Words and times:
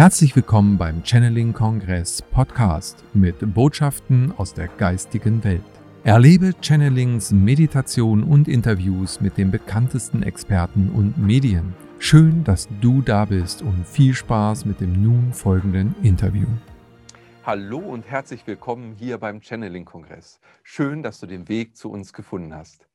Herzlich 0.00 0.34
willkommen 0.34 0.78
beim 0.78 1.04
Channeling 1.04 1.52
Kongress 1.52 2.22
Podcast 2.22 3.04
mit 3.12 3.36
Botschaften 3.52 4.32
aus 4.38 4.54
der 4.54 4.68
geistigen 4.68 5.44
Welt. 5.44 5.60
Erlebe 6.04 6.54
Channelings, 6.62 7.32
Meditation 7.32 8.22
und 8.22 8.48
Interviews 8.48 9.20
mit 9.20 9.36
den 9.36 9.50
bekanntesten 9.50 10.22
Experten 10.22 10.88
und 10.88 11.18
Medien. 11.18 11.74
Schön, 11.98 12.44
dass 12.44 12.66
du 12.80 13.02
da 13.02 13.26
bist 13.26 13.60
und 13.60 13.86
viel 13.86 14.14
Spaß 14.14 14.64
mit 14.64 14.80
dem 14.80 15.02
nun 15.02 15.34
folgenden 15.34 15.94
Interview. 16.02 16.48
Hallo 17.44 17.80
und 17.80 18.08
herzlich 18.08 18.46
willkommen 18.46 18.94
hier 18.94 19.18
beim 19.18 19.42
Channeling 19.42 19.84
Kongress. 19.84 20.40
Schön, 20.62 21.02
dass 21.02 21.20
du 21.20 21.26
den 21.26 21.46
Weg 21.50 21.76
zu 21.76 21.90
uns 21.90 22.14
gefunden 22.14 22.54
hast. 22.54 22.89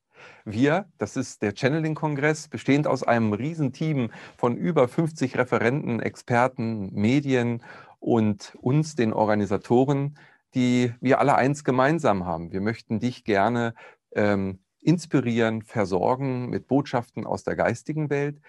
Wir, 0.46 0.86
das 0.98 1.18
ist 1.18 1.42
der 1.42 1.54
Channeling-Kongress, 1.56 2.48
bestehend 2.48 2.88
aus 2.88 3.04
einem 3.04 3.34
Riesenteam 3.34 4.12
von 4.38 4.56
über 4.56 4.88
50 4.88 5.38
Referenten, 5.38 6.00
Experten, 6.00 6.94
Medien 6.94 7.64
und 8.00 8.56
uns, 8.62 8.96
den 8.96 9.14
Organisatoren, 9.14 10.18
die 10.54 10.94
wir 11.02 11.20
alle 11.20 11.36
eins 11.36 11.64
gemeinsam 11.64 12.26
haben. 12.26 12.52
Wir 12.52 12.62
möchten 12.62 13.00
dich 13.00 13.24
gerne 13.24 13.74
ähm, 14.14 14.60
inspirieren, 14.82 15.64
versorgen 15.64 16.50
mit 16.50 16.68
Botschaften 16.68 17.26
aus 17.26 17.44
der 17.44 17.56
geistigen 17.56 18.10
Welt, 18.10 18.40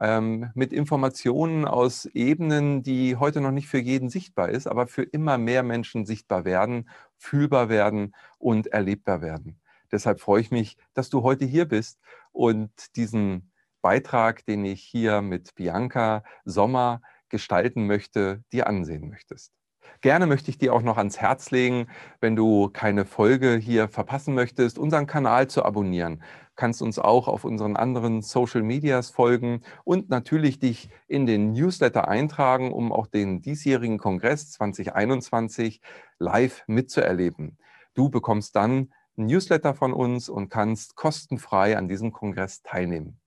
ähm, 0.00 0.50
mit 0.54 0.72
Informationen 0.72 1.64
aus 1.64 2.06
Ebenen, 2.06 2.82
die 2.82 3.16
heute 3.16 3.40
noch 3.40 3.52
nicht 3.52 3.68
für 3.68 3.78
jeden 3.78 4.10
sichtbar 4.10 4.50
ist, 4.50 4.66
aber 4.66 4.86
für 4.86 5.02
immer 5.02 5.38
mehr 5.38 5.62
Menschen 5.62 6.04
sichtbar 6.04 6.44
werden, 6.44 6.88
fühlbar 7.16 7.68
werden 7.68 8.14
und 8.38 8.66
erlebbar 8.66 9.22
werden. 9.22 9.58
Deshalb 9.92 10.20
freue 10.20 10.40
ich 10.40 10.50
mich, 10.50 10.76
dass 10.94 11.10
du 11.10 11.22
heute 11.22 11.44
hier 11.44 11.66
bist 11.66 12.00
und 12.32 12.70
diesen 12.96 13.52
Beitrag, 13.82 14.44
den 14.46 14.64
ich 14.64 14.82
hier 14.82 15.22
mit 15.22 15.54
Bianca 15.54 16.24
Sommer 16.44 17.02
gestalten 17.28 17.86
möchte, 17.86 18.42
dir 18.52 18.66
ansehen 18.66 19.08
möchtest. 19.08 19.52
Gerne 20.00 20.26
möchte 20.26 20.50
ich 20.50 20.58
dir 20.58 20.74
auch 20.74 20.82
noch 20.82 20.98
ans 20.98 21.18
Herz 21.20 21.50
legen, 21.50 21.86
wenn 22.20 22.36
du 22.36 22.68
keine 22.68 23.04
Folge 23.04 23.56
hier 23.56 23.88
verpassen 23.88 24.34
möchtest, 24.34 24.78
unseren 24.78 25.06
Kanal 25.06 25.48
zu 25.48 25.64
abonnieren. 25.64 26.22
Kannst 26.54 26.82
uns 26.82 26.98
auch 26.98 27.28
auf 27.28 27.44
unseren 27.44 27.76
anderen 27.76 28.22
Social 28.22 28.62
Medias 28.62 29.10
folgen 29.10 29.62
und 29.84 30.08
natürlich 30.10 30.58
dich 30.58 30.90
in 31.06 31.26
den 31.26 31.52
Newsletter 31.52 32.08
eintragen, 32.08 32.72
um 32.72 32.92
auch 32.92 33.06
den 33.06 33.40
diesjährigen 33.40 33.98
Kongress 33.98 34.50
2021 34.52 35.80
live 36.18 36.64
mitzuerleben. 36.66 37.58
Du 37.94 38.10
bekommst 38.10 38.56
dann 38.56 38.92
Newsletter 39.16 39.74
von 39.74 39.92
uns 39.92 40.28
und 40.28 40.48
kannst 40.48 40.94
kostenfrei 40.94 41.76
an 41.76 41.88
diesem 41.88 42.12
Kongress 42.12 42.62
teilnehmen. 42.62 43.20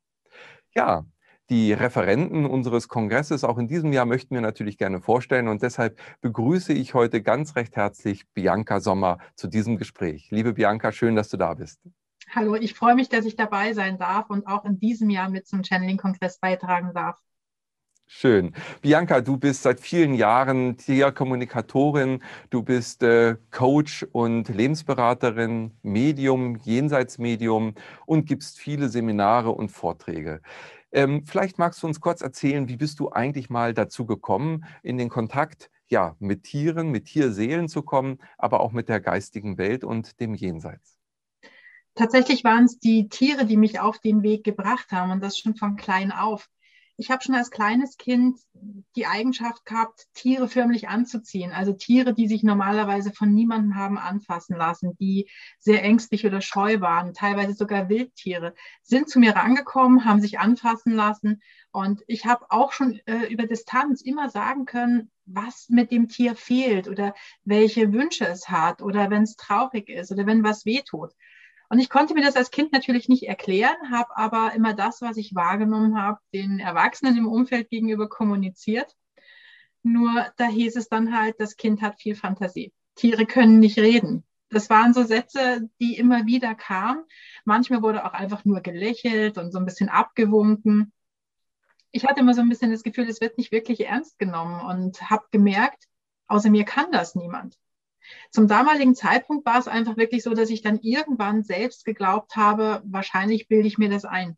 Ja, 0.73 1.05
die 1.49 1.73
Referenten 1.73 2.45
unseres 2.45 2.87
Kongresses 2.87 3.43
auch 3.43 3.57
in 3.57 3.67
diesem 3.67 3.91
Jahr 3.91 4.05
möchten 4.05 4.35
wir 4.35 4.41
natürlich 4.41 4.77
gerne 4.77 5.01
vorstellen 5.01 5.47
und 5.47 5.63
deshalb 5.63 5.99
begrüße 6.21 6.73
ich 6.73 6.93
heute 6.93 7.23
ganz 7.23 7.55
recht 7.55 7.75
herzlich 7.75 8.27
Bianca 8.33 8.79
Sommer 8.79 9.17
zu 9.35 9.47
diesem 9.47 9.77
Gespräch. 9.77 10.29
Liebe 10.29 10.53
Bianca, 10.53 10.91
schön, 10.91 11.15
dass 11.15 11.29
du 11.29 11.37
da 11.37 11.55
bist. 11.55 11.81
Hallo, 12.29 12.53
ich 12.53 12.75
freue 12.75 12.93
mich, 12.93 13.09
dass 13.09 13.25
ich 13.25 13.35
dabei 13.35 13.73
sein 13.73 13.97
darf 13.97 14.29
und 14.29 14.45
auch 14.45 14.63
in 14.63 14.79
diesem 14.79 15.09
Jahr 15.09 15.31
mit 15.31 15.47
zum 15.47 15.63
Channeling-Kongress 15.63 16.37
beitragen 16.37 16.93
darf. 16.93 17.19
Schön. 18.11 18.55
Bianca, 18.81 19.21
du 19.21 19.37
bist 19.37 19.61
seit 19.61 19.79
vielen 19.79 20.15
Jahren 20.15 20.77
Tierkommunikatorin, 20.77 22.23
du 22.49 22.63
bist 22.63 23.03
äh, 23.03 23.35
Coach 23.51 24.03
und 24.11 24.49
Lebensberaterin, 24.49 25.73
Medium, 25.83 26.55
Jenseitsmedium 26.55 27.75
und 28.07 28.25
gibst 28.25 28.57
viele 28.57 28.89
Seminare 28.89 29.51
und 29.51 29.69
Vorträge. 29.69 30.41
Ähm, 30.91 31.23
vielleicht 31.23 31.59
magst 31.59 31.83
du 31.83 31.87
uns 31.87 32.01
kurz 32.01 32.21
erzählen, 32.21 32.67
wie 32.67 32.77
bist 32.77 32.99
du 32.99 33.11
eigentlich 33.11 33.51
mal 33.51 33.75
dazu 33.75 34.07
gekommen, 34.07 34.65
in 34.81 34.97
den 34.97 35.09
Kontakt 35.09 35.69
ja, 35.87 36.15
mit 36.17 36.45
Tieren, 36.45 36.89
mit 36.89 37.05
Tierseelen 37.05 37.69
zu 37.69 37.83
kommen, 37.83 38.17
aber 38.39 38.61
auch 38.61 38.71
mit 38.71 38.89
der 38.89 39.01
geistigen 39.01 39.59
Welt 39.59 39.83
und 39.83 40.19
dem 40.19 40.33
Jenseits? 40.33 40.97
Tatsächlich 41.93 42.43
waren 42.43 42.63
es 42.63 42.79
die 42.79 43.07
Tiere, 43.07 43.45
die 43.45 43.57
mich 43.57 43.79
auf 43.79 43.99
den 43.99 44.23
Weg 44.23 44.43
gebracht 44.43 44.91
haben 44.91 45.11
und 45.11 45.21
das 45.21 45.37
schon 45.37 45.55
von 45.55 45.75
klein 45.75 46.11
auf 46.11 46.49
ich 46.99 47.09
habe 47.09 47.23
schon 47.23 47.35
als 47.35 47.49
kleines 47.49 47.95
Kind 47.97 48.37
die 48.97 49.05
Eigenschaft 49.05 49.65
gehabt, 49.65 50.07
Tiere 50.13 50.49
förmlich 50.49 50.89
anzuziehen. 50.89 51.53
Also 51.53 51.71
Tiere, 51.71 52.13
die 52.13 52.27
sich 52.27 52.43
normalerweise 52.43 53.13
von 53.13 53.33
niemandem 53.33 53.75
haben 53.75 53.97
anfassen 53.97 54.57
lassen, 54.57 54.97
die 54.99 55.29
sehr 55.59 55.81
ängstlich 55.81 56.25
oder 56.25 56.41
scheu 56.41 56.81
waren, 56.81 57.13
teilweise 57.13 57.53
sogar 57.53 57.87
Wildtiere, 57.87 58.53
sind 58.83 59.09
zu 59.09 59.19
mir 59.19 59.33
rangekommen, 59.33 60.03
haben 60.03 60.19
sich 60.19 60.39
anfassen 60.39 60.93
lassen. 60.93 61.41
Und 61.71 62.03
ich 62.07 62.25
habe 62.25 62.45
auch 62.49 62.73
schon 62.73 62.99
äh, 63.05 63.27
über 63.31 63.47
Distanz 63.47 64.01
immer 64.01 64.29
sagen 64.29 64.65
können, 64.65 65.09
was 65.25 65.69
mit 65.69 65.91
dem 65.91 66.09
Tier 66.09 66.35
fehlt 66.35 66.89
oder 66.89 67.13
welche 67.45 67.93
Wünsche 67.93 68.27
es 68.27 68.49
hat 68.49 68.81
oder 68.81 69.09
wenn 69.09 69.23
es 69.23 69.37
traurig 69.37 69.87
ist 69.87 70.11
oder 70.11 70.25
wenn 70.25 70.43
was 70.43 70.65
wehtut. 70.65 71.13
Und 71.69 71.77
ich 71.77 71.89
konnte 71.89 72.15
mir 72.15 72.23
das 72.23 72.35
als 72.35 72.49
Kind 72.49 72.73
natürlich 72.73 73.09
nicht 73.09 73.27
erklären, 73.27 73.91
habe 73.91 74.17
aber 74.17 74.53
immer 74.55 74.73
das, 74.73 75.01
was 75.01 75.17
ich 75.17 75.35
wahrgenommen 75.35 76.01
habe, 76.01 76.19
den 76.33 76.59
Erwachsenen 76.59 77.15
im 77.15 77.27
Umfeld 77.27 77.69
gegenüber 77.69 78.09
kommuniziert. 78.09 78.95
Nur 79.83 80.27
da 80.37 80.47
hieß 80.47 80.75
es 80.75 80.89
dann 80.89 81.15
halt, 81.17 81.35
das 81.39 81.57
Kind 81.57 81.81
hat 81.81 82.01
viel 82.01 82.15
Fantasie. 82.15 82.73
Tiere 82.95 83.27
können 83.27 83.59
nicht 83.59 83.77
reden. 83.77 84.25
Das 84.49 84.69
waren 84.71 84.95
so 84.95 85.03
Sätze, 85.03 85.69
die 85.79 85.95
immer 85.95 86.25
wieder 86.25 86.55
kamen. 86.55 87.03
Manchmal 87.45 87.83
wurde 87.83 88.03
auch 88.03 88.13
einfach 88.13 88.45
nur 88.45 88.61
gelächelt 88.61 89.37
und 89.37 89.51
so 89.51 89.59
ein 89.59 89.65
bisschen 89.65 89.89
abgewunken. 89.89 90.91
Ich 91.91 92.05
hatte 92.05 92.21
immer 92.21 92.33
so 92.33 92.41
ein 92.41 92.49
bisschen 92.49 92.71
das 92.71 92.83
Gefühl, 92.83 93.07
es 93.07 93.21
wird 93.21 93.37
nicht 93.37 93.51
wirklich 93.51 93.85
ernst 93.85 94.17
genommen 94.17 94.59
und 94.61 95.07
habe 95.09 95.25
gemerkt, 95.31 95.85
außer 96.27 96.49
mir 96.49 96.65
kann 96.65 96.91
das 96.91 97.13
niemand. 97.13 97.57
Zum 98.31 98.47
damaligen 98.47 98.95
Zeitpunkt 98.95 99.45
war 99.45 99.59
es 99.59 99.67
einfach 99.67 99.97
wirklich 99.97 100.23
so, 100.23 100.33
dass 100.33 100.49
ich 100.49 100.61
dann 100.61 100.79
irgendwann 100.79 101.43
selbst 101.43 101.85
geglaubt 101.85 102.35
habe, 102.35 102.81
wahrscheinlich 102.85 103.47
bilde 103.47 103.67
ich 103.67 103.77
mir 103.77 103.89
das 103.89 104.05
ein. 104.05 104.37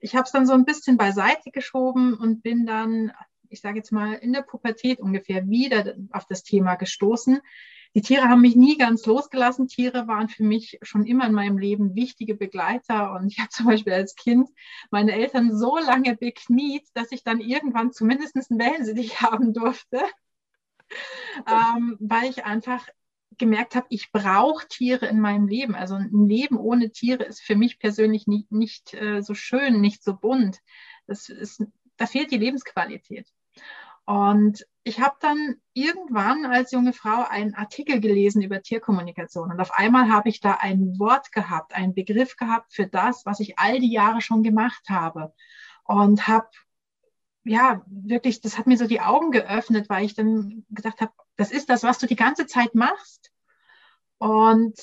Ich 0.00 0.14
habe 0.14 0.24
es 0.24 0.32
dann 0.32 0.46
so 0.46 0.54
ein 0.54 0.64
bisschen 0.64 0.96
beiseite 0.96 1.50
geschoben 1.50 2.14
und 2.14 2.42
bin 2.42 2.66
dann, 2.66 3.12
ich 3.48 3.60
sage 3.60 3.78
jetzt 3.78 3.92
mal, 3.92 4.14
in 4.14 4.32
der 4.32 4.42
Pubertät 4.42 5.00
ungefähr 5.00 5.48
wieder 5.48 5.94
auf 6.10 6.26
das 6.26 6.42
Thema 6.42 6.76
gestoßen. 6.76 7.40
Die 7.94 8.02
Tiere 8.02 8.28
haben 8.28 8.40
mich 8.40 8.54
nie 8.54 8.78
ganz 8.78 9.04
losgelassen. 9.04 9.66
Tiere 9.66 10.06
waren 10.06 10.28
für 10.28 10.44
mich 10.44 10.78
schon 10.82 11.04
immer 11.04 11.26
in 11.26 11.32
meinem 11.32 11.58
Leben 11.58 11.96
wichtige 11.96 12.36
Begleiter. 12.36 13.12
Und 13.12 13.26
ich 13.26 13.40
habe 13.40 13.48
zum 13.50 13.66
Beispiel 13.66 13.92
als 13.92 14.14
Kind 14.14 14.48
meine 14.90 15.12
Eltern 15.12 15.56
so 15.56 15.76
lange 15.76 16.16
bekniet, 16.16 16.86
dass 16.94 17.10
ich 17.10 17.24
dann 17.24 17.40
irgendwann 17.40 17.92
zumindest 17.92 18.36
einen 18.36 18.60
Wellensittich 18.60 19.20
haben 19.22 19.52
durfte 19.52 20.00
ähm, 21.46 21.96
weil 22.00 22.30
ich 22.30 22.44
einfach 22.44 22.86
gemerkt 23.38 23.74
habe, 23.74 23.86
ich 23.90 24.12
brauche 24.12 24.68
Tiere 24.68 25.06
in 25.06 25.20
meinem 25.20 25.48
Leben. 25.48 25.74
Also 25.74 25.94
ein 25.94 26.28
Leben 26.28 26.58
ohne 26.58 26.90
Tiere 26.90 27.24
ist 27.24 27.40
für 27.40 27.56
mich 27.56 27.78
persönlich 27.78 28.26
nicht, 28.26 28.52
nicht 28.52 28.94
äh, 28.94 29.22
so 29.22 29.34
schön, 29.34 29.80
nicht 29.80 30.04
so 30.04 30.14
bunt. 30.14 30.58
Das 31.06 31.28
ist, 31.28 31.64
da 31.96 32.06
fehlt 32.06 32.30
die 32.30 32.38
Lebensqualität. 32.38 33.26
Und 34.04 34.66
ich 34.82 35.00
habe 35.00 35.16
dann 35.20 35.56
irgendwann 35.72 36.44
als 36.46 36.72
junge 36.72 36.92
Frau 36.92 37.24
einen 37.28 37.54
Artikel 37.54 38.00
gelesen 38.00 38.42
über 38.42 38.62
Tierkommunikation. 38.62 39.50
Und 39.50 39.60
auf 39.60 39.72
einmal 39.72 40.10
habe 40.10 40.28
ich 40.28 40.40
da 40.40 40.58
ein 40.60 40.98
Wort 40.98 41.32
gehabt, 41.32 41.74
einen 41.74 41.94
Begriff 41.94 42.36
gehabt 42.36 42.72
für 42.72 42.86
das, 42.86 43.24
was 43.24 43.40
ich 43.40 43.58
all 43.58 43.78
die 43.78 43.92
Jahre 43.92 44.20
schon 44.20 44.42
gemacht 44.42 44.88
habe. 44.88 45.32
Und 45.84 46.26
habe 46.26 46.48
ja, 47.44 47.82
wirklich, 47.86 48.40
das 48.40 48.58
hat 48.58 48.66
mir 48.66 48.76
so 48.76 48.86
die 48.86 49.00
Augen 49.00 49.30
geöffnet, 49.30 49.88
weil 49.88 50.04
ich 50.04 50.14
dann 50.14 50.64
gesagt 50.70 51.00
habe, 51.00 51.12
das 51.36 51.50
ist 51.50 51.70
das, 51.70 51.82
was 51.82 51.98
du 51.98 52.06
die 52.06 52.16
ganze 52.16 52.46
Zeit 52.46 52.74
machst. 52.74 53.30
Und 54.18 54.78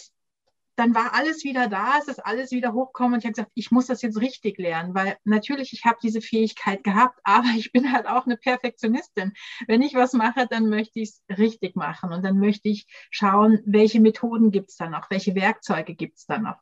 dann 0.78 0.94
war 0.94 1.14
alles 1.14 1.44
wieder 1.44 1.68
da, 1.68 1.98
es 2.00 2.08
ist 2.08 2.24
alles 2.24 2.52
wieder 2.52 2.72
hochgekommen 2.72 3.16
und 3.16 3.20
ich 3.20 3.26
habe 3.26 3.34
gesagt, 3.34 3.52
ich 3.56 3.72
muss 3.72 3.88
das 3.88 4.04
jetzt 4.04 4.22
richtig 4.22 4.60
lernen, 4.60 4.94
weil 4.94 5.18
natürlich, 5.24 5.74
ich 5.74 5.86
habe 5.86 5.98
diese 6.02 6.22
Fähigkeit 6.22 6.84
gehabt, 6.84 7.20
aber 7.24 7.48
ich 7.58 7.72
bin 7.72 7.92
halt 7.92 8.08
auch 8.08 8.26
eine 8.26 8.38
Perfektionistin. 8.38 9.34
Wenn 9.68 9.82
ich 9.82 9.96
was 9.96 10.14
mache, 10.14 10.46
dann 10.48 10.70
möchte 10.70 11.00
ich 11.00 11.10
es 11.10 11.38
richtig 11.38 11.76
machen 11.76 12.14
und 12.14 12.24
dann 12.24 12.38
möchte 12.38 12.70
ich 12.70 12.86
schauen, 13.10 13.60
welche 13.66 14.00
Methoden 14.00 14.52
gibt 14.52 14.70
es 14.70 14.76
da 14.76 14.88
noch, 14.88 15.10
welche 15.10 15.34
Werkzeuge 15.34 15.96
gibt 15.96 16.20
es 16.20 16.26
da 16.28 16.38
noch. 16.38 16.58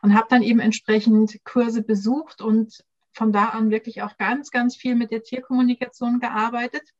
Und 0.00 0.14
habe 0.14 0.28
dann 0.30 0.42
eben 0.42 0.60
entsprechend 0.60 1.38
Kurse 1.44 1.82
besucht 1.82 2.40
und 2.40 2.82
von 3.18 3.32
da 3.32 3.46
an 3.46 3.70
wirklich 3.70 4.02
auch 4.02 4.16
ganz, 4.16 4.50
ganz 4.50 4.76
viel 4.76 4.94
mit 4.94 5.10
der 5.10 5.22
Tierkommunikation 5.22 6.20
gearbeitet. 6.20 6.94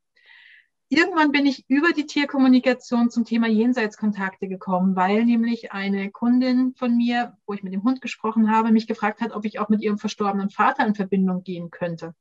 Irgendwann 0.89 1.31
bin 1.31 1.45
ich 1.45 1.69
über 1.69 1.93
die 1.93 2.07
Tierkommunikation 2.07 3.09
zum 3.09 3.23
Thema 3.23 3.47
Jenseitskontakte 3.47 4.47
gekommen, 4.47 4.95
weil 4.95 5.23
nämlich 5.23 5.71
eine 5.71 6.11
Kundin 6.11 6.73
von 6.75 6.97
mir, 6.97 7.37
wo 7.45 7.53
ich 7.53 7.63
mit 7.63 7.73
dem 7.73 7.83
Hund 7.83 8.01
gesprochen 8.01 8.51
habe, 8.51 8.71
mich 8.71 8.87
gefragt 8.87 9.21
hat, 9.21 9.31
ob 9.31 9.45
ich 9.45 9.59
auch 9.59 9.69
mit 9.69 9.81
ihrem 9.81 9.97
verstorbenen 9.97 10.49
Vater 10.49 10.85
in 10.85 10.95
Verbindung 10.95 11.43
gehen 11.43 11.69
könnte. 11.71 12.15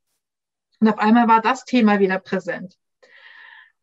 Und 0.80 0.88
auf 0.88 0.98
einmal 0.98 1.28
war 1.28 1.40
das 1.40 1.64
Thema 1.64 1.98
wieder 1.98 2.18
präsent. 2.18 2.78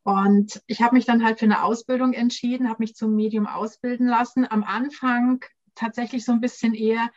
Und 0.03 0.61
ich 0.68 0.83
habe 0.83 0.95
mich 0.95 1.06
dann 1.06 1.25
halt 1.25 1.39
für 1.39 1.45
eine 1.45 1.63
Ausbildung 1.63 2.13
entschieden, 2.13 2.69
habe 2.69 2.83
mich 2.83 2.95
zum 2.95 3.15
Medium 3.15 3.47
ausbilden 3.47 4.07
lassen. 4.07 4.45
Am 4.50 4.63
Anfang 4.63 5.44
tatsächlich 5.73 6.23
so 6.23 6.31
ein 6.31 6.41
bisschen 6.41 6.75
eher 6.75 7.09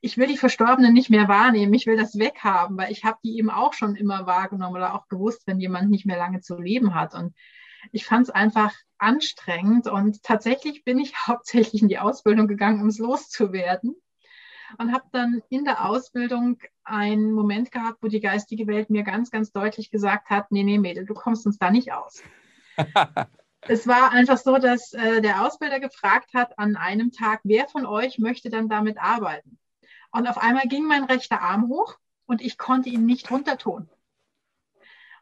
ich 0.00 0.16
will 0.16 0.26
die 0.26 0.38
Verstorbenen 0.38 0.92
nicht 0.92 1.10
mehr 1.10 1.28
wahrnehmen, 1.28 1.74
ich 1.74 1.86
will 1.86 1.96
das 1.96 2.18
weghaben, 2.18 2.76
weil 2.76 2.90
ich 2.90 3.04
habe 3.04 3.18
die 3.22 3.36
eben 3.36 3.50
auch 3.50 3.74
schon 3.74 3.96
immer 3.96 4.26
wahrgenommen 4.26 4.76
oder 4.76 4.94
auch 4.94 5.08
gewusst, 5.08 5.42
wenn 5.46 5.60
jemand 5.60 5.90
nicht 5.90 6.06
mehr 6.06 6.16
lange 6.16 6.40
zu 6.40 6.58
leben 6.58 6.94
hat. 6.94 7.14
Und 7.14 7.34
ich 7.92 8.04
fand 8.04 8.24
es 8.24 8.30
einfach 8.30 8.74
anstrengend 8.98 9.86
und 9.86 10.22
tatsächlich 10.22 10.84
bin 10.84 10.98
ich 10.98 11.14
hauptsächlich 11.26 11.82
in 11.82 11.88
die 11.88 11.98
Ausbildung 11.98 12.48
gegangen, 12.48 12.82
um 12.82 12.88
es 12.88 12.98
loszuwerden 12.98 13.94
und 14.78 14.92
habe 14.92 15.04
dann 15.12 15.42
in 15.48 15.64
der 15.64 15.84
Ausbildung 15.84 16.58
einen 16.84 17.32
Moment 17.32 17.72
gehabt, 17.72 18.02
wo 18.02 18.08
die 18.08 18.20
geistige 18.20 18.66
Welt 18.66 18.90
mir 18.90 19.02
ganz, 19.02 19.30
ganz 19.30 19.52
deutlich 19.52 19.90
gesagt 19.90 20.30
hat, 20.30 20.50
nee, 20.50 20.62
nee, 20.62 20.78
Mädel, 20.78 21.04
du 21.04 21.14
kommst 21.14 21.46
uns 21.46 21.58
da 21.58 21.70
nicht 21.70 21.92
aus. 21.92 22.22
es 23.62 23.86
war 23.86 24.12
einfach 24.12 24.38
so, 24.38 24.58
dass 24.58 24.92
äh, 24.92 25.20
der 25.20 25.44
Ausbilder 25.44 25.80
gefragt 25.80 26.34
hat 26.34 26.58
an 26.58 26.76
einem 26.76 27.10
Tag, 27.10 27.40
wer 27.44 27.68
von 27.68 27.84
euch 27.84 28.18
möchte 28.18 28.48
dann 28.48 28.68
damit 28.68 28.98
arbeiten? 28.98 29.58
Und 30.12 30.26
auf 30.26 30.38
einmal 30.38 30.66
ging 30.68 30.84
mein 30.84 31.04
rechter 31.04 31.40
Arm 31.40 31.68
hoch 31.68 31.96
und 32.26 32.40
ich 32.40 32.58
konnte 32.58 32.88
ihn 32.88 33.06
nicht 33.06 33.30
runtertun. 33.30 33.88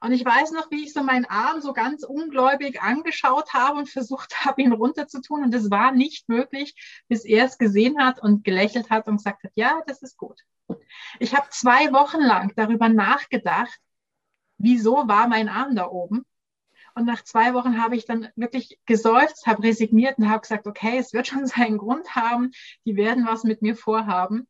Und 0.00 0.12
ich 0.12 0.24
weiß 0.24 0.52
noch, 0.52 0.70
wie 0.70 0.84
ich 0.84 0.92
so 0.92 1.02
meinen 1.02 1.24
Arm 1.24 1.60
so 1.60 1.72
ganz 1.72 2.04
ungläubig 2.04 2.80
angeschaut 2.80 3.52
habe 3.52 3.78
und 3.78 3.88
versucht 3.88 4.40
habe, 4.44 4.62
ihn 4.62 4.72
runterzutun. 4.72 5.44
Und 5.44 5.54
es 5.54 5.70
war 5.70 5.92
nicht 5.92 6.28
möglich, 6.28 6.74
bis 7.08 7.24
er 7.24 7.44
es 7.44 7.58
gesehen 7.58 8.02
hat 8.02 8.22
und 8.22 8.44
gelächelt 8.44 8.90
hat 8.90 9.08
und 9.08 9.16
gesagt 9.16 9.42
hat, 9.44 9.52
ja, 9.54 9.82
das 9.86 10.02
ist 10.02 10.16
gut. 10.16 10.40
Ich 11.18 11.34
habe 11.34 11.48
zwei 11.50 11.92
Wochen 11.92 12.20
lang 12.20 12.52
darüber 12.54 12.88
nachgedacht, 12.88 13.78
wieso 14.58 15.08
war 15.08 15.28
mein 15.28 15.48
Arm 15.48 15.74
da 15.74 15.86
oben. 15.88 16.24
Und 16.94 17.04
nach 17.04 17.22
zwei 17.22 17.54
Wochen 17.54 17.82
habe 17.82 17.96
ich 17.96 18.06
dann 18.06 18.28
wirklich 18.34 18.78
geseufzt, 18.84 19.46
habe 19.46 19.62
resigniert 19.62 20.18
und 20.18 20.28
habe 20.28 20.40
gesagt, 20.40 20.66
okay, 20.66 20.98
es 20.98 21.12
wird 21.12 21.28
schon 21.28 21.46
seinen 21.46 21.78
Grund 21.78 22.14
haben, 22.14 22.50
die 22.84 22.96
werden 22.96 23.26
was 23.26 23.44
mit 23.44 23.62
mir 23.62 23.76
vorhaben. 23.76 24.46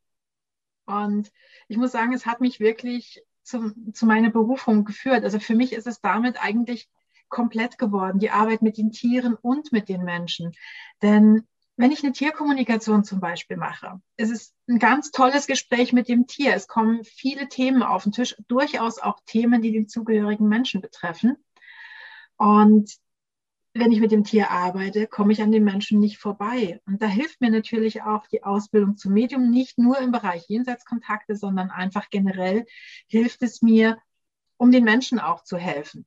Und 0.89 1.31
ich 1.69 1.77
muss 1.77 1.93
sagen, 1.93 2.15
es 2.15 2.25
hat 2.25 2.41
mich 2.41 2.61
wirklich 2.61 3.23
zu, 3.43 3.73
zu 3.93 4.07
meiner 4.07 4.31
Berufung 4.31 4.85
geführt. 4.85 5.23
Also 5.23 5.39
für 5.39 5.55
mich 5.55 5.73
ist 5.73 5.87
es 5.87 6.01
damit 6.01 6.43
eigentlich 6.43 6.89
komplett 7.29 7.77
geworden, 7.77 8.19
die 8.19 8.31
Arbeit 8.31 8.63
mit 8.63 8.79
den 8.79 8.91
Tieren 8.91 9.35
und 9.35 9.71
mit 9.71 9.91
den 9.91 10.03
Menschen. 10.03 10.53
Denn 11.03 11.47
wenn 11.77 11.93
ich 11.93 12.03
eine 12.03 12.13
Tierkommunikation 12.13 13.05
zum 13.05 13.21
Beispiel 13.21 13.59
mache, 13.59 14.01
ist 14.17 14.33
es 14.33 14.55
ein 14.67 14.79
ganz 14.79 15.11
tolles 15.11 15.47
Gespräch 15.47 15.93
mit 15.93 16.09
dem 16.09 16.27
Tier. 16.27 16.55
Es 16.55 16.67
kommen 16.67 17.05
viele 17.05 17.49
Themen 17.49 17.83
auf 17.83 18.05
den 18.05 18.13
Tisch, 18.13 18.35
durchaus 18.49 18.99
auch 18.99 19.21
Themen, 19.27 19.61
die 19.61 19.73
den 19.73 19.89
zugehörigen 19.89 20.49
Menschen 20.49 20.81
betreffen. 20.81 21.37
Und 22.37 22.97
wenn 23.75 23.93
ich 23.93 24.01
mit 24.01 24.11
dem 24.11 24.25
Tier 24.25 24.51
arbeite, 24.51 25.07
komme 25.07 25.33
ich 25.33 25.43
an 25.43 25.53
den 25.53 25.65
Menschen 25.65 26.01
nicht 26.01 26.19
vorbei. 26.19 26.81
Und 26.87 27.03
da 27.03 27.07
hilft 27.07 27.41
mir 27.41 27.51
natürlich 27.51 28.03
auch 28.03 28.27
die 28.27 28.43
Ausbildung 28.43 28.97
zum 28.97 29.13
Medium, 29.13 29.51
nicht 29.51 29.79
nur 29.79 29.99
im 29.99 30.11
Bereich 30.11 30.49
Jenseitskontakte, 30.49 31.37
sondern 31.37 31.71
einfach 31.71 32.11
generell 32.11 32.67
hilft 33.07 33.43
es 33.43 33.63
mir, 33.63 33.99
um 34.57 34.73
den 34.73 34.85
Menschen 34.85 35.19
auch 35.19 35.45
zu 35.45 35.57
helfen. 35.57 36.07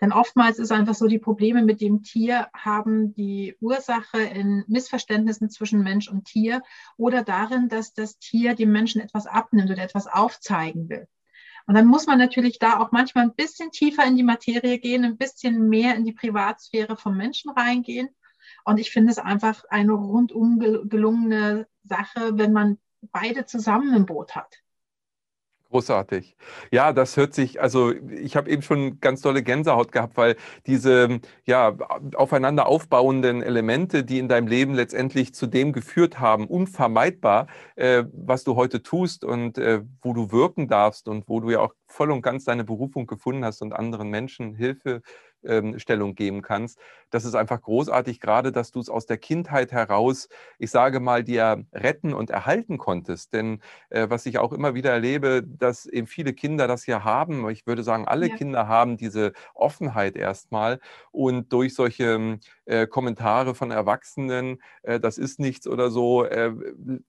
Denn 0.00 0.12
oftmals 0.12 0.58
ist 0.58 0.72
einfach 0.72 0.94
so, 0.94 1.06
die 1.06 1.18
Probleme 1.18 1.62
mit 1.62 1.80
dem 1.80 2.02
Tier 2.02 2.48
haben 2.54 3.12
die 3.14 3.56
Ursache 3.60 4.20
in 4.22 4.64
Missverständnissen 4.66 5.50
zwischen 5.50 5.82
Mensch 5.82 6.08
und 6.08 6.24
Tier 6.24 6.62
oder 6.96 7.22
darin, 7.22 7.68
dass 7.68 7.92
das 7.92 8.18
Tier 8.18 8.54
dem 8.54 8.72
Menschen 8.72 9.02
etwas 9.02 9.26
abnimmt 9.26 9.70
oder 9.70 9.82
etwas 9.82 10.06
aufzeigen 10.06 10.88
will. 10.88 11.06
Und 11.66 11.74
dann 11.74 11.86
muss 11.86 12.06
man 12.06 12.18
natürlich 12.18 12.58
da 12.58 12.78
auch 12.78 12.92
manchmal 12.92 13.24
ein 13.24 13.34
bisschen 13.34 13.70
tiefer 13.70 14.04
in 14.04 14.16
die 14.16 14.22
Materie 14.22 14.78
gehen, 14.78 15.04
ein 15.04 15.16
bisschen 15.16 15.68
mehr 15.68 15.94
in 15.94 16.04
die 16.04 16.12
Privatsphäre 16.12 16.96
vom 16.96 17.16
Menschen 17.16 17.50
reingehen. 17.50 18.08
Und 18.64 18.78
ich 18.78 18.90
finde 18.90 19.10
es 19.10 19.18
einfach 19.18 19.64
eine 19.70 19.92
rundum 19.92 20.58
gelungene 20.88 21.66
Sache, 21.84 22.38
wenn 22.38 22.52
man 22.52 22.78
beide 23.02 23.46
zusammen 23.46 23.94
im 23.94 24.06
Boot 24.06 24.34
hat. 24.34 24.60
Großartig. 25.70 26.36
Ja, 26.72 26.92
das 26.92 27.16
hört 27.16 27.32
sich, 27.32 27.60
also 27.60 27.92
ich 28.20 28.34
habe 28.34 28.50
eben 28.50 28.60
schon 28.60 28.98
ganz 28.98 29.20
tolle 29.20 29.44
Gänsehaut 29.44 29.92
gehabt, 29.92 30.16
weil 30.16 30.34
diese 30.66 31.20
ja, 31.46 31.76
aufeinander 32.16 32.66
aufbauenden 32.66 33.40
Elemente, 33.40 34.02
die 34.02 34.18
in 34.18 34.26
deinem 34.26 34.48
Leben 34.48 34.74
letztendlich 34.74 35.32
zu 35.32 35.46
dem 35.46 35.72
geführt 35.72 36.18
haben, 36.18 36.48
unvermeidbar, 36.48 37.46
äh, 37.76 38.02
was 38.12 38.42
du 38.42 38.56
heute 38.56 38.82
tust 38.82 39.24
und 39.24 39.58
äh, 39.58 39.82
wo 40.02 40.12
du 40.12 40.32
wirken 40.32 40.66
darfst 40.66 41.06
und 41.06 41.28
wo 41.28 41.38
du 41.38 41.50
ja 41.50 41.60
auch 41.60 41.72
voll 41.86 42.10
und 42.10 42.22
ganz 42.22 42.42
deine 42.44 42.64
Berufung 42.64 43.06
gefunden 43.06 43.44
hast 43.44 43.62
und 43.62 43.72
anderen 43.72 44.08
Menschen 44.10 44.54
Hilfe 44.56 45.02
ähm, 45.44 45.78
Stellung 45.78 46.14
geben 46.14 46.42
kannst. 46.42 46.78
Das 47.10 47.24
ist 47.24 47.34
einfach 47.34 47.60
großartig, 47.60 48.20
gerade 48.20 48.52
dass 48.52 48.70
du 48.70 48.80
es 48.80 48.88
aus 48.88 49.06
der 49.06 49.18
Kindheit 49.18 49.72
heraus, 49.72 50.28
ich 50.58 50.70
sage 50.70 51.00
mal, 51.00 51.24
dir 51.24 51.64
retten 51.72 52.14
und 52.14 52.30
erhalten 52.30 52.78
konntest. 52.78 53.32
Denn 53.32 53.60
äh, 53.90 54.06
was 54.08 54.26
ich 54.26 54.38
auch 54.38 54.52
immer 54.52 54.74
wieder 54.74 54.90
erlebe, 54.90 55.42
dass 55.42 55.86
eben 55.86 56.06
viele 56.06 56.32
Kinder 56.32 56.68
das 56.68 56.86
ja 56.86 57.04
haben, 57.04 57.48
ich 57.50 57.66
würde 57.66 57.82
sagen, 57.82 58.06
alle 58.06 58.28
ja. 58.28 58.36
Kinder 58.36 58.68
haben 58.68 58.96
diese 58.96 59.32
Offenheit 59.54 60.16
erstmal 60.16 60.80
und 61.10 61.52
durch 61.52 61.74
solche 61.74 62.38
äh, 62.66 62.86
Kommentare 62.86 63.54
von 63.54 63.70
Erwachsenen, 63.70 64.62
äh, 64.82 65.00
das 65.00 65.18
ist 65.18 65.40
nichts 65.40 65.66
oder 65.66 65.90
so, 65.90 66.24
äh, 66.24 66.52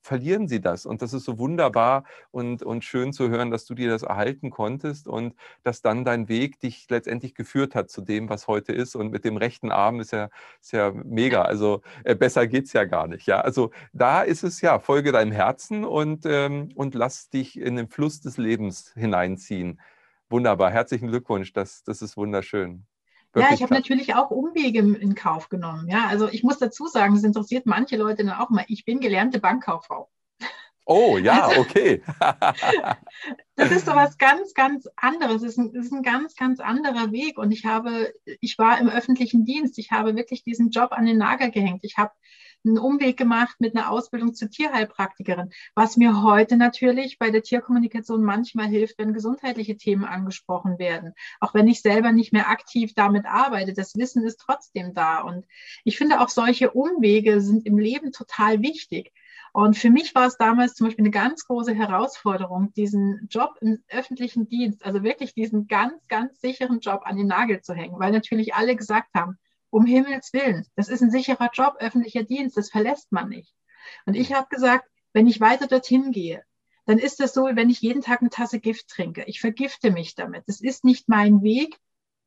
verlieren 0.01 0.47
sie 0.47 0.59
das. 0.61 0.85
Und 0.85 1.01
das 1.01 1.13
ist 1.13 1.25
so 1.25 1.37
wunderbar 1.37 2.03
und, 2.31 2.63
und 2.63 2.83
schön 2.83 3.13
zu 3.13 3.29
hören, 3.29 3.51
dass 3.51 3.65
du 3.65 3.75
dir 3.75 3.89
das 3.89 4.03
erhalten 4.03 4.49
konntest 4.49 5.07
und 5.07 5.35
dass 5.63 5.81
dann 5.81 6.03
dein 6.03 6.29
Weg 6.29 6.59
dich 6.59 6.87
letztendlich 6.89 7.35
geführt 7.35 7.75
hat 7.75 7.89
zu 7.89 8.01
dem, 8.01 8.20
was 8.29 8.47
heute 8.47 8.73
ist. 8.73 8.95
Und 8.95 9.11
mit 9.11 9.25
dem 9.25 9.37
rechten 9.37 9.71
Arm 9.71 9.99
ist 9.99 10.11
ja, 10.11 10.29
ist 10.61 10.73
ja 10.73 10.91
mega. 10.91 11.43
Also 11.43 11.81
äh, 12.03 12.15
besser 12.15 12.47
geht 12.47 12.65
es 12.65 12.73
ja 12.73 12.85
gar 12.85 13.07
nicht. 13.07 13.27
Ja? 13.27 13.41
Also 13.41 13.71
da 13.93 14.21
ist 14.21 14.43
es 14.43 14.61
ja, 14.61 14.79
folge 14.79 15.11
deinem 15.11 15.31
Herzen 15.31 15.85
und, 15.85 16.25
ähm, 16.25 16.69
und 16.75 16.95
lass 16.95 17.29
dich 17.29 17.59
in 17.59 17.75
den 17.75 17.87
Fluss 17.87 18.21
des 18.21 18.37
Lebens 18.37 18.91
hineinziehen. 18.95 19.79
Wunderbar, 20.29 20.71
herzlichen 20.71 21.09
Glückwunsch, 21.09 21.51
das, 21.53 21.83
das 21.83 22.01
ist 22.01 22.15
wunderschön 22.15 22.85
ja, 23.39 23.53
ich 23.53 23.63
habe 23.63 23.73
natürlich 23.73 24.13
auch 24.15 24.29
Umwege 24.29 24.79
in 24.79 25.15
Kauf 25.15 25.49
genommen. 25.49 25.87
Ja, 25.87 26.07
also 26.07 26.27
ich 26.29 26.43
muss 26.43 26.57
dazu 26.57 26.87
sagen, 26.87 27.15
es 27.15 27.23
interessiert 27.23 27.65
manche 27.65 27.95
Leute 27.95 28.25
dann 28.25 28.33
auch 28.33 28.49
mal. 28.49 28.65
Ich 28.67 28.83
bin 28.83 28.99
gelernte 28.99 29.39
Bankkauffrau. 29.39 30.09
Oh 30.85 31.17
ja, 31.17 31.49
okay. 31.57 32.01
das 33.55 33.71
ist 33.71 33.85
so 33.85 33.93
was 33.93 34.17
ganz, 34.17 34.53
ganz 34.53 34.87
anderes. 34.95 35.43
Es 35.43 35.51
ist, 35.51 35.57
ein, 35.57 35.73
ist 35.75 35.93
ein 35.93 36.03
ganz, 36.03 36.35
ganz 36.35 36.59
anderer 36.59 37.11
Weg. 37.11 37.37
Und 37.37 37.51
ich 37.51 37.65
habe, 37.65 38.13
ich 38.39 38.57
war 38.57 38.79
im 38.79 38.89
öffentlichen 38.89 39.45
Dienst. 39.45 39.77
Ich 39.77 39.91
habe 39.91 40.15
wirklich 40.15 40.43
diesen 40.43 40.71
Job 40.71 40.91
an 40.91 41.05
den 41.05 41.17
Nagel 41.17 41.51
gehängt. 41.51 41.83
Ich 41.83 41.97
habe 41.97 42.11
einen 42.65 42.77
Umweg 42.77 43.17
gemacht 43.17 43.55
mit 43.59 43.75
einer 43.75 43.89
Ausbildung 43.89 44.33
zur 44.33 44.49
Tierheilpraktikerin, 44.49 45.51
was 45.75 45.97
mir 45.97 46.21
heute 46.21 46.57
natürlich 46.57 47.17
bei 47.17 47.31
der 47.31 47.43
Tierkommunikation 47.43 48.23
manchmal 48.23 48.67
hilft, 48.67 48.99
wenn 48.99 49.13
gesundheitliche 49.13 49.77
Themen 49.77 50.05
angesprochen 50.05 50.77
werden. 50.77 51.13
Auch 51.39 51.53
wenn 51.53 51.67
ich 51.67 51.81
selber 51.81 52.11
nicht 52.11 52.33
mehr 52.33 52.49
aktiv 52.49 52.93
damit 52.95 53.25
arbeite, 53.25 53.73
das 53.73 53.95
Wissen 53.95 54.23
ist 54.23 54.37
trotzdem 54.37 54.93
da. 54.93 55.21
Und 55.21 55.45
ich 55.83 55.97
finde 55.97 56.21
auch 56.21 56.29
solche 56.29 56.71
Umwege 56.71 57.41
sind 57.41 57.65
im 57.65 57.77
Leben 57.77 58.11
total 58.11 58.61
wichtig. 58.61 59.11
Und 59.53 59.77
für 59.77 59.89
mich 59.89 60.15
war 60.15 60.27
es 60.27 60.37
damals 60.37 60.75
zum 60.75 60.87
Beispiel 60.87 61.03
eine 61.03 61.11
ganz 61.11 61.45
große 61.45 61.73
Herausforderung, 61.73 62.73
diesen 62.73 63.27
Job 63.29 63.57
im 63.59 63.83
öffentlichen 63.89 64.47
Dienst, 64.47 64.85
also 64.85 65.03
wirklich 65.03 65.33
diesen 65.33 65.67
ganz, 65.67 65.93
ganz 66.07 66.39
sicheren 66.39 66.79
Job 66.79 67.01
an 67.03 67.17
den 67.17 67.27
Nagel 67.27 67.61
zu 67.61 67.73
hängen, 67.73 67.99
weil 67.99 68.11
natürlich 68.11 68.55
alle 68.55 68.77
gesagt 68.77 69.09
haben, 69.13 69.37
um 69.69 69.85
Himmels 69.85 70.31
Willen, 70.31 70.65
das 70.75 70.87
ist 70.87 71.01
ein 71.01 71.11
sicherer 71.11 71.49
Job, 71.53 71.75
öffentlicher 71.79 72.23
Dienst, 72.23 72.55
das 72.55 72.69
verlässt 72.69 73.11
man 73.11 73.29
nicht. 73.29 73.53
Und 74.05 74.15
ich 74.15 74.33
habe 74.33 74.47
gesagt, 74.49 74.87
wenn 75.11 75.27
ich 75.27 75.41
weiter 75.41 75.67
dorthin 75.67 76.11
gehe, 76.11 76.43
dann 76.85 76.97
ist 76.97 77.19
das 77.19 77.33
so, 77.33 77.43
wenn 77.43 77.69
ich 77.69 77.81
jeden 77.81 78.01
Tag 78.01 78.21
eine 78.21 78.29
Tasse 78.29 78.59
Gift 78.59 78.87
trinke. 78.87 79.23
Ich 79.25 79.39
vergifte 79.39 79.91
mich 79.91 80.15
damit. 80.15 80.43
Das 80.47 80.61
ist 80.61 80.83
nicht 80.83 81.09
mein 81.09 81.43
Weg. 81.43 81.77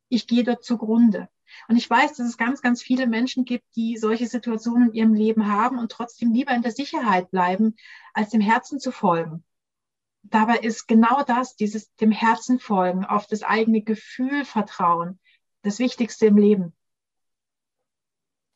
Ich 0.09 0.27
gehe 0.27 0.45
dort 0.45 0.65
zugrunde. 0.65 1.29
Und 1.69 1.77
ich 1.77 1.89
weiß, 1.89 2.15
dass 2.15 2.27
es 2.27 2.37
ganz, 2.37 2.63
ganz 2.63 2.83
viele 2.83 3.07
Menschen 3.07 3.45
gibt, 3.45 3.65
die 3.77 3.97
solche 3.97 4.27
Situationen 4.27 4.89
in 4.89 4.95
ihrem 4.95 5.15
Leben 5.15 5.49
haben 5.49 5.79
und 5.79 5.91
trotzdem 5.91 6.33
lieber 6.33 6.53
in 6.53 6.63
der 6.63 6.73
Sicherheit 6.73 7.31
bleiben, 7.31 7.77
als 8.13 8.31
dem 8.31 8.41
Herzen 8.41 8.81
zu 8.81 8.93
folgen. 8.93 9.45
Dabei 10.23 10.57
ist 10.59 10.87
genau 10.87 11.23
das, 11.23 11.57
dieses 11.57 11.95
dem 11.97 12.11
Herzen 12.11 12.59
folgen, 12.59 13.05
auf 13.05 13.27
das 13.27 13.43
eigene 13.43 13.83
Gefühl 13.83 14.45
vertrauen, 14.45 15.21
das 15.63 15.79
Wichtigste 15.79 16.27
im 16.27 16.39
Leben. 16.39 16.75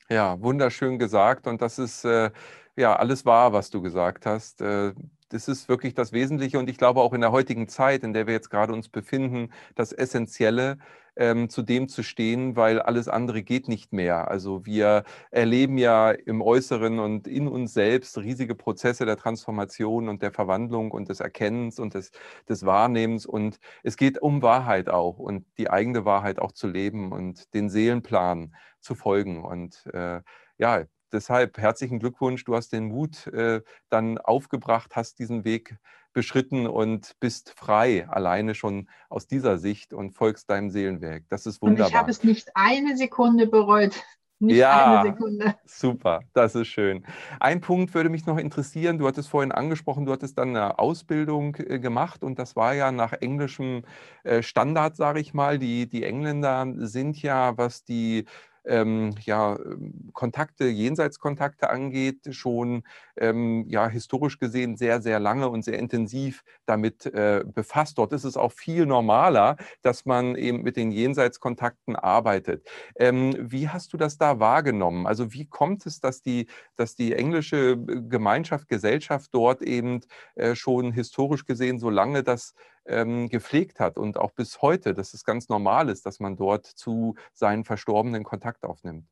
Ja, 0.09 0.40
wunderschön 0.40 0.99
gesagt. 0.99 1.47
Und 1.47 1.61
das 1.61 1.78
ist 1.78 2.04
äh, 2.04 2.30
ja 2.76 2.97
alles 2.97 3.26
wahr, 3.26 3.52
was 3.52 3.68
du 3.68 3.83
gesagt 3.83 4.25
hast. 4.25 4.62
Äh, 4.62 4.95
das 5.28 5.49
ist 5.49 5.68
wirklich 5.68 5.95
das 5.95 6.12
Wesentliche 6.12 6.59
und 6.59 6.71
ich 6.71 6.78
glaube 6.78 7.00
auch 7.00 7.12
in 7.12 7.21
der 7.21 7.33
heutigen 7.33 7.68
Zeit, 7.68 8.02
in 8.02 8.12
der 8.14 8.26
wir 8.26 8.35
jetzt 8.35 8.50
gerade 8.50 8.73
uns 8.73 8.88
befinden, 8.88 9.52
das 9.75 9.92
Essentielle, 9.92 10.78
ähm, 11.18 11.50
zu 11.50 11.62
dem 11.62 11.88
zu 11.88 12.02
stehen, 12.02 12.56
weil 12.56 12.80
alles 12.80 13.08
andere 13.08 13.42
geht 13.42 13.68
nicht 13.68 13.92
mehr. 13.92 14.30
Also 14.30 14.64
wir 14.64 15.04
erleben 15.30 15.76
ja 15.76 16.10
im 16.12 16.40
Äußeren 16.40 16.98
und 17.00 17.26
in 17.28 17.48
uns 17.48 17.75
selbst 17.75 18.16
riesige 18.18 18.54
Prozesse 18.54 19.04
der 19.04 19.16
Transformation 19.16 20.08
und 20.08 20.22
der 20.22 20.32
Verwandlung 20.32 20.92
und 20.92 21.08
des 21.08 21.20
Erkennens 21.20 21.78
und 21.78 21.94
des, 21.94 22.12
des 22.48 22.64
Wahrnehmens 22.64 23.26
und 23.26 23.58
es 23.82 23.96
geht 23.96 24.22
um 24.22 24.42
Wahrheit 24.42 24.88
auch 24.88 25.18
und 25.18 25.44
die 25.58 25.70
eigene 25.70 26.04
Wahrheit 26.04 26.38
auch 26.38 26.52
zu 26.52 26.68
leben 26.68 27.12
und 27.12 27.52
den 27.52 27.68
Seelenplan 27.68 28.54
zu 28.80 28.94
folgen 28.94 29.44
und 29.44 29.84
äh, 29.92 30.20
ja, 30.58 30.84
deshalb 31.12 31.58
herzlichen 31.58 31.98
Glückwunsch. 31.98 32.44
Du 32.44 32.54
hast 32.54 32.72
den 32.72 32.88
Mut 32.88 33.26
äh, 33.28 33.62
dann 33.88 34.18
aufgebracht, 34.18 34.96
hast 34.96 35.18
diesen 35.18 35.44
Weg 35.44 35.76
beschritten 36.12 36.66
und 36.66 37.14
bist 37.20 37.54
frei, 37.56 38.08
alleine 38.08 38.54
schon 38.54 38.88
aus 39.08 39.26
dieser 39.26 39.58
Sicht 39.58 39.92
und 39.92 40.12
folgst 40.12 40.50
deinem 40.50 40.70
Seelenwerk. 40.70 41.24
Das 41.28 41.46
ist 41.46 41.62
wunderbar. 41.62 41.86
Und 41.86 41.92
ich 41.92 41.98
habe 41.98 42.10
es 42.10 42.24
nicht 42.24 42.50
eine 42.54 42.96
Sekunde 42.96 43.46
bereut. 43.46 43.94
Nicht 44.40 44.58
ja, 44.58 45.16
super, 45.64 46.20
das 46.32 46.54
ist 46.54 46.68
schön. 46.68 47.04
Ein 47.40 47.60
Punkt 47.60 47.92
würde 47.92 48.08
mich 48.08 48.24
noch 48.24 48.38
interessieren. 48.38 48.96
Du 48.96 49.08
hattest 49.08 49.28
vorhin 49.28 49.50
angesprochen, 49.50 50.06
du 50.06 50.12
hattest 50.12 50.38
dann 50.38 50.50
eine 50.50 50.78
Ausbildung 50.78 51.56
äh, 51.56 51.80
gemacht 51.80 52.22
und 52.22 52.38
das 52.38 52.54
war 52.54 52.72
ja 52.74 52.92
nach 52.92 53.14
englischem 53.14 53.82
äh, 54.22 54.40
Standard, 54.42 54.94
sage 54.94 55.18
ich 55.18 55.34
mal. 55.34 55.58
Die, 55.58 55.88
die 55.88 56.04
Engländer 56.04 56.72
sind 56.76 57.20
ja, 57.20 57.58
was 57.58 57.82
die 57.82 58.26
ähm, 58.68 59.14
ja, 59.25 59.56
ähm, 59.56 60.10
Kontakte, 60.12 60.66
Jenseitskontakte 60.66 61.70
angeht, 61.70 62.34
schon 62.34 62.84
ähm, 63.16 63.64
ja, 63.68 63.88
historisch 63.88 64.38
gesehen 64.38 64.76
sehr, 64.76 65.00
sehr 65.02 65.20
lange 65.20 65.48
und 65.48 65.64
sehr 65.64 65.78
intensiv 65.78 66.44
damit 66.66 67.06
äh, 67.06 67.44
befasst. 67.44 67.98
Dort 67.98 68.12
ist 68.12 68.25
es 68.25 68.37
auch 68.37 68.52
viel 68.52 68.87
normaler, 68.87 69.56
dass 69.82 70.06
man 70.06 70.37
eben 70.37 70.62
mit 70.62 70.76
den 70.76 70.92
Jenseitskontakten 70.92 71.96
arbeitet. 71.96 72.68
Ähm, 72.96 73.34
wie 73.38 73.68
hast 73.68 73.92
du 73.92 73.96
das 73.96 74.18
da 74.18 74.38
wahrgenommen? 74.38 75.06
Also 75.06 75.32
wie 75.32 75.46
kommt 75.46 75.87
es, 75.87 76.00
dass 76.00 76.22
die, 76.22 76.46
dass 76.76 76.94
die 76.94 77.14
englische 77.14 77.72
äh, 77.72 77.76
Gemeinschaft, 78.08 78.68
Gesellschaft 78.68 79.30
dort 79.32 79.62
eben 79.62 80.00
äh, 80.34 80.54
schon 80.54 80.92
historisch 80.92 81.44
gesehen 81.44 81.78
so 81.78 81.90
lange 81.90 82.22
das 82.22 82.54
ähm, 82.88 83.28
gepflegt 83.28 83.80
hat 83.80 83.99
und 83.99 84.18
auch 84.18 84.33
bis 84.33 84.62
heute, 84.62 84.95
dass 84.95 85.14
es 85.14 85.25
ganz 85.25 85.49
normal 85.49 85.88
ist, 85.88 86.07
dass 86.07 86.21
man 86.21 86.37
dort 86.37 86.66
zu 86.66 87.14
seinen 87.33 87.64
Verstorbenen 87.64 88.25
Kontakt 88.25 88.64
aufnimmt? 88.64 89.07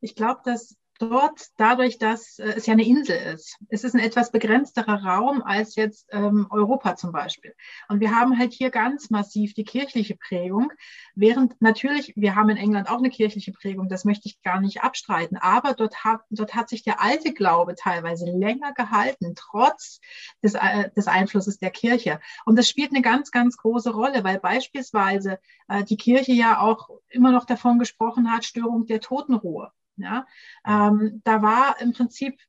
Ich 0.00 0.14
glaube, 0.14 0.40
dass 0.44 0.76
dort 0.98 1.48
dadurch, 1.56 1.98
dass 1.98 2.38
äh, 2.38 2.54
es 2.56 2.66
ja 2.66 2.72
eine 2.72 2.86
Insel 2.86 3.16
ist. 3.16 3.56
Es 3.68 3.84
ist 3.84 3.94
ein 3.94 4.00
etwas 4.00 4.30
begrenzterer 4.30 5.04
Raum 5.04 5.42
als 5.42 5.76
jetzt 5.76 6.06
ähm, 6.10 6.46
Europa 6.50 6.96
zum 6.96 7.12
Beispiel. 7.12 7.54
Und 7.88 8.00
wir 8.00 8.14
haben 8.14 8.38
halt 8.38 8.52
hier 8.52 8.70
ganz 8.70 9.10
massiv 9.10 9.54
die 9.54 9.64
kirchliche 9.64 10.16
Prägung, 10.16 10.72
während 11.14 11.60
natürlich, 11.60 12.12
wir 12.16 12.34
haben 12.34 12.50
in 12.50 12.56
England 12.56 12.90
auch 12.90 12.98
eine 12.98 13.10
kirchliche 13.10 13.52
Prägung, 13.52 13.88
das 13.88 14.04
möchte 14.04 14.28
ich 14.28 14.42
gar 14.42 14.60
nicht 14.60 14.82
abstreiten, 14.82 15.36
aber 15.36 15.74
dort 15.74 16.04
hat, 16.04 16.20
dort 16.30 16.54
hat 16.54 16.68
sich 16.68 16.82
der 16.82 17.00
alte 17.00 17.32
Glaube 17.32 17.74
teilweise 17.74 18.26
länger 18.26 18.72
gehalten, 18.72 19.34
trotz 19.36 20.00
des, 20.42 20.54
äh, 20.54 20.90
des 20.96 21.06
Einflusses 21.06 21.58
der 21.58 21.70
Kirche. 21.70 22.20
Und 22.44 22.56
das 22.56 22.68
spielt 22.68 22.90
eine 22.90 23.02
ganz, 23.02 23.30
ganz 23.30 23.56
große 23.56 23.90
Rolle, 23.90 24.24
weil 24.24 24.40
beispielsweise 24.40 25.38
äh, 25.68 25.84
die 25.84 25.96
Kirche 25.96 26.32
ja 26.32 26.60
auch 26.60 26.90
immer 27.08 27.30
noch 27.30 27.44
davon 27.44 27.78
gesprochen 27.78 28.30
hat, 28.30 28.44
Störung 28.44 28.86
der 28.86 29.00
Totenruhe. 29.00 29.72
Ja? 29.98 30.26
Ähm, 30.66 31.20
da 31.24 31.42
war 31.42 31.80
im 31.80 31.92
Prinzip, 31.92 32.40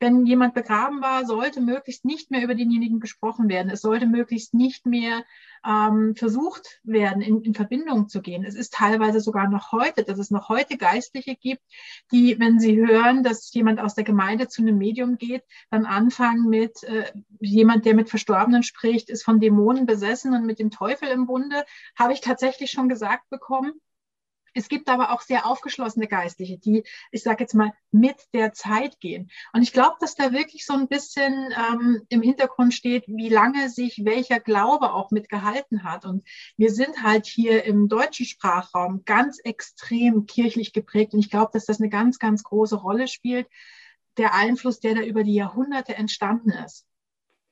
wenn 0.00 0.26
jemand 0.26 0.54
begraben 0.54 1.00
war, 1.00 1.24
sollte 1.24 1.60
möglichst 1.60 2.04
nicht 2.04 2.30
mehr 2.30 2.42
über 2.42 2.54
denjenigen 2.54 3.00
gesprochen 3.00 3.48
werden. 3.48 3.70
Es 3.70 3.80
sollte 3.80 4.06
möglichst 4.06 4.52
nicht 4.52 4.86
mehr 4.86 5.24
ähm, 5.66 6.14
versucht 6.14 6.80
werden, 6.82 7.22
in, 7.22 7.42
in 7.42 7.54
Verbindung 7.54 8.08
zu 8.08 8.20
gehen. 8.20 8.44
Es 8.44 8.54
ist 8.54 8.74
teilweise 8.74 9.20
sogar 9.20 9.48
noch 9.48 9.72
heute, 9.72 10.04
dass 10.04 10.18
es 10.18 10.30
noch 10.30 10.48
heute 10.48 10.76
Geistliche 10.76 11.36
gibt, 11.36 11.62
die, 12.12 12.38
wenn 12.38 12.58
sie 12.58 12.76
hören, 12.76 13.22
dass 13.22 13.52
jemand 13.54 13.80
aus 13.80 13.94
der 13.94 14.04
Gemeinde 14.04 14.48
zu 14.48 14.62
einem 14.62 14.76
Medium 14.76 15.16
geht, 15.16 15.44
dann 15.70 15.86
anfangen 15.86 16.50
mit 16.50 16.82
äh, 16.82 17.10
jemand, 17.40 17.86
der 17.86 17.94
mit 17.94 18.10
Verstorbenen 18.10 18.62
spricht, 18.62 19.08
ist 19.08 19.24
von 19.24 19.40
Dämonen 19.40 19.86
besessen 19.86 20.34
und 20.34 20.44
mit 20.44 20.58
dem 20.58 20.70
Teufel 20.70 21.08
im 21.08 21.26
Bunde, 21.26 21.64
habe 21.98 22.12
ich 22.12 22.20
tatsächlich 22.20 22.70
schon 22.70 22.88
gesagt 22.88 23.30
bekommen. 23.30 23.72
Es 24.54 24.68
gibt 24.68 24.88
aber 24.88 25.10
auch 25.10 25.20
sehr 25.20 25.46
aufgeschlossene 25.46 26.06
Geistliche, 26.06 26.58
die, 26.58 26.84
ich 27.10 27.22
sage 27.22 27.42
jetzt 27.42 27.54
mal, 27.54 27.72
mit 27.90 28.16
der 28.32 28.52
Zeit 28.52 29.00
gehen. 29.00 29.30
Und 29.52 29.62
ich 29.62 29.72
glaube, 29.72 29.96
dass 30.00 30.14
da 30.14 30.32
wirklich 30.32 30.64
so 30.64 30.74
ein 30.74 30.88
bisschen 30.88 31.52
ähm, 31.56 32.02
im 32.08 32.22
Hintergrund 32.22 32.72
steht, 32.72 33.04
wie 33.08 33.28
lange 33.28 33.68
sich 33.68 34.04
welcher 34.04 34.40
Glaube 34.40 34.92
auch 34.92 35.10
mitgehalten 35.10 35.82
hat. 35.82 36.04
Und 36.04 36.26
wir 36.56 36.70
sind 36.72 37.02
halt 37.02 37.26
hier 37.26 37.64
im 37.64 37.88
deutschen 37.88 38.26
Sprachraum 38.26 39.04
ganz 39.04 39.40
extrem 39.40 40.26
kirchlich 40.26 40.72
geprägt. 40.72 41.14
Und 41.14 41.20
ich 41.20 41.30
glaube, 41.30 41.50
dass 41.52 41.66
das 41.66 41.80
eine 41.80 41.90
ganz, 41.90 42.18
ganz 42.18 42.44
große 42.44 42.76
Rolle 42.76 43.08
spielt, 43.08 43.48
der 44.16 44.34
Einfluss, 44.34 44.80
der 44.80 44.94
da 44.94 45.02
über 45.02 45.24
die 45.24 45.34
Jahrhunderte 45.34 45.94
entstanden 45.94 46.50
ist. 46.50 46.86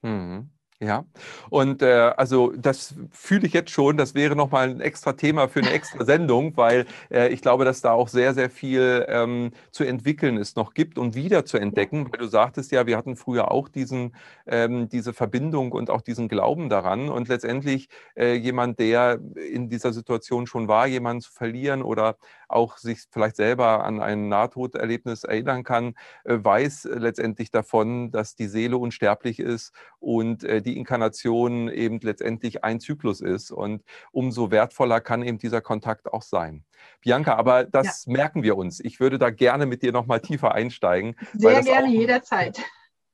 Mhm. 0.03 0.51
Ja, 0.83 1.05
und 1.49 1.81
äh, 1.81 2.13
also 2.17 2.53
das 2.57 2.97
fühle 3.13 3.47
ich 3.47 3.53
jetzt 3.53 3.71
schon, 3.71 3.97
das 3.97 4.17
wäre 4.17 4.35
nochmal 4.35 4.69
ein 4.69 4.81
extra 4.81 5.13
Thema 5.13 5.47
für 5.47 5.61
eine 5.61 5.71
extra 5.73 6.05
Sendung, 6.05 6.57
weil 6.57 6.87
äh, 7.09 7.29
ich 7.29 7.41
glaube, 7.41 7.65
dass 7.65 7.83
da 7.83 7.93
auch 7.93 8.09
sehr, 8.09 8.35
sehr 8.35 8.51
viel 8.51 9.07
ähm, 9.09 9.53
zu 9.71 9.85
entwickeln 9.85 10.37
es 10.37 10.57
noch 10.57 10.75
gibt 10.75 10.99
und 10.99 11.15
wieder 11.15 11.45
zu 11.45 11.57
entdecken, 11.57 12.11
weil 12.11 12.19
du 12.19 12.27
sagtest 12.27 12.73
ja, 12.73 12.85
wir 12.85 12.97
hatten 12.97 13.15
früher 13.15 13.53
auch 13.53 13.69
diesen, 13.69 14.17
ähm, 14.45 14.89
diese 14.89 15.13
Verbindung 15.13 15.71
und 15.71 15.89
auch 15.89 16.01
diesen 16.01 16.27
Glauben 16.27 16.69
daran. 16.69 17.11
Und 17.11 17.29
letztendlich 17.29 17.89
äh, 18.17 18.35
jemand, 18.35 18.81
der 18.81 19.21
in 19.53 19.69
dieser 19.69 19.93
Situation 19.93 20.49
schon 20.49 20.67
war, 20.67 20.89
jemanden 20.89 21.21
zu 21.21 21.31
verlieren 21.31 21.83
oder 21.83 22.17
auch 22.53 22.79
sich 22.79 23.05
vielleicht 23.09 23.37
selber 23.37 23.85
an 23.85 24.01
ein 24.01 24.29
Nahtoderlebnis 24.29 25.23
erinnern 25.23 25.63
kann, 25.63 25.95
äh, 26.25 26.39
weiß 26.41 26.89
letztendlich 26.93 27.53
davon, 27.53 28.11
dass 28.11 28.35
die 28.35 28.49
Seele 28.49 28.79
unsterblich 28.79 29.39
ist 29.39 29.73
und 30.01 30.43
äh, 30.43 30.61
die 30.61 30.73
die 30.73 30.79
Inkarnation 30.79 31.69
eben 31.69 32.01
letztendlich 32.01 32.65
ein 32.65 32.81
Zyklus 32.81 33.21
ist. 33.21 33.51
Und 33.51 33.83
umso 34.11 34.51
wertvoller 34.51 35.01
kann 35.01 35.23
eben 35.23 35.39
dieser 35.39 35.61
Kontakt 35.61 36.13
auch 36.13 36.23
sein. 36.23 36.65
Bianca, 37.01 37.35
aber 37.37 37.65
das 37.65 38.07
ja. 38.07 38.13
merken 38.13 38.43
wir 38.43 38.57
uns. 38.57 38.81
Ich 38.81 39.01
würde 39.01 39.19
da 39.19 39.31
gerne 39.31 39.67
mit 39.67 39.83
dir 39.83 39.93
nochmal 39.93 40.21
tiefer 40.21 40.53
einsteigen. 40.53 41.15
Sehr 41.35 41.63
gerne, 41.63 41.89
auch, 41.89 41.93
jederzeit. 41.93 42.61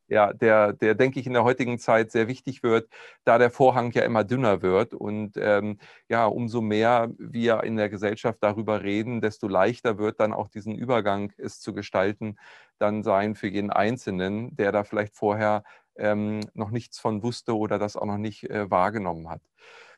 Ja, 0.08 0.32
der, 0.32 0.72
der, 0.72 0.94
denke 0.94 1.20
ich, 1.20 1.26
in 1.26 1.34
der 1.34 1.44
heutigen 1.44 1.78
Zeit 1.78 2.10
sehr 2.10 2.28
wichtig 2.28 2.62
wird, 2.62 2.88
da 3.24 3.36
der 3.38 3.50
Vorhang 3.50 3.92
ja 3.92 4.02
immer 4.04 4.24
dünner 4.24 4.62
wird. 4.62 4.94
Und 4.94 5.36
ähm, 5.36 5.78
ja, 6.08 6.26
umso 6.26 6.60
mehr 6.62 7.10
wir 7.18 7.62
in 7.64 7.76
der 7.76 7.90
Gesellschaft 7.90 8.38
darüber 8.40 8.82
reden, 8.82 9.20
desto 9.20 9.48
leichter 9.48 9.98
wird 9.98 10.18
dann 10.20 10.32
auch 10.32 10.48
diesen 10.48 10.74
Übergang 10.74 11.32
es 11.36 11.60
zu 11.60 11.74
gestalten, 11.74 12.36
dann 12.78 13.02
sein 13.02 13.34
für 13.34 13.48
jeden 13.48 13.70
Einzelnen, 13.70 14.56
der 14.56 14.72
da 14.72 14.82
vielleicht 14.84 15.14
vorher 15.14 15.62
ähm, 15.96 16.40
noch 16.54 16.70
nichts 16.70 16.98
von 16.98 17.22
wusste 17.22 17.56
oder 17.56 17.78
das 17.78 17.96
auch 17.96 18.06
noch 18.06 18.18
nicht 18.18 18.48
äh, 18.50 18.70
wahrgenommen 18.70 19.28
hat. 19.28 19.42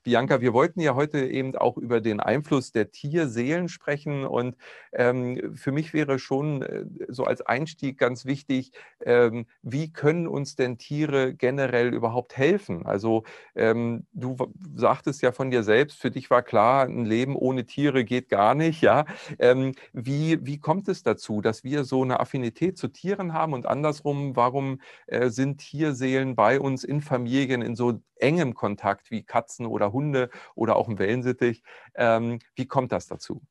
Bianca, 0.02 0.40
wir 0.40 0.52
wollten 0.54 0.80
ja 0.80 0.95
heute 0.95 1.26
eben 1.26 1.54
auch 1.57 1.76
über 1.76 2.00
den 2.00 2.21
Einfluss 2.21 2.73
der 2.73 2.90
Tierseelen 2.90 3.69
sprechen 3.69 4.25
und 4.25 4.57
ähm, 4.92 5.54
für 5.57 5.73
mich 5.73 5.92
wäre 5.92 6.19
schon 6.19 6.62
äh, 6.62 6.85
so 7.09 7.25
als 7.25 7.42
Einstieg 7.42 7.99
ganz 7.99 8.25
wichtig, 8.25 8.73
ähm, 9.04 9.47
wie 9.62 9.92
können 9.92 10.26
uns 10.26 10.57
denn 10.57 10.78
Tiere 10.78 11.35
generell 11.35 11.92
überhaupt 11.95 12.37
helfen? 12.37 12.87
Also 12.87 13.25
ähm, 13.54 14.07
du 14.12 14.37
sagtest 14.75 15.23
ja 15.23 15.33
von 15.33 15.50
dir 15.50 15.62
selbst, 15.62 16.00
für 16.00 16.11
dich 16.11 16.30
war 16.30 16.42
klar, 16.42 16.87
ein 16.87 17.04
Leben 17.04 17.37
ohne 17.37 17.66
Tiere 17.66 18.04
geht 18.04 18.28
gar 18.28 18.54
nicht, 18.54 18.80
ja. 18.83 19.04
Ähm, 19.38 19.75
wie, 19.92 20.38
wie 20.45 20.59
kommt 20.59 20.88
es 20.88 21.02
dazu, 21.02 21.40
dass 21.40 21.64
wir 21.64 21.85
so 21.85 22.02
eine 22.02 22.21
Affinität 22.21 22.78
zu 22.78 22.88
Tieren 22.88 23.33
haben 23.33 23.52
und 23.52 23.66
andersrum, 23.66 24.37
warum 24.37 24.80
äh, 25.07 25.28
sind 25.30 25.59
Tierseelen 25.59 26.35
bei 26.37 26.59
uns 26.61 26.85
in 26.85 27.00
Familien 27.00 27.62
in 27.62 27.76
so 27.76 28.00
engem 28.16 28.54
Kontakt 28.54 29.11
wie 29.11 29.23
Katzen 29.23 29.66
oder 29.66 29.90
Hunde 29.93 30.31
oder 30.55 30.77
auch 30.77 30.89
ein 30.89 30.99
Wellensittich. 30.99 31.63
Ähm, 31.95 32.39
wie 32.55 32.67
kommt 32.67 32.93
das 32.93 33.07
dazu? 33.07 33.43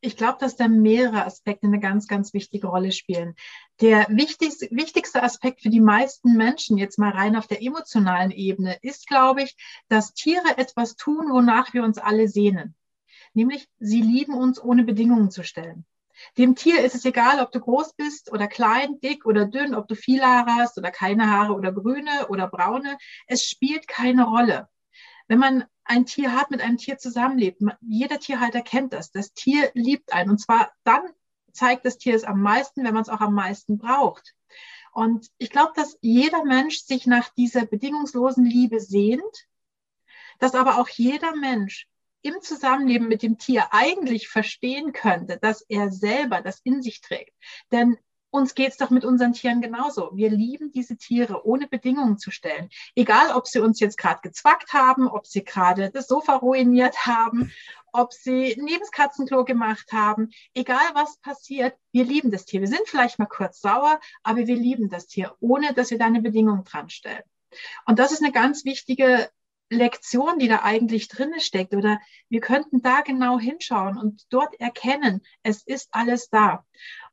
Ich 0.00 0.18
glaube, 0.18 0.36
dass 0.38 0.56
da 0.56 0.68
mehrere 0.68 1.24
Aspekte 1.24 1.66
eine 1.66 1.80
ganz, 1.80 2.06
ganz 2.06 2.34
wichtige 2.34 2.66
Rolle 2.66 2.92
spielen. 2.92 3.34
Der 3.80 4.06
wichtigste, 4.10 4.68
wichtigste 4.70 5.22
Aspekt 5.22 5.62
für 5.62 5.70
die 5.70 5.80
meisten 5.80 6.36
Menschen, 6.36 6.76
jetzt 6.76 6.98
mal 6.98 7.10
rein 7.10 7.36
auf 7.36 7.46
der 7.46 7.62
emotionalen 7.62 8.30
Ebene, 8.30 8.76
ist, 8.82 9.06
glaube 9.08 9.42
ich, 9.42 9.56
dass 9.88 10.12
Tiere 10.12 10.58
etwas 10.58 10.96
tun, 10.96 11.30
wonach 11.30 11.72
wir 11.72 11.84
uns 11.84 11.96
alle 11.96 12.28
sehnen. 12.28 12.74
Nämlich, 13.32 13.66
sie 13.78 14.02
lieben 14.02 14.34
uns, 14.34 14.62
ohne 14.62 14.84
Bedingungen 14.84 15.30
zu 15.30 15.42
stellen. 15.42 15.86
Dem 16.38 16.54
Tier 16.54 16.84
ist 16.84 16.94
es 16.94 17.04
egal, 17.04 17.40
ob 17.40 17.50
du 17.50 17.60
groß 17.60 17.94
bist 17.94 18.30
oder 18.30 18.46
klein, 18.46 19.00
dick 19.00 19.24
oder 19.24 19.46
dünn, 19.46 19.74
ob 19.74 19.88
du 19.88 19.96
viele 19.96 20.26
Haare 20.26 20.54
hast 20.56 20.78
oder 20.78 20.90
keine 20.90 21.30
Haare 21.30 21.54
oder 21.54 21.72
grüne 21.72 22.28
oder 22.28 22.46
braune. 22.46 22.98
Es 23.26 23.44
spielt 23.44 23.88
keine 23.88 24.24
Rolle. 24.24 24.68
Wenn 25.28 25.38
man 25.38 25.64
ein 25.84 26.06
Tier 26.06 26.32
hat, 26.32 26.50
mit 26.50 26.60
einem 26.60 26.78
Tier 26.78 26.98
zusammenlebt, 26.98 27.62
jeder 27.80 28.18
Tierhalter 28.18 28.62
kennt 28.62 28.92
das. 28.92 29.10
Das 29.10 29.32
Tier 29.32 29.70
liebt 29.74 30.12
einen. 30.12 30.30
Und 30.30 30.38
zwar 30.38 30.72
dann 30.84 31.02
zeigt 31.52 31.84
das 31.84 31.98
Tier 31.98 32.14
es 32.14 32.24
am 32.24 32.40
meisten, 32.40 32.84
wenn 32.84 32.94
man 32.94 33.02
es 33.02 33.08
auch 33.08 33.20
am 33.20 33.34
meisten 33.34 33.78
braucht. 33.78 34.34
Und 34.92 35.30
ich 35.38 35.50
glaube, 35.50 35.72
dass 35.74 35.98
jeder 36.00 36.44
Mensch 36.44 36.78
sich 36.80 37.06
nach 37.06 37.28
dieser 37.30 37.66
bedingungslosen 37.66 38.44
Liebe 38.44 38.80
sehnt, 38.80 39.48
dass 40.38 40.54
aber 40.54 40.78
auch 40.78 40.88
jeder 40.88 41.34
Mensch 41.34 41.88
im 42.22 42.40
Zusammenleben 42.40 43.08
mit 43.08 43.22
dem 43.22 43.38
Tier 43.38 43.66
eigentlich 43.72 44.28
verstehen 44.28 44.92
könnte, 44.92 45.38
dass 45.38 45.62
er 45.68 45.90
selber 45.90 46.40
das 46.40 46.60
in 46.64 46.80
sich 46.80 47.00
trägt. 47.00 47.34
Denn 47.70 47.98
uns 48.34 48.56
geht 48.56 48.72
es 48.72 48.76
doch 48.78 48.90
mit 48.90 49.04
unseren 49.04 49.32
Tieren 49.32 49.60
genauso. 49.60 50.10
Wir 50.12 50.28
lieben 50.28 50.72
diese 50.72 50.96
Tiere, 50.96 51.46
ohne 51.46 51.68
Bedingungen 51.68 52.18
zu 52.18 52.32
stellen. 52.32 52.68
Egal, 52.96 53.30
ob 53.32 53.46
sie 53.46 53.60
uns 53.60 53.78
jetzt 53.78 53.96
gerade 53.96 54.22
gezwackt 54.22 54.72
haben, 54.72 55.06
ob 55.06 55.24
sie 55.28 55.44
gerade 55.44 55.90
das 55.90 56.08
Sofa 56.08 56.34
ruiniert 56.34 57.06
haben, 57.06 57.52
ob 57.92 58.12
sie 58.12 58.52
ein 58.52 58.66
Lebenskatzenklo 58.66 59.44
gemacht 59.44 59.92
haben. 59.92 60.30
Egal, 60.52 60.84
was 60.94 61.18
passiert, 61.18 61.76
wir 61.92 62.04
lieben 62.04 62.32
das 62.32 62.44
Tier. 62.44 62.60
Wir 62.60 62.66
sind 62.66 62.82
vielleicht 62.86 63.20
mal 63.20 63.26
kurz 63.26 63.60
sauer, 63.60 64.00
aber 64.24 64.48
wir 64.48 64.56
lieben 64.56 64.90
das 64.90 65.06
Tier, 65.06 65.36
ohne 65.38 65.72
dass 65.72 65.92
wir 65.92 65.98
da 65.98 66.06
eine 66.06 66.20
Bedingung 66.20 66.64
dran 66.64 66.90
stellen. 66.90 67.22
Und 67.86 68.00
das 68.00 68.10
ist 68.10 68.20
eine 68.20 68.32
ganz 68.32 68.64
wichtige 68.64 69.30
Lektion, 69.70 70.38
die 70.38 70.48
da 70.48 70.62
eigentlich 70.62 71.08
drin 71.08 71.32
steckt. 71.38 71.74
Oder 71.74 72.00
wir 72.28 72.40
könnten 72.40 72.82
da 72.82 73.00
genau 73.00 73.38
hinschauen 73.38 73.98
und 73.98 74.24
dort 74.30 74.58
erkennen, 74.60 75.22
es 75.42 75.62
ist 75.62 75.88
alles 75.92 76.28
da. 76.28 76.64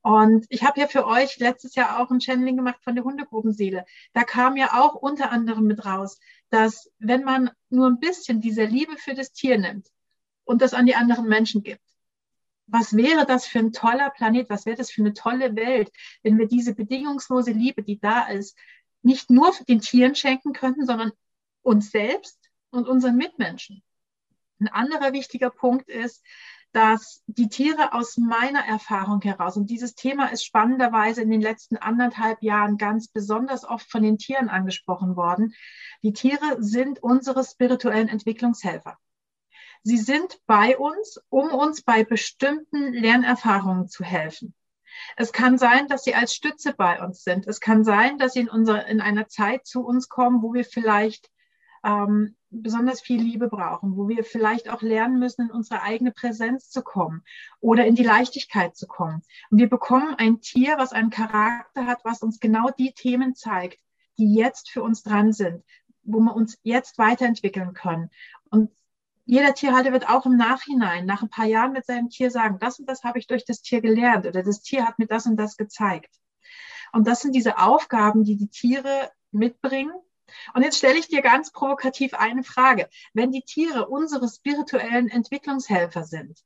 Und 0.02 0.46
ich 0.50 0.64
habe 0.64 0.80
ja 0.80 0.88
für 0.88 1.06
euch 1.06 1.38
letztes 1.38 1.76
Jahr 1.76 2.00
auch 2.00 2.10
ein 2.10 2.22
Channeling 2.22 2.58
gemacht 2.58 2.84
von 2.84 2.96
der 2.96 3.04
Hundegruppenseele. 3.04 3.86
Da 4.14 4.24
kam 4.24 4.58
ja 4.58 4.82
auch 4.82 4.96
unter 4.96 5.32
anderem 5.32 5.66
mit 5.66 5.86
raus, 5.86 6.20
dass 6.50 6.92
wenn 7.00 7.24
man 7.24 7.52
nur 7.70 7.88
ein 7.88 8.00
bisschen 8.00 8.42
diese 8.42 8.66
Liebe 8.66 8.98
für 8.98 9.14
das 9.14 9.32
Tier 9.32 9.58
nimmt 9.58 9.88
und 10.44 10.62
das 10.62 10.74
an 10.74 10.86
die 10.86 10.96
anderen 10.96 11.28
Menschen 11.28 11.64
gibt, 11.64 11.82
was 12.66 12.96
wäre 12.96 13.26
das 13.26 13.46
für 13.46 13.60
ein 13.60 13.74
toller 13.74 14.10
Planet, 14.12 14.50
was 14.50 14.66
wäre 14.66 14.78
das 14.78 14.92
für 14.92 15.02
eine 15.02 15.14
tolle 15.14 15.56
Welt, 15.56 15.92
wenn 16.24 16.38
wir 16.40 16.48
diese 16.48 16.74
bedingungslose 16.74 17.52
Liebe, 17.52 17.84
die 17.84 18.00
da 18.00 18.28
ist, 18.28 18.58
nicht 19.04 19.30
nur 19.30 19.52
den 19.68 19.82
Tieren 19.82 20.16
schenken 20.16 20.54
könnten, 20.54 20.86
sondern 20.86 21.12
uns 21.64 21.92
selbst 21.92 22.41
und 22.72 22.88
unseren 22.88 23.16
Mitmenschen. 23.16 23.84
Ein 24.60 24.68
anderer 24.68 25.14
wichtiger 25.14 25.50
Punkt 25.50 25.90
ist, 25.90 26.24
dass 26.72 27.24
die 27.28 27.50
Tiere 27.50 27.94
aus 27.94 28.18
meiner 28.18 28.66
Erfahrung 28.66 29.22
heraus, 29.22 29.58
und 29.58 29.70
dieses 29.70 29.96
Thema 29.96 30.28
ist 30.28 30.46
spannenderweise 30.46 31.22
in 31.22 31.30
den 31.30 31.42
letzten 31.42 31.78
anderthalb 31.78 32.42
Jahren 32.42 32.78
ganz 32.78 33.10
besonders 33.10 33.66
oft 33.66 33.90
von 33.92 34.04
den 34.04 34.18
Tieren 34.18 34.50
angesprochen 34.50 35.16
worden, 35.16 35.54
die 36.02 36.14
Tiere 36.14 36.58
sind 36.60 37.04
unsere 37.04 37.44
spirituellen 37.44 38.08
Entwicklungshelfer. 38.08 38.98
Sie 39.84 39.98
sind 39.98 40.40
bei 40.46 40.78
uns, 40.78 41.20
um 41.30 41.52
uns 41.52 41.82
bei 41.82 42.04
bestimmten 42.04 42.94
Lernerfahrungen 42.94 43.88
zu 43.88 44.04
helfen. 44.04 44.54
Es 45.18 45.34
kann 45.34 45.58
sein, 45.58 45.88
dass 45.88 46.04
sie 46.04 46.16
als 46.16 46.34
Stütze 46.34 46.74
bei 46.74 47.02
uns 47.02 47.24
sind. 47.24 47.48
Es 47.48 47.60
kann 47.60 47.84
sein, 47.84 48.18
dass 48.18 48.34
sie 48.34 48.42
in, 48.42 48.50
unserer, 48.50 48.86
in 48.86 49.02
einer 49.02 49.28
Zeit 49.28 49.66
zu 49.66 49.84
uns 49.84 50.08
kommen, 50.08 50.42
wo 50.42 50.54
wir 50.54 50.66
vielleicht 50.66 51.30
ähm, 51.84 52.36
besonders 52.52 53.02
viel 53.02 53.22
Liebe 53.22 53.48
brauchen, 53.48 53.96
wo 53.96 54.10
wir 54.10 54.24
vielleicht 54.24 54.70
auch 54.70 54.82
lernen 54.82 55.20
müssen, 55.20 55.44
in 55.44 55.52
unsere 55.52 55.82
eigene 55.82 56.12
Präsenz 56.12 56.70
zu 56.70 56.82
kommen 56.84 57.24
oder 57.62 57.86
in 57.86 57.96
die 57.96 58.04
Leichtigkeit 58.04 58.76
zu 58.76 58.88
kommen. 58.88 59.24
Und 59.50 59.58
wir 59.58 59.70
bekommen 59.70 60.16
ein 60.16 60.42
Tier, 60.42 60.78
was 60.78 60.92
einen 60.92 61.10
Charakter 61.10 61.86
hat, 61.88 62.04
was 62.04 62.22
uns 62.22 62.40
genau 62.40 62.70
die 62.78 62.92
Themen 62.92 63.36
zeigt, 63.36 63.80
die 64.18 64.36
jetzt 64.36 64.70
für 64.70 64.84
uns 64.84 65.02
dran 65.02 65.32
sind, 65.32 65.64
wo 66.04 66.20
wir 66.20 66.36
uns 66.36 66.60
jetzt 66.64 66.98
weiterentwickeln 66.98 67.74
können. 67.74 68.10
Und 68.50 68.70
jeder 69.26 69.54
Tierhalter 69.54 69.94
wird 69.94 70.10
auch 70.10 70.26
im 70.26 70.36
Nachhinein, 70.36 71.06
nach 71.06 71.22
ein 71.22 71.30
paar 71.30 71.46
Jahren 71.46 71.72
mit 71.72 71.86
seinem 71.86 72.10
Tier 72.10 72.32
sagen, 72.32 72.60
das 72.60 72.80
und 72.80 72.90
das 72.90 73.04
habe 73.04 73.18
ich 73.18 73.28
durch 73.28 73.46
das 73.46 73.62
Tier 73.62 73.80
gelernt 73.80 74.26
oder 74.26 74.44
das 74.44 74.62
Tier 74.62 74.86
hat 74.86 75.00
mir 75.00 75.08
das 75.08 75.26
und 75.26 75.38
das 75.38 75.56
gezeigt. 75.56 76.14
Und 76.92 77.08
das 77.08 77.22
sind 77.22 77.34
diese 77.34 77.58
Aufgaben, 77.58 78.26
die 78.26 78.36
die 78.36 78.50
Tiere 78.50 79.12
mitbringen, 79.32 79.94
und 80.54 80.64
jetzt 80.64 80.78
stelle 80.78 80.98
ich 80.98 81.08
dir 81.08 81.22
ganz 81.22 81.52
provokativ 81.52 82.14
eine 82.14 82.44
Frage. 82.44 82.90
Wenn 83.14 83.32
die 83.32 83.44
Tiere 83.44 83.88
unsere 83.88 84.28
spirituellen 84.28 85.10
Entwicklungshelfer 85.10 86.04
sind, 86.04 86.40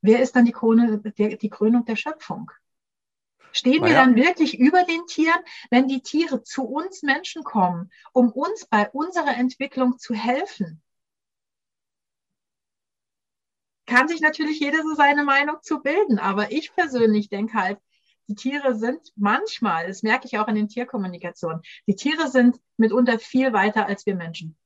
wer 0.00 0.20
ist 0.20 0.36
dann 0.36 0.44
die, 0.44 0.52
Krone, 0.52 0.98
die 1.00 1.50
Krönung 1.50 1.84
der 1.84 1.96
Schöpfung? 1.96 2.50
Stehen 3.52 3.80
naja. 3.80 3.86
wir 3.86 3.94
dann 3.94 4.16
wirklich 4.16 4.58
über 4.58 4.84
den 4.84 5.06
Tieren, 5.06 5.40
wenn 5.70 5.88
die 5.88 6.02
Tiere 6.02 6.42
zu 6.42 6.64
uns 6.64 7.02
Menschen 7.02 7.42
kommen, 7.42 7.90
um 8.12 8.30
uns 8.30 8.66
bei 8.66 8.90
unserer 8.90 9.34
Entwicklung 9.36 9.98
zu 9.98 10.12
helfen? 10.12 10.82
Kann 13.86 14.08
sich 14.08 14.20
natürlich 14.20 14.60
jeder 14.60 14.82
so 14.82 14.94
seine 14.94 15.24
Meinung 15.24 15.56
zu 15.62 15.80
bilden, 15.80 16.18
aber 16.18 16.52
ich 16.52 16.74
persönlich 16.74 17.28
denke 17.28 17.54
halt, 17.54 17.78
die 18.28 18.34
Tiere 18.34 18.74
sind 18.74 19.12
manchmal, 19.16 19.86
das 19.86 20.02
merke 20.02 20.26
ich 20.26 20.38
auch 20.38 20.48
in 20.48 20.54
den 20.54 20.68
Tierkommunikationen, 20.68 21.62
die 21.86 21.94
Tiere 21.94 22.28
sind 22.28 22.60
mitunter 22.76 23.18
viel 23.18 23.52
weiter 23.52 23.86
als 23.86 24.06
wir 24.06 24.14
Menschen. 24.14 24.56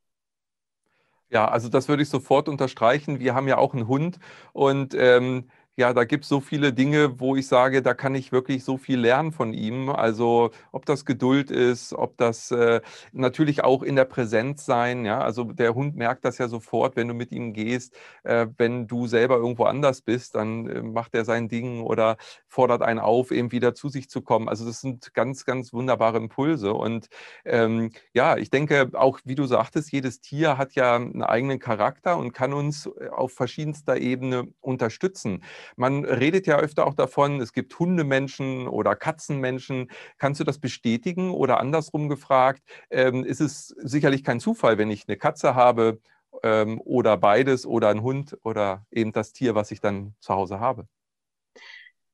Ja, 1.28 1.46
also 1.46 1.68
das 1.68 1.88
würde 1.88 2.02
ich 2.02 2.08
sofort 2.08 2.48
unterstreichen. 2.48 3.20
Wir 3.20 3.34
haben 3.34 3.46
ja 3.46 3.56
auch 3.56 3.72
einen 3.72 3.86
Hund 3.86 4.18
und 4.52 4.94
ähm, 4.94 5.48
ja, 5.76 5.94
da 5.94 6.04
gibt 6.04 6.24
es 6.24 6.28
so 6.28 6.40
viele 6.40 6.72
Dinge, 6.74 7.20
wo 7.20 7.36
ich 7.36 7.46
sage, 7.46 7.80
da 7.80 7.94
kann 7.94 8.14
ich 8.14 8.32
wirklich 8.32 8.64
so 8.64 8.76
viel 8.76 8.98
lernen 9.00 9.32
von 9.32 9.54
ihm. 9.54 9.88
Also 9.88 10.50
ob 10.72 10.84
das 10.84 11.06
Geduld 11.06 11.50
ist, 11.50 11.94
ob 11.94 12.18
das 12.18 12.50
äh, 12.50 12.82
natürlich 13.12 13.64
auch 13.64 13.82
in 13.82 13.96
der 13.96 14.04
Präsenz 14.04 14.66
sein. 14.66 15.06
Ja, 15.06 15.20
also 15.20 15.44
der 15.44 15.74
Hund 15.74 15.96
merkt 15.96 16.24
das 16.26 16.36
ja 16.38 16.48
sofort, 16.48 16.96
wenn 16.96 17.08
du 17.08 17.14
mit 17.14 17.32
ihm 17.32 17.54
gehst. 17.54 17.96
Äh, 18.24 18.48
wenn 18.58 18.88
du 18.88 19.06
selber 19.06 19.36
irgendwo 19.36 19.64
anders 19.64 20.02
bist, 20.02 20.34
dann 20.34 20.66
äh, 20.68 20.82
macht 20.82 21.14
er 21.14 21.24
sein 21.24 21.48
Ding 21.48 21.80
oder 21.82 22.16
fordert 22.46 22.82
einen 22.82 22.98
auf, 23.00 23.30
eben 23.30 23.50
wieder 23.52 23.74
zu 23.74 23.88
sich 23.88 24.10
zu 24.10 24.20
kommen. 24.20 24.48
Also 24.50 24.66
das 24.66 24.80
sind 24.82 25.14
ganz, 25.14 25.46
ganz 25.46 25.72
wunderbare 25.72 26.18
Impulse. 26.18 26.74
Und 26.74 27.08
ähm, 27.46 27.90
ja, 28.12 28.36
ich 28.36 28.50
denke 28.50 28.90
auch, 28.94 29.20
wie 29.24 29.34
du 29.34 29.46
sagtest, 29.46 29.90
jedes 29.92 30.20
Tier 30.20 30.58
hat 30.58 30.74
ja 30.74 30.96
einen 30.96 31.22
eigenen 31.22 31.58
Charakter 31.58 32.18
und 32.18 32.32
kann 32.32 32.52
uns 32.52 32.86
äh, 32.86 33.08
auf 33.08 33.32
verschiedenster 33.32 33.96
Ebene 33.96 34.48
unterstützen. 34.60 35.42
Man 35.76 36.04
redet 36.04 36.46
ja 36.46 36.58
öfter 36.58 36.86
auch 36.86 36.94
davon, 36.94 37.40
es 37.40 37.52
gibt 37.52 37.78
Hundemenschen 37.78 38.68
oder 38.68 38.96
Katzenmenschen. 38.96 39.90
Kannst 40.18 40.40
du 40.40 40.44
das 40.44 40.58
bestätigen 40.58 41.30
oder 41.30 41.60
andersrum 41.60 42.08
gefragt, 42.08 42.62
ähm, 42.90 43.24
ist 43.24 43.40
es 43.40 43.68
sicherlich 43.78 44.24
kein 44.24 44.40
Zufall, 44.40 44.78
wenn 44.78 44.90
ich 44.90 45.04
eine 45.08 45.16
Katze 45.16 45.54
habe 45.54 46.00
ähm, 46.42 46.80
oder 46.84 47.16
beides 47.16 47.66
oder 47.66 47.88
ein 47.88 48.02
Hund 48.02 48.38
oder 48.42 48.86
eben 48.90 49.12
das 49.12 49.32
Tier, 49.32 49.54
was 49.54 49.70
ich 49.70 49.80
dann 49.80 50.14
zu 50.20 50.34
Hause 50.34 50.60
habe? 50.60 50.86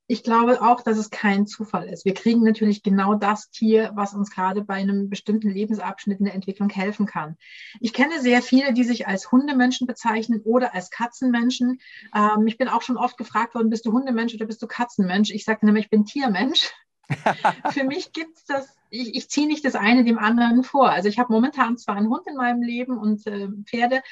Ich 0.08 0.22
glaube 0.22 0.62
auch, 0.62 0.82
dass 0.82 0.98
es 0.98 1.10
kein 1.10 1.46
Zufall 1.46 1.88
ist. 1.88 2.04
Wir 2.04 2.14
kriegen 2.14 2.44
natürlich 2.44 2.82
genau 2.82 3.14
das 3.14 3.50
Tier, 3.50 3.90
was 3.94 4.14
uns 4.14 4.30
gerade 4.30 4.62
bei 4.62 4.74
einem 4.74 5.10
bestimmten 5.10 5.50
Lebensabschnitt 5.50 6.20
in 6.20 6.26
der 6.26 6.34
Entwicklung 6.34 6.70
helfen 6.70 7.06
kann. 7.06 7.36
Ich 7.80 7.92
kenne 7.92 8.20
sehr 8.20 8.40
viele, 8.40 8.72
die 8.72 8.84
sich 8.84 9.08
als 9.08 9.32
Hundemenschen 9.32 9.86
bezeichnen 9.86 10.40
oder 10.44 10.74
als 10.74 10.90
Katzenmenschen. 10.90 11.80
Ähm, 12.14 12.46
ich 12.46 12.56
bin 12.56 12.68
auch 12.68 12.82
schon 12.82 12.96
oft 12.96 13.16
gefragt 13.16 13.54
worden, 13.54 13.70
bist 13.70 13.84
du 13.84 13.92
Hundemensch 13.92 14.34
oder 14.34 14.46
bist 14.46 14.62
du 14.62 14.68
Katzenmensch? 14.68 15.30
Ich 15.30 15.44
sage 15.44 15.66
nämlich, 15.66 15.86
ich 15.86 15.90
bin 15.90 16.04
Tiermensch. 16.04 16.72
Für 17.70 17.84
mich 17.84 18.12
gibt 18.12 18.36
es 18.36 18.44
das, 18.44 18.76
ich, 18.90 19.14
ich 19.14 19.30
ziehe 19.30 19.46
nicht 19.46 19.64
das 19.64 19.74
eine 19.74 20.04
dem 20.04 20.18
anderen 20.18 20.62
vor. 20.62 20.90
Also 20.90 21.08
ich 21.08 21.18
habe 21.18 21.32
momentan 21.32 21.78
zwar 21.78 21.96
einen 21.96 22.08
Hund 22.08 22.26
in 22.26 22.36
meinem 22.36 22.62
Leben 22.62 22.98
und 22.98 23.26
äh, 23.26 23.48
Pferde, 23.64 24.02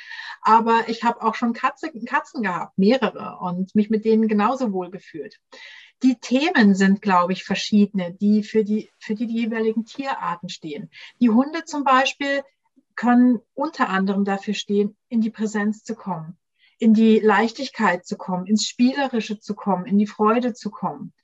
aber 0.42 0.88
ich 0.88 1.02
habe 1.04 1.22
auch 1.22 1.34
schon 1.34 1.52
Katze, 1.52 1.90
Katzen 2.04 2.42
gehabt, 2.42 2.78
mehrere 2.78 3.38
und 3.40 3.74
mich 3.74 3.90
mit 3.90 4.04
denen 4.04 4.28
genauso 4.28 4.72
wohl 4.72 4.90
gefühlt 4.90 5.40
die 6.04 6.16
Themen 6.16 6.74
sind, 6.74 7.00
glaube 7.00 7.32
ich, 7.32 7.44
verschiedene, 7.44 8.12
die 8.12 8.42
für 8.42 8.62
die, 8.62 8.90
für 8.98 9.14
die, 9.14 9.26
die 9.26 9.40
jeweiligen 9.40 9.86
Tierarten 9.86 10.50
stehen. 10.50 10.90
Die 11.20 11.30
Hunde 11.30 11.64
zum 11.64 11.82
Beispiel 11.82 12.42
können 12.94 13.40
unter 13.54 13.88
anderem 13.88 14.24
dafür 14.24 14.54
stehen, 14.54 14.96
in 15.08 15.22
die 15.22 15.30
Präsenz 15.30 15.82
zu 15.82 15.94
kommen, 15.94 16.36
in 16.78 16.92
die 16.92 17.18
Leichtigkeit 17.20 18.06
zu 18.06 18.16
kommen, 18.18 18.46
ins 18.46 18.66
Spielerische 18.66 19.40
zu 19.40 19.54
kommen, 19.54 19.86
in 19.86 19.98
die 19.98 20.06
Freude 20.06 20.52
zu 20.52 20.70
kommen. 20.70 21.14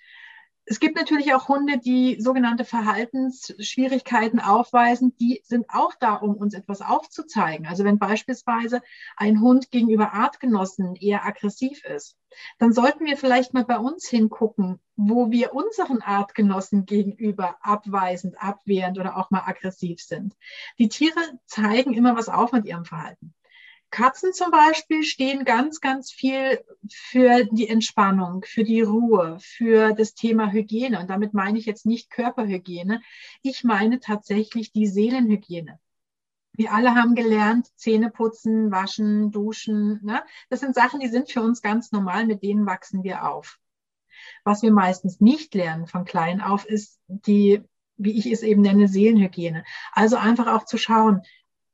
Es 0.70 0.78
gibt 0.78 0.94
natürlich 0.94 1.34
auch 1.34 1.48
Hunde, 1.48 1.78
die 1.78 2.20
sogenannte 2.20 2.64
Verhaltensschwierigkeiten 2.64 4.38
aufweisen. 4.38 5.16
Die 5.16 5.40
sind 5.42 5.66
auch 5.68 5.94
da, 5.98 6.14
um 6.14 6.36
uns 6.36 6.54
etwas 6.54 6.80
aufzuzeigen. 6.80 7.66
Also 7.66 7.82
wenn 7.82 7.98
beispielsweise 7.98 8.80
ein 9.16 9.40
Hund 9.40 9.72
gegenüber 9.72 10.12
Artgenossen 10.12 10.94
eher 10.94 11.26
aggressiv 11.26 11.84
ist, 11.84 12.16
dann 12.60 12.72
sollten 12.72 13.04
wir 13.04 13.16
vielleicht 13.16 13.52
mal 13.52 13.64
bei 13.64 13.78
uns 13.78 14.08
hingucken, 14.08 14.78
wo 14.94 15.32
wir 15.32 15.54
unseren 15.54 16.02
Artgenossen 16.02 16.86
gegenüber 16.86 17.56
abweisend, 17.62 18.40
abwehrend 18.40 18.96
oder 18.96 19.16
auch 19.16 19.32
mal 19.32 19.42
aggressiv 19.46 20.00
sind. 20.00 20.36
Die 20.78 20.88
Tiere 20.88 21.18
zeigen 21.46 21.94
immer 21.94 22.14
was 22.14 22.28
auf 22.28 22.52
mit 22.52 22.64
ihrem 22.64 22.84
Verhalten. 22.84 23.34
Katzen 23.90 24.32
zum 24.32 24.50
Beispiel 24.50 25.02
stehen 25.02 25.44
ganz, 25.44 25.80
ganz 25.80 26.12
viel 26.12 26.64
für 26.88 27.44
die 27.50 27.68
Entspannung, 27.68 28.44
für 28.46 28.62
die 28.62 28.82
Ruhe, 28.82 29.38
für 29.40 29.92
das 29.94 30.14
Thema 30.14 30.52
Hygiene. 30.52 31.00
Und 31.00 31.10
damit 31.10 31.34
meine 31.34 31.58
ich 31.58 31.66
jetzt 31.66 31.86
nicht 31.86 32.10
Körperhygiene. 32.10 33.02
Ich 33.42 33.64
meine 33.64 33.98
tatsächlich 33.98 34.72
die 34.72 34.86
Seelenhygiene. 34.86 35.80
Wir 36.52 36.72
alle 36.72 36.94
haben 36.94 37.14
gelernt, 37.14 37.68
Zähne 37.76 38.10
putzen, 38.10 38.70
waschen, 38.70 39.30
duschen. 39.30 40.00
Ne? 40.04 40.22
Das 40.50 40.60
sind 40.60 40.74
Sachen, 40.74 41.00
die 41.00 41.08
sind 41.08 41.30
für 41.30 41.42
uns 41.42 41.62
ganz 41.62 41.90
normal, 41.90 42.26
mit 42.26 42.42
denen 42.42 42.66
wachsen 42.66 43.02
wir 43.02 43.28
auf. 43.28 43.58
Was 44.44 44.62
wir 44.62 44.72
meistens 44.72 45.20
nicht 45.20 45.54
lernen 45.54 45.86
von 45.86 46.04
klein 46.04 46.40
auf, 46.40 46.64
ist 46.64 47.00
die, 47.08 47.62
wie 47.96 48.18
ich 48.18 48.26
es 48.26 48.42
eben 48.42 48.62
nenne, 48.62 48.88
Seelenhygiene. 48.88 49.64
Also 49.92 50.16
einfach 50.16 50.48
auch 50.48 50.64
zu 50.64 50.76
schauen, 50.76 51.22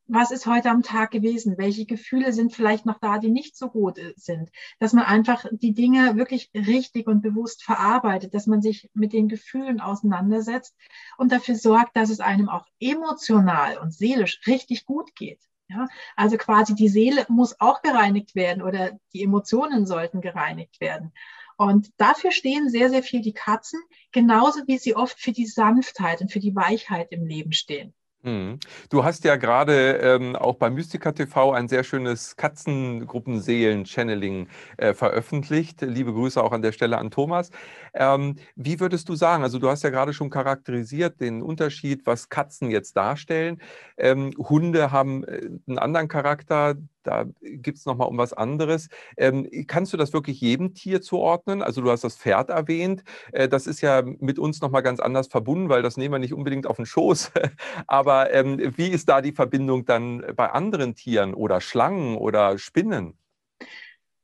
was 0.08 0.30
ist 0.30 0.46
heute 0.46 0.70
am 0.70 0.82
Tag 0.82 1.10
gewesen? 1.10 1.58
Welche 1.58 1.84
Gefühle 1.84 2.32
sind 2.32 2.54
vielleicht 2.54 2.86
noch 2.86 2.98
da, 3.00 3.18
die 3.18 3.30
nicht 3.30 3.56
so 3.56 3.68
gut 3.68 3.98
äh, 3.98 4.12
sind? 4.16 4.50
Dass 4.78 4.92
man 4.92 5.04
einfach 5.04 5.44
die 5.50 5.74
Dinge 5.74 6.16
wirklich 6.16 6.50
richtig 6.54 7.06
und 7.06 7.22
bewusst 7.22 7.64
verarbeitet, 7.64 8.34
dass 8.34 8.46
man 8.46 8.62
sich 8.62 8.90
mit 8.94 9.12
den 9.12 9.28
Gefühlen 9.28 9.80
auseinandersetzt 9.80 10.76
und 11.18 11.32
dafür 11.32 11.56
sorgt, 11.56 11.96
dass 11.96 12.10
es 12.10 12.20
einem 12.20 12.48
auch 12.48 12.66
emotional 12.80 13.78
und 13.78 13.92
seelisch 13.92 14.40
richtig 14.46 14.86
gut 14.86 15.14
geht. 15.16 15.40
Ja, 15.68 15.88
also 16.14 16.36
quasi 16.36 16.76
die 16.76 16.88
Seele 16.88 17.26
muss 17.28 17.60
auch 17.60 17.82
gereinigt 17.82 18.36
werden 18.36 18.62
oder 18.62 18.92
die 19.12 19.24
Emotionen 19.24 19.84
sollten 19.84 20.20
gereinigt 20.20 20.80
werden. 20.80 21.12
Und 21.56 21.90
dafür 21.96 22.30
stehen 22.30 22.68
sehr, 22.68 22.88
sehr 22.90 23.02
viel 23.02 23.20
die 23.20 23.32
Katzen, 23.32 23.80
genauso 24.12 24.60
wie 24.68 24.78
sie 24.78 24.94
oft 24.94 25.18
für 25.18 25.32
die 25.32 25.46
Sanftheit 25.46 26.20
und 26.20 26.30
für 26.30 26.38
die 26.38 26.54
Weichheit 26.54 27.10
im 27.10 27.26
Leben 27.26 27.52
stehen. 27.52 27.94
Mhm. 28.26 28.58
Du 28.90 29.04
hast 29.04 29.22
ja 29.24 29.36
gerade 29.36 29.98
ähm, 30.02 30.34
auch 30.34 30.56
bei 30.56 30.68
Mystica 30.68 31.12
TV 31.12 31.52
ein 31.52 31.68
sehr 31.68 31.84
schönes 31.84 32.34
Katzengruppenseelen-Channeling 32.36 34.48
äh, 34.78 34.94
veröffentlicht. 34.94 35.82
Liebe 35.82 36.12
Grüße 36.12 36.42
auch 36.42 36.50
an 36.50 36.60
der 36.60 36.72
Stelle 36.72 36.98
an 36.98 37.12
Thomas. 37.12 37.50
Ähm, 37.94 38.34
wie 38.56 38.80
würdest 38.80 39.08
du 39.08 39.14
sagen, 39.14 39.44
also 39.44 39.60
du 39.60 39.68
hast 39.70 39.84
ja 39.84 39.90
gerade 39.90 40.12
schon 40.12 40.28
charakterisiert 40.28 41.20
den 41.20 41.40
Unterschied, 41.40 42.04
was 42.04 42.28
Katzen 42.28 42.68
jetzt 42.68 42.96
darstellen. 42.96 43.62
Ähm, 43.96 44.32
Hunde 44.36 44.90
haben 44.90 45.22
äh, 45.22 45.48
einen 45.68 45.78
anderen 45.78 46.08
Charakter, 46.08 46.74
da 47.06 47.26
gibt 47.40 47.78
es 47.78 47.86
nochmal 47.86 48.08
um 48.08 48.18
was 48.18 48.32
anderes. 48.32 48.88
Ähm, 49.16 49.48
kannst 49.66 49.92
du 49.92 49.96
das 49.96 50.12
wirklich 50.12 50.40
jedem 50.40 50.74
Tier 50.74 51.00
zuordnen? 51.02 51.62
Also 51.62 51.80
du 51.80 51.90
hast 51.90 52.04
das 52.04 52.16
Pferd 52.16 52.50
erwähnt. 52.50 53.04
Äh, 53.32 53.48
das 53.48 53.66
ist 53.66 53.80
ja 53.80 54.02
mit 54.02 54.38
uns 54.38 54.60
nochmal 54.60 54.82
ganz 54.82 55.00
anders 55.00 55.28
verbunden, 55.28 55.68
weil 55.68 55.82
das 55.82 55.96
nehmen 55.96 56.14
wir 56.14 56.18
nicht 56.18 56.34
unbedingt 56.34 56.66
auf 56.66 56.76
den 56.76 56.86
Schoß. 56.86 57.32
Aber 57.86 58.32
ähm, 58.32 58.58
wie 58.76 58.88
ist 58.88 59.08
da 59.08 59.20
die 59.20 59.32
Verbindung 59.32 59.84
dann 59.84 60.24
bei 60.34 60.50
anderen 60.50 60.94
Tieren 60.94 61.34
oder 61.34 61.60
Schlangen 61.60 62.16
oder 62.16 62.58
Spinnen? 62.58 63.16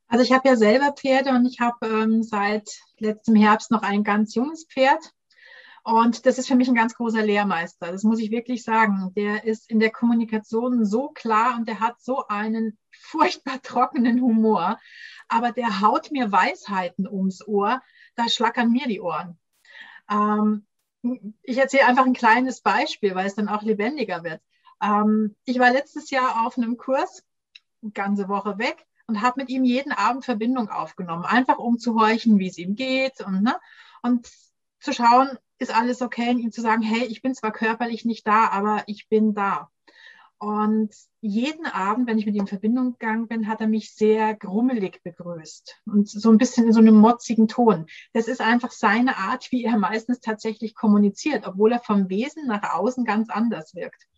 Also 0.09 0.25
ich 0.25 0.33
habe 0.33 0.49
ja 0.49 0.57
selber 0.57 0.93
Pferde 0.93 1.31
und 1.31 1.47
ich 1.47 1.61
habe 1.61 1.87
ähm, 1.87 2.23
seit 2.23 2.69
letztem 2.99 3.35
Herbst 3.35 3.71
noch 3.71 3.83
ein 3.83 4.05
ganz 4.05 4.35
junges 4.35 4.67
Pferd. 4.67 5.13
Und 5.85 6.27
das 6.27 6.39
ist 6.39 6.47
für 6.47 6.55
mich 6.55 6.69
ein 6.69 6.77
ganz 6.77 6.95
großer 6.95 7.23
Lehrmeister. 7.23 7.91
Das 7.91 8.05
muss 8.05 8.21
ich 8.21 8.31
wirklich 8.31 8.63
sagen. 8.63 9.13
Der 9.17 9.45
ist 9.45 9.69
in 9.69 9.81
der 9.81 9.91
Kommunikation 9.91 10.85
so 10.85 11.09
klar 11.09 11.57
und 11.57 11.67
der 11.67 11.81
hat 11.81 12.01
so 12.01 12.27
einen 12.29 12.79
furchtbar 12.91 13.61
trockenen 13.63 14.21
Humor. 14.21 14.79
Aber 15.29 15.51
der 15.51 15.81
haut 15.81 16.13
mir 16.13 16.31
Weisheiten 16.31 17.09
ums 17.09 17.47
Ohr. 17.47 17.83
Da 18.15 18.29
schlackern 18.29 18.71
mir 18.71 18.87
die 18.87 19.01
Ohren. 19.01 19.39
Ähm, 20.09 20.67
ich 21.43 21.59
erzähle 21.59 21.87
einfach 21.87 22.07
ein 22.07 22.13
kleines 22.13 22.61
Beispiel, 22.61 23.15
weil 23.15 23.27
es 23.27 23.35
dann 23.35 23.49
auch 23.49 23.63
lebendiger 23.63 24.23
wird. 24.23 24.41
Ähm, 24.81 25.35
ich 25.45 25.59
war 25.59 25.73
letztes 25.73 26.11
Jahr 26.11 26.47
auf 26.47 26.57
einem 26.57 26.77
Kurs, 26.77 27.25
ganze 27.93 28.29
Woche 28.29 28.59
weg 28.59 28.87
und 29.07 29.21
habe 29.21 29.41
mit 29.41 29.51
ihm 29.51 29.65
jeden 29.65 29.93
Abend 29.93 30.25
Verbindung 30.25 30.69
aufgenommen, 30.69 31.25
einfach 31.25 31.59
um 31.59 31.79
zu 31.79 31.99
horchen, 32.01 32.39
wie 32.39 32.49
es 32.49 32.59
ihm 32.59 32.77
geht 32.77 33.21
und, 33.21 33.43
ne, 33.43 33.57
und 34.03 34.29
zu 34.79 34.93
schauen, 34.93 35.39
ist 35.63 35.75
alles 35.75 36.03
okay 36.03 36.31
und 36.31 36.41
ihm 36.41 36.53
zu 36.53 36.61
sagen, 36.61 36.83
hey, 36.83 37.05
ich 37.05 37.23
bin 37.23 37.35
zwar 37.35 37.53
körperlich 37.53 38.05
nicht 38.05 38.27
da, 38.27 38.49
aber 38.49 38.83
ich 38.87 39.09
bin 39.09 39.35
da. 39.35 39.71
Und 40.43 40.91
jeden 41.21 41.67
Abend, 41.67 42.09
wenn 42.09 42.19
ich 42.19 42.27
mit 42.27 42.35
ihm 42.35 42.41
in 42.41 42.47
Verbindung 42.49 42.99
gegangen 42.99 43.29
bin, 43.29 43.47
hat 43.47 43.61
er 43.61 43.69
mich 43.69 43.95
sehr 43.95 44.35
grummelig 44.35 45.01
begrüßt 45.05 45.83
und 45.87 46.09
so 46.09 46.33
ein 46.33 46.39
bisschen 46.39 46.67
in 46.67 46.73
so 46.73 46.81
einem 46.81 46.97
motzigen 46.97 47.47
Ton. 47.47 47.87
Das 48.13 48.27
ist 48.27 48.41
einfach 48.41 48.73
seine 48.73 49.19
Art, 49.19 49.53
wie 49.53 49.63
er 49.63 49.79
meistens 49.79 50.19
tatsächlich 50.19 50.75
kommuniziert, 50.75 51.47
obwohl 51.47 51.71
er 51.71 51.79
vom 51.79 52.09
Wesen 52.09 52.49
nach 52.49 52.75
außen 52.75 53.05
ganz 53.05 53.31
anders 53.31 53.77
wirkt. 53.77 54.09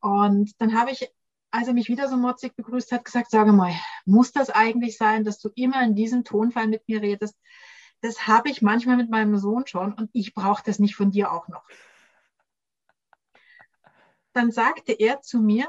Und 0.00 0.52
dann 0.60 0.78
habe 0.78 0.92
ich, 0.92 1.10
als 1.50 1.66
er 1.66 1.74
mich 1.74 1.88
wieder 1.88 2.08
so 2.08 2.16
motzig 2.16 2.54
begrüßt 2.54 2.92
hat, 2.92 3.04
gesagt, 3.04 3.32
sage 3.32 3.52
mal, 3.52 3.72
muss 4.04 4.30
das 4.30 4.50
eigentlich 4.50 4.96
sein, 4.96 5.24
dass 5.24 5.40
du 5.40 5.48
immer 5.56 5.82
in 5.82 5.96
diesem 5.96 6.22
Tonfall 6.22 6.68
mit 6.68 6.88
mir 6.88 7.02
redest? 7.02 7.36
Das 8.00 8.26
habe 8.26 8.48
ich 8.48 8.62
manchmal 8.62 8.96
mit 8.96 9.10
meinem 9.10 9.36
Sohn 9.36 9.66
schon 9.66 9.92
und 9.92 10.10
ich 10.12 10.34
brauche 10.34 10.62
das 10.64 10.78
nicht 10.78 10.96
von 10.96 11.10
dir 11.10 11.32
auch 11.32 11.48
noch. 11.48 11.64
Dann 14.32 14.50
sagte 14.50 14.92
er 14.92 15.20
zu 15.20 15.40
mir, 15.40 15.68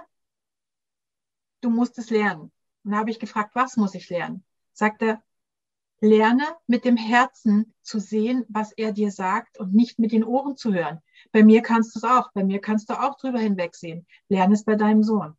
du 1.62 1.70
musst 1.70 1.98
es 1.98 2.10
lernen. 2.10 2.52
Und 2.84 2.92
dann 2.92 3.00
habe 3.00 3.12
ich 3.12 3.20
gefragt, 3.20 3.56
was 3.56 3.78
muss 3.78 3.96
ich 3.96 4.10
lernen? 4.10 4.44
Sagt 4.74 5.02
er, 5.02 5.22
lerne 6.00 6.44
mit 6.68 6.86
dem 6.86 6.98
Herzen 6.98 7.74
zu 7.82 8.00
sehen, 8.00 8.46
was 8.50 8.72
er 8.72 8.92
dir 8.92 9.12
sagt 9.12 9.60
und 9.60 9.74
nicht 9.74 10.00
mit 10.00 10.12
den 10.12 10.24
Ohren 10.24 10.58
zu 10.58 10.74
hören. 10.74 11.02
Bei 11.32 11.44
mir 11.44 11.62
kannst 11.62 11.96
du 11.96 12.00
es 12.00 12.04
auch, 12.04 12.32
bei 12.34 12.44
mir 12.44 12.60
kannst 12.60 12.90
du 12.90 13.00
auch 13.00 13.18
drüber 13.18 13.40
hinwegsehen. 13.40 14.08
Lerne 14.28 14.56
es 14.56 14.64
bei 14.64 14.76
deinem 14.76 15.04
Sohn. 15.04 15.38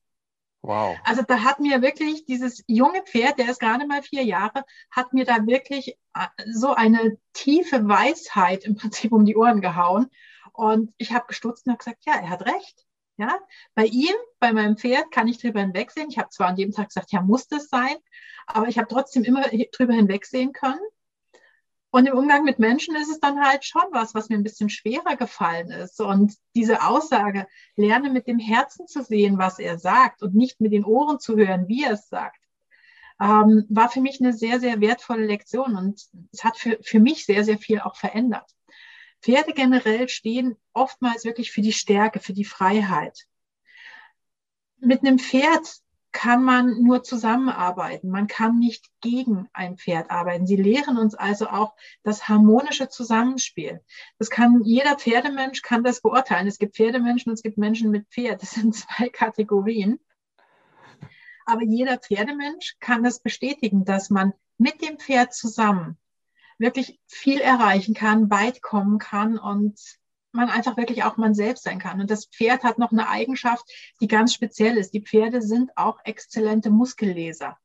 Wow. 0.63 0.97
Also 1.05 1.23
da 1.23 1.43
hat 1.43 1.59
mir 1.59 1.83
wirklich 1.83 2.25
dieses 2.25 2.63
junge 2.69 3.03
Pferd, 3.03 3.39
der 3.39 3.51
ist 3.51 3.59
gerade 3.59 3.87
mal 3.87 4.03
vier 4.03 4.23
Jahre, 4.23 4.65
hat 4.93 5.13
mir 5.13 5.25
da 5.25 5.45
wirklich 5.47 5.99
äh, 6.15 6.27
so 6.53 6.73
eine 6.75 7.19
tiefe 7.33 7.89
Weisheit 7.89 8.65
im 8.65 8.77
Prinzip 8.77 9.13
um 9.13 9.25
die 9.25 9.37
Ohren 9.37 9.61
gehauen. 9.61 10.09
Und 10.53 10.93
ich 10.99 11.13
habe 11.13 11.27
gestutzt 11.27 11.67
und 11.67 11.73
habe 11.73 11.79
gesagt, 11.79 12.05
ja, 12.07 12.15
er 12.15 12.31
hat 12.31 12.47
recht. 12.47 12.87
Ja, 13.19 13.39
bei 13.75 13.85
ihm, 13.85 14.15
bei 14.39 14.53
meinem 14.53 14.77
Pferd 14.77 15.11
kann 15.11 15.29
ich 15.29 15.39
drüber 15.39 15.61
hinwegsehen. 15.61 16.09
Ich 16.09 16.19
habe 16.19 16.31
zwar 16.31 16.49
an 16.49 16.57
dem 16.57 16.73
Tag 16.73 16.89
gesagt, 16.89 17.13
ja, 17.13 17.21
muss 17.21 17.47
das 17.47 17.69
sein, 17.69 17.95
aber 18.47 18.69
ich 18.69 18.79
habe 18.79 18.89
trotzdem 18.89 19.23
immer 19.25 19.43
drüber 19.73 19.93
hinwegsehen 19.93 20.53
können. 20.53 20.81
Und 21.95 22.07
im 22.07 22.17
Umgang 22.17 22.45
mit 22.45 22.59
Menschen 22.59 22.97
ist 22.97 23.11
es 23.11 23.21
dann 23.21 23.45
halt 23.45 23.67
schon 23.67 23.83
was, 23.91 24.15
was 24.15 24.31
mir 24.31 24.37
ein 24.37 24.43
bisschen 24.43 24.71
schwerer 24.71 25.15
gefallen 25.17 25.71
ist. 25.71 26.01
Und 26.01 26.35
diese 26.55 26.83
Aussage, 26.83 27.47
lerne 27.77 28.09
mit 28.09 28.27
dem 28.27 28.39
Herzen 28.39 28.87
zu 28.87 29.05
sehen, 29.05 29.37
was 29.37 29.59
er 29.59 29.79
sagt 29.79 30.23
und 30.23 30.35
nicht 30.35 30.59
mit 30.59 30.73
den 30.73 30.87
Ohren 30.87 31.21
zu 31.21 31.37
hören, 31.37 31.69
wie 31.69 31.85
er 31.85 31.93
es 31.93 32.09
sagt, 32.09 32.41
ähm, 33.21 33.67
war 33.69 33.91
für 33.91 34.01
mich 34.01 34.21
eine 34.21 34.33
sehr, 34.33 34.59
sehr 34.59 34.81
wertvolle 34.81 35.27
Lektion 35.27 35.77
und 35.77 36.09
es 36.33 36.45
hat 36.45 36.57
für, 36.57 36.79
für 36.83 36.99
mich 36.99 37.27
sehr, 37.27 37.45
sehr 37.45 37.59
viel 37.59 37.81
auch 37.81 37.97
verändert. 37.97 38.51
Pferde 39.21 39.53
generell 39.53 40.09
stehen 40.09 40.57
oftmals 40.73 41.27
wirklich 41.27 41.53
für 41.53 41.61
die 41.61 41.75
Stärke, 41.75 42.21
für 42.21 42.33
die 42.33 42.47
Freiheit. 42.47 43.27
Mit 44.81 45.01
einem 45.01 45.19
Pferd 45.19 45.83
kann 46.13 46.45
man 46.45 46.83
nur 46.83 47.03
zusammenarbeiten. 47.03 48.11
Man 48.11 48.27
kann 48.27 48.59
nicht 48.59 48.91
gegen 49.01 49.49
ein 49.53 49.79
Pferd 49.79 50.11
arbeiten. 50.11 50.47
Sie 50.47 50.57
lehren 50.57 50.99
uns 50.99 51.15
also 51.15 51.49
auch 51.49 51.75
das 52.03 52.29
harmonische 52.29 52.89
Zusammenspiel. 52.89 53.83
Das 54.19 54.31
kann 54.31 54.63
jeder 54.63 54.97
Pferdemensch 54.97 55.63
kann 55.63 55.83
das 55.83 56.03
beurteilen. 56.03 56.47
Es 56.47 56.59
gibt 56.59 56.77
Pferdemenschen 56.77 57.31
und 57.31 57.35
es 57.35 57.43
gibt 57.43 57.59
Menschen 57.59 57.91
mit 57.91 58.09
Pferd. 58.09 58.43
Das 58.43 58.53
sind 58.53 58.75
zwei 58.77 59.09
Kategorien. 59.09 59.99
Aber 61.47 61.63
jeder 61.65 61.99
Pferdemensch 61.99 62.77
kann 62.79 63.03
das 63.03 63.21
bestätigen, 63.21 63.85
dass 63.85 64.11
man 64.11 64.33
mit 64.59 64.81
dem 64.83 64.99
Pferd 64.99 65.35
zusammen 65.35 65.99
wirklich 66.59 67.01
viel 67.09 67.41
erreichen 67.41 67.95
kann, 67.95 68.31
weit 68.31 68.63
kommen 68.63 68.99
kann 68.99 69.39
und 69.39 69.81
man 70.33 70.49
einfach 70.49 70.77
wirklich 70.77 71.05
auch 71.05 71.17
man 71.17 71.35
selbst 71.35 71.65
sein 71.65 71.79
kann. 71.79 72.01
Und 72.01 72.11
das 72.11 72.27
Pferd 72.27 72.65
hat 72.65 72.79
noch 72.79 72.93
eine 72.93 73.09
Eigenschaft, 73.09 73.65
die 74.01 74.09
ganz 74.09 74.35
speziell 74.35 74.77
ist. 74.77 74.93
Die 74.95 75.03
Pferde 75.03 75.43
sind 75.43 75.77
auch 75.77 75.99
exzellente 76.05 76.71
Muskelleser. 76.71 77.59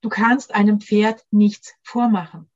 Du 0.00 0.08
kannst 0.08 0.54
einem 0.54 0.80
Pferd 0.80 1.24
nichts 1.30 1.74
vormachen. 1.82 2.50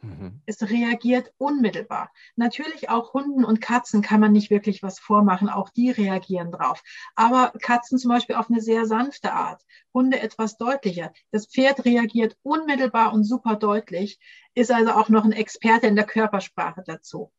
Mhm. 0.00 0.42
Es 0.46 0.62
reagiert 0.62 1.32
unmittelbar. 1.38 2.12
Natürlich 2.36 2.88
auch 2.88 3.14
Hunden 3.14 3.44
und 3.44 3.60
Katzen 3.60 4.00
kann 4.02 4.20
man 4.20 4.32
nicht 4.32 4.50
wirklich 4.50 4.82
was 4.82 4.98
vormachen. 4.98 5.48
Auch 5.48 5.70
die 5.70 5.90
reagieren 5.90 6.52
drauf. 6.52 6.82
Aber 7.16 7.52
Katzen 7.60 7.98
zum 7.98 8.10
Beispiel 8.10 8.36
auf 8.36 8.48
eine 8.50 8.60
sehr 8.60 8.86
sanfte 8.86 9.32
Art. 9.32 9.62
Hunde 9.92 10.20
etwas 10.20 10.56
deutlicher. 10.56 11.12
Das 11.32 11.46
Pferd 11.46 11.84
reagiert 11.84 12.36
unmittelbar 12.42 13.12
und 13.12 13.24
super 13.24 13.56
deutlich, 13.56 14.20
ist 14.54 14.70
also 14.70 14.92
auch 14.92 15.08
noch 15.08 15.24
ein 15.24 15.32
Experte 15.32 15.86
in 15.86 15.96
der 15.96 16.06
Körpersprache 16.06 16.84
dazu. 16.86 17.32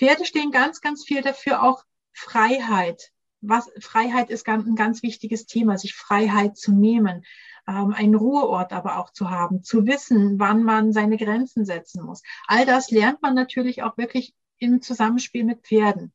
Pferde 0.00 0.24
stehen 0.24 0.50
ganz, 0.50 0.80
ganz 0.80 1.04
viel 1.04 1.20
dafür 1.20 1.62
auch 1.62 1.84
Freiheit. 2.14 3.12
Was, 3.42 3.70
Freiheit 3.80 4.30
ist 4.30 4.48
ein 4.48 4.74
ganz 4.74 5.02
wichtiges 5.02 5.44
Thema, 5.44 5.76
sich 5.76 5.94
Freiheit 5.94 6.56
zu 6.56 6.72
nehmen, 6.72 7.26
ähm, 7.68 7.92
einen 7.92 8.14
Ruheort 8.14 8.72
aber 8.72 8.96
auch 8.96 9.10
zu 9.10 9.28
haben, 9.28 9.62
zu 9.62 9.86
wissen, 9.86 10.40
wann 10.40 10.62
man 10.62 10.94
seine 10.94 11.18
Grenzen 11.18 11.66
setzen 11.66 12.02
muss. 12.02 12.22
All 12.46 12.64
das 12.64 12.90
lernt 12.90 13.20
man 13.20 13.34
natürlich 13.34 13.82
auch 13.82 13.98
wirklich 13.98 14.34
im 14.56 14.80
Zusammenspiel 14.80 15.44
mit 15.44 15.66
Pferden. 15.66 16.14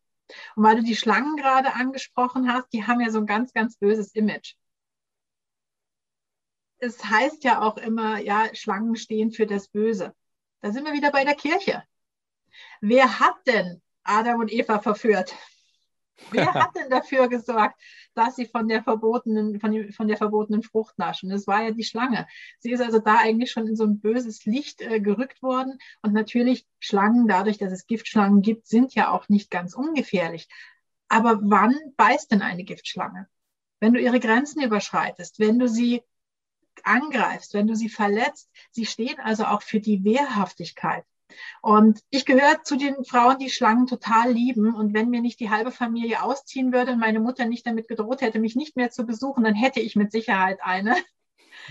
Und 0.56 0.64
weil 0.64 0.78
du 0.78 0.84
die 0.84 0.96
Schlangen 0.96 1.36
gerade 1.36 1.76
angesprochen 1.76 2.52
hast, 2.52 2.74
die 2.74 2.88
haben 2.88 3.02
ja 3.02 3.12
so 3.12 3.20
ein 3.20 3.28
ganz, 3.28 3.54
ganz 3.54 3.78
böses 3.78 4.16
Image. 4.16 4.56
Es 6.80 7.06
heißt 7.06 7.44
ja 7.44 7.62
auch 7.62 7.78
immer, 7.78 8.18
ja, 8.18 8.50
Schlangen 8.56 8.96
stehen 8.96 9.30
für 9.30 9.46
das 9.46 9.68
Böse. 9.68 10.16
Da 10.62 10.72
sind 10.72 10.86
wir 10.86 10.94
wieder 10.94 11.12
bei 11.12 11.24
der 11.24 11.36
Kirche. 11.36 11.84
Wer 12.82 13.20
hat 13.20 13.36
denn 13.48 13.82
Adam 14.04 14.40
und 14.40 14.52
Eva 14.52 14.80
verführt? 14.80 15.36
Wer 16.32 16.54
hat 16.54 16.76
denn 16.76 16.90
dafür 16.90 17.28
gesorgt, 17.28 17.80
dass 18.14 18.38
sie 18.38 18.46
von 18.46 18.70
der 18.70 18.82
verbotenen, 18.84 19.60
von, 19.60 19.72
die, 19.72 19.92
von 19.92 20.08
der 20.08 20.18
verbotenen 20.18 20.64
Frucht 20.64 20.98
naschen? 20.98 21.30
Das 21.30 21.46
war 21.46 21.64
ja 21.64 21.72
die 21.72 21.84
Schlange. 21.84 22.26
Sie 22.60 22.72
ist 22.72 22.82
also 22.82 23.00
da 23.00 23.18
eigentlich 23.18 23.52
schon 23.52 23.68
in 23.68 23.76
so 23.76 23.84
ein 23.84 24.00
böses 24.00 24.46
Licht 24.46 24.82
äh, 24.82 25.02
gerückt 25.02 25.44
worden. 25.44 25.78
Und 26.02 26.14
natürlich 26.14 26.66
Schlangen, 26.80 27.28
dadurch, 27.28 27.58
dass 27.58 27.74
es 27.74 27.86
Giftschlangen 27.86 28.42
gibt, 28.42 28.68
sind 28.68 28.96
ja 28.96 29.12
auch 29.12 29.28
nicht 29.28 29.52
ganz 29.52 29.74
ungefährlich. 29.74 30.48
Aber 31.10 31.40
wann 31.44 31.76
beißt 31.98 32.32
denn 32.32 32.42
eine 32.42 32.64
Giftschlange? 32.64 33.28
wenn 33.80 33.94
du 33.94 34.00
ihre 34.00 34.20
Grenzen 34.20 34.64
überschreitest, 34.64 35.40
wenn 35.40 35.60
du 35.60 35.68
sie 35.68 36.02
angreifst, 36.84 37.54
wenn 37.54 37.68
du 37.68 37.76
sie 37.76 37.90
verletzt. 37.90 38.50
Sie 38.72 38.86
stehen 38.86 39.20
also 39.20 39.46
auch 39.46 39.62
für 39.62 39.80
die 39.80 40.04
Wehrhaftigkeit. 40.04 41.06
Und 41.62 42.00
ich 42.10 42.26
gehöre 42.26 42.64
zu 42.64 42.78
den 42.78 43.04
Frauen, 43.06 43.40
die 43.40 43.50
Schlangen 43.50 43.88
total 43.88 44.32
lieben. 44.32 44.76
Und 44.76 44.94
wenn 44.94 45.10
mir 45.10 45.22
nicht 45.22 45.40
die 45.40 45.50
halbe 45.50 45.72
Familie 45.72 46.22
ausziehen 46.24 46.72
würde 46.72 46.92
und 46.92 47.00
meine 47.00 47.20
Mutter 47.20 47.46
nicht 47.46 47.66
damit 47.66 47.88
gedroht 47.88 48.22
hätte, 48.22 48.40
mich 48.40 48.56
nicht 48.56 48.76
mehr 48.76 48.92
zu 48.92 49.06
besuchen, 49.06 49.44
dann 49.44 49.56
hätte 49.56 49.80
ich 49.80 49.96
mit 49.96 50.12
Sicherheit 50.12 50.60
eine. 50.62 50.96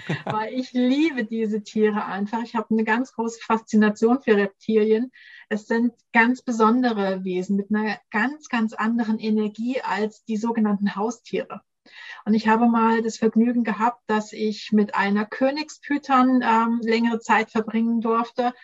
Weil 0.24 0.52
ich 0.54 0.72
liebe 0.72 1.24
diese 1.24 1.62
Tiere 1.62 2.04
einfach. 2.04 2.42
Ich 2.42 2.54
habe 2.54 2.70
eine 2.70 2.84
ganz 2.84 3.12
große 3.12 3.40
Faszination 3.40 4.20
für 4.22 4.36
Reptilien. 4.36 5.12
Es 5.48 5.66
sind 5.66 5.92
ganz 6.12 6.42
besondere 6.42 7.22
Wesen 7.22 7.56
mit 7.56 7.70
einer 7.70 7.98
ganz, 8.10 8.48
ganz 8.48 8.72
anderen 8.72 9.18
Energie 9.18 9.80
als 9.82 10.24
die 10.24 10.36
sogenannten 10.36 10.96
Haustiere. 10.96 11.60
Und 12.24 12.34
ich 12.34 12.48
habe 12.48 12.66
mal 12.66 13.02
das 13.02 13.18
Vergnügen 13.18 13.62
gehabt, 13.62 14.02
dass 14.06 14.32
ich 14.32 14.72
mit 14.72 14.94
einer 14.94 15.26
Königspython 15.26 16.42
ähm, 16.42 16.80
längere 16.82 17.20
Zeit 17.20 17.50
verbringen 17.50 18.00
durfte. 18.00 18.54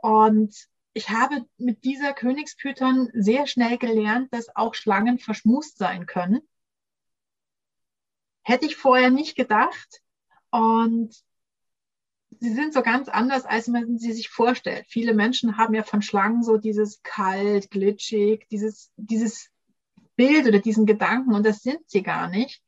Und 0.00 0.54
ich 0.92 1.10
habe 1.10 1.46
mit 1.56 1.84
dieser 1.84 2.12
Königspython 2.12 3.10
sehr 3.12 3.46
schnell 3.46 3.78
gelernt, 3.78 4.32
dass 4.32 4.54
auch 4.56 4.74
Schlangen 4.74 5.18
verschmust 5.18 5.78
sein 5.78 6.06
können. 6.06 6.40
Hätte 8.42 8.66
ich 8.66 8.76
vorher 8.76 9.10
nicht 9.10 9.36
gedacht. 9.36 10.02
Und 10.50 11.14
sie 12.40 12.52
sind 12.52 12.72
so 12.72 12.82
ganz 12.82 13.08
anders, 13.08 13.44
als 13.44 13.68
man 13.68 13.98
sie 13.98 14.12
sich 14.12 14.28
vorstellt. 14.28 14.86
Viele 14.88 15.14
Menschen 15.14 15.56
haben 15.56 15.74
ja 15.74 15.82
von 15.82 16.02
Schlangen 16.02 16.42
so 16.42 16.56
dieses 16.56 17.02
kalt, 17.02 17.70
glitschig, 17.70 18.46
dieses, 18.50 18.90
dieses 18.96 19.50
Bild 20.16 20.46
oder 20.46 20.58
diesen 20.58 20.86
Gedanken 20.86 21.34
und 21.34 21.46
das 21.46 21.62
sind 21.62 21.88
sie 21.88 22.02
gar 22.02 22.28
nicht. 22.28 22.62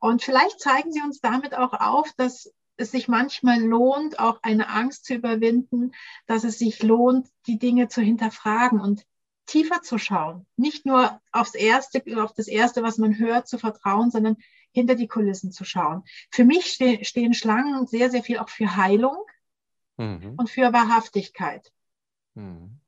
Und 0.00 0.22
vielleicht 0.22 0.60
zeigen 0.60 0.92
sie 0.92 1.00
uns 1.00 1.20
damit 1.20 1.54
auch 1.54 1.72
auf, 1.72 2.12
dass 2.16 2.52
es 2.76 2.90
sich 2.90 3.08
manchmal 3.08 3.60
lohnt, 3.60 4.18
auch 4.18 4.40
eine 4.42 4.68
Angst 4.68 5.04
zu 5.04 5.14
überwinden, 5.14 5.92
dass 6.26 6.44
es 6.44 6.58
sich 6.58 6.82
lohnt, 6.82 7.28
die 7.46 7.58
Dinge 7.58 7.88
zu 7.88 8.00
hinterfragen 8.00 8.80
und 8.80 9.06
tiefer 9.46 9.82
zu 9.82 9.98
schauen. 9.98 10.46
Nicht 10.56 10.86
nur 10.86 11.20
aufs 11.32 11.54
Erste, 11.54 12.02
auf 12.22 12.32
das 12.32 12.48
Erste, 12.48 12.82
was 12.82 12.98
man 12.98 13.18
hört, 13.18 13.46
zu 13.46 13.58
vertrauen, 13.58 14.10
sondern 14.10 14.36
hinter 14.72 14.94
die 14.96 15.08
Kulissen 15.08 15.52
zu 15.52 15.64
schauen. 15.64 16.02
Für 16.30 16.44
mich 16.44 16.66
ste 16.66 17.04
stehen 17.04 17.34
Schlangen 17.34 17.86
sehr, 17.86 18.10
sehr 18.10 18.22
viel 18.22 18.38
auch 18.38 18.48
für 18.48 18.76
Heilung 18.76 19.16
mhm. 19.96 20.34
und 20.36 20.50
für 20.50 20.72
Wahrhaftigkeit. 20.72 21.72
Mhm. 22.34 22.80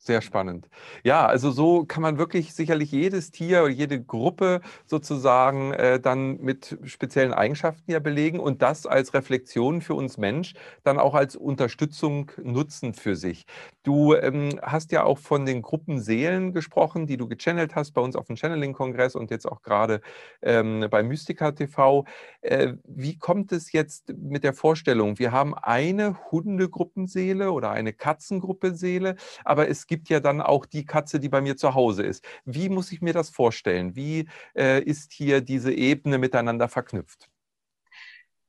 Sehr 0.00 0.20
spannend. 0.22 0.68
Ja, 1.02 1.26
also 1.26 1.50
so 1.50 1.84
kann 1.84 2.02
man 2.02 2.18
wirklich 2.18 2.54
sicherlich 2.54 2.92
jedes 2.92 3.32
Tier 3.32 3.64
oder 3.64 3.72
jede 3.72 4.00
Gruppe 4.02 4.60
sozusagen 4.86 5.72
äh, 5.72 5.98
dann 5.98 6.38
mit 6.40 6.78
speziellen 6.84 7.34
Eigenschaften 7.34 7.90
ja 7.90 7.98
belegen 7.98 8.38
und 8.38 8.62
das 8.62 8.86
als 8.86 9.12
Reflexion 9.12 9.80
für 9.82 9.94
uns 9.94 10.16
Mensch 10.16 10.54
dann 10.84 10.98
auch 11.00 11.14
als 11.14 11.34
Unterstützung 11.34 12.30
nutzen 12.40 12.94
für 12.94 13.16
sich. 13.16 13.44
Du 13.82 14.14
ähm, 14.14 14.60
hast 14.62 14.92
ja 14.92 15.02
auch 15.02 15.18
von 15.18 15.44
den 15.44 15.62
Gruppenseelen 15.62 16.52
gesprochen, 16.52 17.06
die 17.08 17.16
du 17.16 17.26
gechannelt 17.26 17.74
hast 17.74 17.90
bei 17.92 18.00
uns 18.00 18.14
auf 18.14 18.28
dem 18.28 18.36
Channeling-Kongress 18.36 19.16
und 19.16 19.32
jetzt 19.32 19.46
auch 19.46 19.62
gerade 19.62 20.00
ähm, 20.42 20.86
bei 20.90 21.02
Mystica 21.02 21.50
TV. 21.50 22.04
Äh, 22.40 22.74
wie 22.84 23.18
kommt 23.18 23.50
es 23.50 23.72
jetzt 23.72 24.12
mit 24.16 24.44
der 24.44 24.52
Vorstellung? 24.54 25.18
Wir 25.18 25.32
haben 25.32 25.54
eine 25.56 26.16
Hundegruppenseele 26.30 27.50
oder 27.50 27.72
eine 27.72 27.92
Katzengruppenseele, 27.92 29.16
aber 29.44 29.68
es 29.68 29.87
gibt 29.88 30.08
ja 30.08 30.20
dann 30.20 30.40
auch 30.40 30.66
die 30.66 30.84
Katze, 30.84 31.18
die 31.18 31.28
bei 31.28 31.40
mir 31.40 31.56
zu 31.56 31.74
Hause 31.74 32.04
ist. 32.04 32.24
Wie 32.44 32.68
muss 32.68 32.92
ich 32.92 33.02
mir 33.02 33.12
das 33.12 33.30
vorstellen? 33.30 33.96
Wie 33.96 34.28
äh, 34.56 34.82
ist 34.82 35.12
hier 35.12 35.40
diese 35.40 35.72
Ebene 35.72 36.18
miteinander 36.18 36.68
verknüpft? 36.68 37.28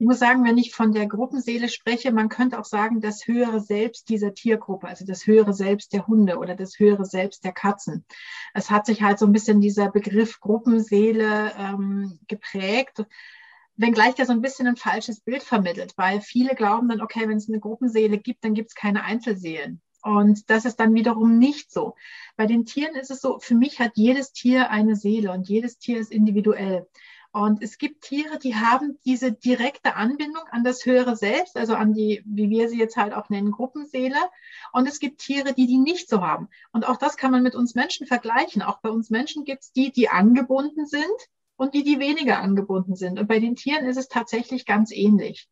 Ich 0.01 0.05
muss 0.05 0.19
sagen, 0.19 0.45
wenn 0.45 0.57
ich 0.57 0.73
von 0.73 0.93
der 0.93 1.07
Gruppenseele 1.07 1.67
spreche, 1.67 2.13
man 2.13 2.29
könnte 2.29 2.57
auch 2.57 2.65
sagen, 2.65 3.01
das 3.01 3.27
höhere 3.27 3.59
Selbst 3.59 4.07
dieser 4.07 4.33
Tiergruppe, 4.33 4.87
also 4.87 5.05
das 5.05 5.27
höhere 5.27 5.53
Selbst 5.53 5.91
der 5.91 6.07
Hunde 6.07 6.37
oder 6.37 6.55
das 6.55 6.79
höhere 6.79 7.03
Selbst 7.03 7.43
der 7.43 7.51
Katzen. 7.51 8.05
Es 8.53 8.69
hat 8.69 8.85
sich 8.85 9.01
halt 9.01 9.19
so 9.19 9.25
ein 9.25 9.33
bisschen 9.33 9.59
dieser 9.59 9.91
Begriff 9.91 10.39
Gruppenseele 10.39 11.51
ähm, 11.57 12.19
geprägt 12.27 13.03
wenngleich 13.79 14.13
der 14.15 14.25
so 14.25 14.33
ein 14.33 14.41
bisschen 14.41 14.67
ein 14.67 14.75
falsches 14.75 15.21
Bild 15.21 15.41
vermittelt, 15.41 15.93
weil 15.95 16.19
viele 16.19 16.53
glauben 16.53 16.89
dann, 16.89 17.01
okay, 17.01 17.27
wenn 17.27 17.37
es 17.37 17.47
eine 17.47 17.61
Gruppenseele 17.61 18.17
gibt, 18.17 18.43
dann 18.43 18.53
gibt 18.53 18.69
es 18.69 18.75
keine 18.75 19.03
Einzelseelen. 19.05 19.81
Und 20.01 20.49
das 20.49 20.65
ist 20.65 20.79
dann 20.79 20.93
wiederum 20.93 21.37
nicht 21.37 21.71
so. 21.71 21.95
Bei 22.37 22.45
den 22.45 22.65
Tieren 22.65 22.95
ist 22.95 23.11
es 23.11 23.21
so, 23.21 23.39
für 23.39 23.55
mich 23.55 23.79
hat 23.79 23.91
jedes 23.95 24.31
Tier 24.31 24.69
eine 24.69 24.95
Seele 24.95 25.31
und 25.31 25.47
jedes 25.49 25.77
Tier 25.77 25.99
ist 25.99 26.11
individuell. 26.11 26.87
Und 27.31 27.61
es 27.61 27.77
gibt 27.77 28.05
Tiere, 28.05 28.39
die 28.39 28.55
haben 28.55 28.97
diese 29.05 29.31
direkte 29.31 29.95
Anbindung 29.95 30.41
an 30.49 30.63
das 30.63 30.85
höhere 30.85 31.15
Selbst, 31.15 31.57
also 31.57 31.75
an 31.75 31.93
die, 31.93 32.23
wie 32.25 32.49
wir 32.49 32.69
sie 32.69 32.79
jetzt 32.79 32.97
halt 32.97 33.13
auch 33.13 33.29
nennen, 33.29 33.51
Gruppenseele. 33.51 34.17
Und 34.73 34.87
es 34.87 34.99
gibt 34.99 35.21
Tiere, 35.21 35.53
die 35.53 35.67
die 35.67 35.77
nicht 35.77 36.09
so 36.09 36.21
haben. 36.21 36.49
Und 36.71 36.87
auch 36.87 36.97
das 36.97 37.17
kann 37.17 37.31
man 37.31 37.43
mit 37.43 37.53
uns 37.53 37.75
Menschen 37.75 38.07
vergleichen. 38.07 38.63
Auch 38.63 38.81
bei 38.81 38.89
uns 38.89 39.11
Menschen 39.11 39.45
gibt 39.45 39.63
es 39.63 39.71
die, 39.71 39.91
die 39.91 40.09
angebunden 40.09 40.87
sind 40.87 41.05
und 41.55 41.75
die, 41.75 41.83
die 41.83 41.99
weniger 41.99 42.39
angebunden 42.39 42.95
sind. 42.95 43.19
Und 43.19 43.27
bei 43.27 43.39
den 43.39 43.55
Tieren 43.55 43.85
ist 43.85 43.97
es 43.97 44.07
tatsächlich 44.07 44.65
ganz 44.65 44.91
ähnlich. 44.91 45.47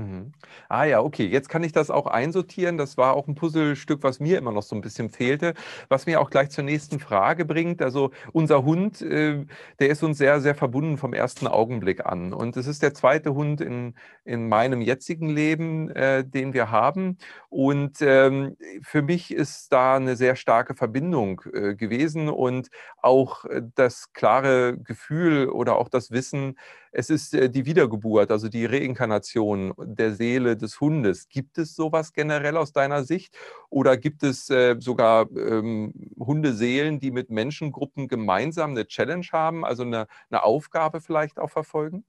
Mhm. 0.00 0.32
Ah 0.70 0.84
ja, 0.84 1.00
okay, 1.02 1.26
jetzt 1.26 1.50
kann 1.50 1.62
ich 1.62 1.72
das 1.72 1.90
auch 1.90 2.06
einsortieren. 2.06 2.78
Das 2.78 2.96
war 2.96 3.14
auch 3.14 3.28
ein 3.28 3.34
Puzzlestück, 3.34 4.02
was 4.02 4.18
mir 4.18 4.38
immer 4.38 4.50
noch 4.50 4.62
so 4.62 4.74
ein 4.74 4.80
bisschen 4.80 5.10
fehlte, 5.10 5.52
was 5.90 6.06
mir 6.06 6.20
auch 6.22 6.30
gleich 6.30 6.48
zur 6.50 6.64
nächsten 6.64 7.00
Frage 7.00 7.44
bringt. 7.44 7.82
Also 7.82 8.10
unser 8.32 8.64
Hund, 8.64 9.02
äh, 9.02 9.44
der 9.78 9.88
ist 9.90 10.02
uns 10.02 10.16
sehr, 10.16 10.40
sehr 10.40 10.54
verbunden 10.54 10.96
vom 10.96 11.12
ersten 11.12 11.46
Augenblick 11.46 12.06
an. 12.06 12.32
Und 12.32 12.56
es 12.56 12.66
ist 12.66 12.82
der 12.82 12.94
zweite 12.94 13.34
Hund 13.34 13.60
in, 13.60 13.94
in 14.24 14.48
meinem 14.48 14.80
jetzigen 14.80 15.28
Leben, 15.28 15.90
äh, 15.90 16.24
den 16.24 16.54
wir 16.54 16.70
haben. 16.70 17.18
Und 17.50 17.98
ähm, 18.00 18.56
für 18.82 19.02
mich 19.02 19.34
ist 19.34 19.70
da 19.70 19.96
eine 19.96 20.16
sehr 20.16 20.34
starke 20.36 20.74
Verbindung 20.74 21.42
äh, 21.52 21.74
gewesen 21.74 22.30
und 22.30 22.70
auch 23.02 23.44
äh, 23.44 23.60
das 23.74 24.14
klare 24.14 24.78
Gefühl 24.78 25.48
oder 25.50 25.76
auch 25.76 25.90
das 25.90 26.10
Wissen, 26.10 26.56
es 26.92 27.10
ist 27.10 27.34
äh, 27.34 27.48
die 27.50 27.66
Wiedergeburt, 27.66 28.30
also 28.30 28.48
die 28.48 28.66
Reinkarnation 28.66 29.72
der 29.78 30.14
Seele 30.14 30.56
des 30.56 30.80
Hundes. 30.80 31.28
Gibt 31.28 31.58
es 31.58 31.74
sowas 31.74 32.12
generell 32.12 32.56
aus 32.56 32.72
deiner 32.72 33.04
Sicht? 33.04 33.36
Oder 33.68 33.96
gibt 33.96 34.22
es 34.22 34.50
äh, 34.50 34.76
sogar 34.78 35.28
ähm, 35.36 35.92
Hundeseelen, 36.18 37.00
die 37.00 37.10
mit 37.10 37.30
Menschengruppen 37.30 38.08
gemeinsam 38.08 38.70
eine 38.70 38.86
Challenge 38.86 39.26
haben, 39.32 39.64
also 39.64 39.82
eine, 39.84 40.06
eine 40.30 40.42
Aufgabe 40.42 41.00
vielleicht 41.00 41.38
auch 41.38 41.50
verfolgen? 41.50 42.04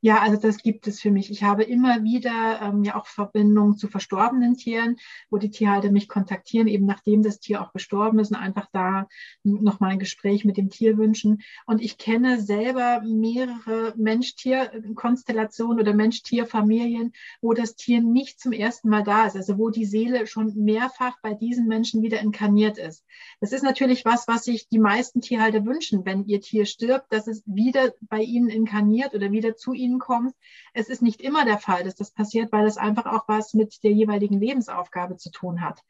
Ja, 0.00 0.20
also 0.20 0.40
das 0.40 0.58
gibt 0.58 0.86
es 0.86 1.00
für 1.00 1.10
mich. 1.10 1.30
Ich 1.30 1.42
habe 1.42 1.64
immer 1.64 2.02
wieder 2.04 2.60
ähm, 2.62 2.84
ja 2.84 2.96
auch 2.96 3.06
Verbindungen 3.06 3.76
zu 3.76 3.88
verstorbenen 3.88 4.56
Tieren, 4.56 4.96
wo 5.30 5.38
die 5.38 5.50
Tierhalter 5.50 5.90
mich 5.90 6.08
kontaktieren, 6.08 6.68
eben 6.68 6.86
nachdem 6.86 7.22
das 7.22 7.40
Tier 7.40 7.62
auch 7.62 7.72
gestorben 7.72 8.18
ist 8.18 8.30
und 8.30 8.36
einfach 8.36 8.68
da 8.72 9.08
nochmal 9.42 9.92
ein 9.92 9.98
Gespräch 9.98 10.44
mit 10.44 10.56
dem 10.56 10.70
Tier 10.70 10.98
wünschen. 10.98 11.42
Und 11.66 11.82
ich 11.82 11.98
kenne 11.98 12.40
selber 12.40 13.02
mehrere 13.04 13.94
Mensch-Tier-Konstellationen 13.96 15.80
oder 15.80 15.94
Mensch-Tier-Familien, 15.94 17.12
wo 17.40 17.52
das 17.52 17.74
Tier 17.74 18.00
nicht 18.00 18.40
zum 18.40 18.52
ersten 18.52 18.88
Mal 18.88 19.02
da 19.02 19.26
ist, 19.26 19.36
also 19.36 19.58
wo 19.58 19.70
die 19.70 19.84
Seele 19.84 20.26
schon 20.26 20.54
mehrfach 20.54 21.16
bei 21.22 21.34
diesen 21.34 21.66
Menschen 21.66 22.02
wieder 22.02 22.20
inkarniert 22.20 22.78
ist. 22.78 23.04
Das 23.40 23.52
ist 23.52 23.62
natürlich 23.62 24.04
was, 24.04 24.28
was 24.28 24.44
sich 24.44 24.68
die 24.68 24.78
meisten 24.78 25.20
Tierhalter 25.20 25.64
wünschen, 25.64 26.04
wenn 26.04 26.24
ihr 26.26 26.40
Tier 26.40 26.66
stirbt, 26.66 27.12
dass 27.12 27.26
es 27.26 27.42
wieder 27.46 27.92
bei 28.00 28.20
ihnen 28.20 28.48
inkarniert 28.48 29.14
oder 29.14 29.32
wieder 29.32 29.56
zu 29.56 29.67
ihnen 29.74 29.88
ihnen 29.88 29.98
kommt. 29.98 30.34
Es 30.72 30.88
ist 30.88 31.02
nicht 31.02 31.20
immer 31.20 31.44
der 31.44 31.58
Fall, 31.58 31.84
dass 31.84 31.94
das 31.94 32.12
passiert, 32.12 32.52
weil 32.52 32.66
es 32.66 32.76
einfach 32.76 33.06
auch 33.06 33.26
was 33.28 33.54
mit 33.54 33.82
der 33.82 33.92
jeweiligen 33.92 34.40
Lebensaufgabe 34.40 35.16
zu 35.16 35.30
tun 35.30 35.62
hat. 35.62 35.80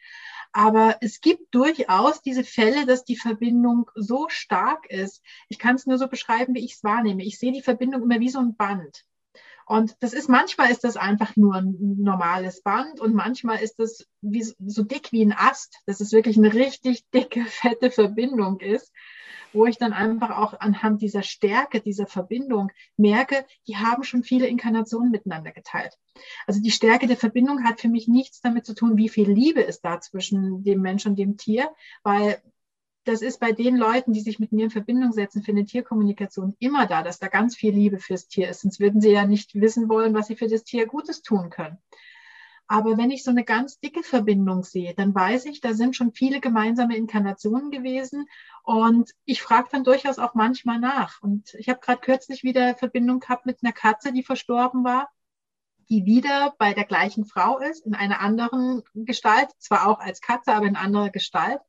Aber 0.53 0.97
es 1.01 1.21
gibt 1.21 1.55
durchaus 1.55 2.23
diese 2.23 2.45
Fälle, 2.45 2.87
dass 2.87 3.05
die 3.05 3.17
Verbindung 3.17 3.91
so 3.95 4.29
stark 4.29 4.91
ist. 4.91 5.23
Ich 5.49 5.59
kann 5.59 5.77
es 5.77 5.87
nur 5.87 5.99
so 5.99 6.09
beschreiben, 6.09 6.55
wie 6.55 6.65
ich 6.65 6.75
es 6.75 6.85
wahrnehme. 6.85 7.23
Ich 7.23 7.39
sehe 7.39 7.53
die 7.53 7.63
Verbindung 7.63 8.03
immer 8.03 8.21
wie 8.21 8.31
so 8.31 8.39
ein 8.39 8.57
Band. 8.57 9.05
Und 9.67 9.97
das 10.01 10.15
ist 10.15 10.31
manchmal 10.31 10.71
ist 10.71 10.83
das 10.85 10.97
einfach 10.97 11.37
nur 11.37 11.57
ein 11.57 11.77
normales 11.99 12.63
Band 12.63 13.01
und 13.01 13.15
manchmal 13.15 13.61
ist 13.61 13.79
das 13.79 14.07
wie, 14.23 14.43
so 14.43 14.83
dick 14.83 15.13
wie 15.13 15.23
ein 15.23 15.35
Ast, 15.37 15.83
dass 15.85 16.01
es 16.01 16.11
wirklich 16.11 16.39
eine 16.39 16.55
richtig 16.55 17.05
dicke, 17.11 17.45
fette 17.45 17.91
Verbindung 17.91 18.61
ist 18.61 18.91
wo 19.53 19.67
ich 19.67 19.79
dann 19.79 19.93
einfach 19.93 20.37
auch 20.37 20.59
anhand 20.61 21.03
dieser 21.03 21.23
Stärke, 21.23 21.81
dieser 21.81 22.07
Verbindung 22.07 22.71
merke, 22.97 23.45
die 23.67 23.77
haben 23.77 24.03
schon 24.03 24.23
viele 24.23 24.47
Inkarnationen 24.47 25.11
miteinander 25.11 25.53
geteilt. 25.53 25.99
Also 26.47 26.61
die 26.61 26.71
Stärke 26.71 27.07
der 27.07 27.17
Verbindung 27.17 27.65
hat 27.65 27.81
für 27.81 27.89
mich 27.89 28.09
nichts 28.09 28.41
damit 28.41 28.67
zu 28.67 28.75
tun, 28.75 28.97
wie 28.97 29.09
viel 29.09 29.31
Liebe 29.31 29.61
ist 29.61 29.85
da 29.85 30.01
zwischen 30.01 30.65
dem 30.65 30.81
Mensch 30.81 31.07
und 31.07 31.19
dem 31.19 31.37
Tier, 31.37 31.71
weil 32.03 32.43
das 33.09 33.23
ist 33.23 33.41
bei 33.41 33.53
den 33.53 33.77
Leuten, 33.77 34.13
die 34.13 34.21
sich 34.21 34.39
mit 34.39 34.53
mir 34.53 34.65
in 34.65 34.71
Verbindung 34.71 35.13
setzen 35.13 35.43
für 35.43 35.53
eine 35.53 35.65
Tierkommunikation 35.65 36.55
immer 36.59 36.87
da, 36.87 37.03
dass 37.03 37.19
da 37.19 37.29
ganz 37.29 37.57
viel 37.57 37.73
Liebe 37.73 37.99
fürs 37.99 38.29
Tier 38.29 38.51
ist. 38.51 38.61
Sonst 38.61 38.81
würden 38.81 39.01
sie 39.01 39.11
ja 39.11 39.25
nicht 39.25 39.55
wissen 39.55 39.89
wollen, 39.89 40.15
was 40.15 40.27
sie 40.27 40.37
für 40.37 40.49
das 40.49 40.65
Tier 40.65 40.87
Gutes 40.87 41.23
tun 41.23 41.49
können. 41.49 41.79
Aber 42.71 42.99
wenn 42.99 43.11
ich 43.11 43.25
so 43.25 43.31
eine 43.31 43.45
ganz 43.45 43.81
dicke 43.81 44.03
Verbindung 44.03 44.63
sehe, 44.63 44.95
dann 44.95 45.15
weiß 45.15 45.47
ich, 45.47 45.63
da 45.63 45.73
sind 45.73 45.97
schon 45.97 46.13
viele 46.13 46.39
gemeinsame 46.39 46.97
Inkarnationen 46.97 47.71
gewesen. 47.71 48.27
Und 48.63 49.11
ich 49.25 49.41
frage 49.41 49.69
dann 49.73 49.85
durchaus 49.85 50.19
auch 50.19 50.35
manchmal 50.35 50.79
nach. 50.79 51.23
Und 51.23 51.55
ich 51.55 51.71
habe 51.71 51.81
gerade 51.81 52.03
kürzlich 52.03 52.43
wieder 52.43 52.75
Verbindung 52.75 53.21
gehabt 53.21 53.47
mit 53.47 53.61
einer 53.63 53.73
Katze, 53.73 54.13
die 54.13 54.23
verstorben 54.23 54.85
war, 54.85 55.09
die 55.89 56.05
wieder 56.05 56.55
bei 56.59 56.75
der 56.75 56.85
gleichen 56.85 57.25
Frau 57.25 57.59
ist, 57.59 57.87
in 57.87 57.95
einer 57.95 58.21
anderen 58.21 58.83
Gestalt, 58.93 59.49
zwar 59.59 59.89
auch 59.89 59.99
als 59.99 60.21
Katze, 60.21 60.53
aber 60.53 60.67
in 60.67 60.77
anderer 60.77 61.09
Gestalt. 61.09 61.61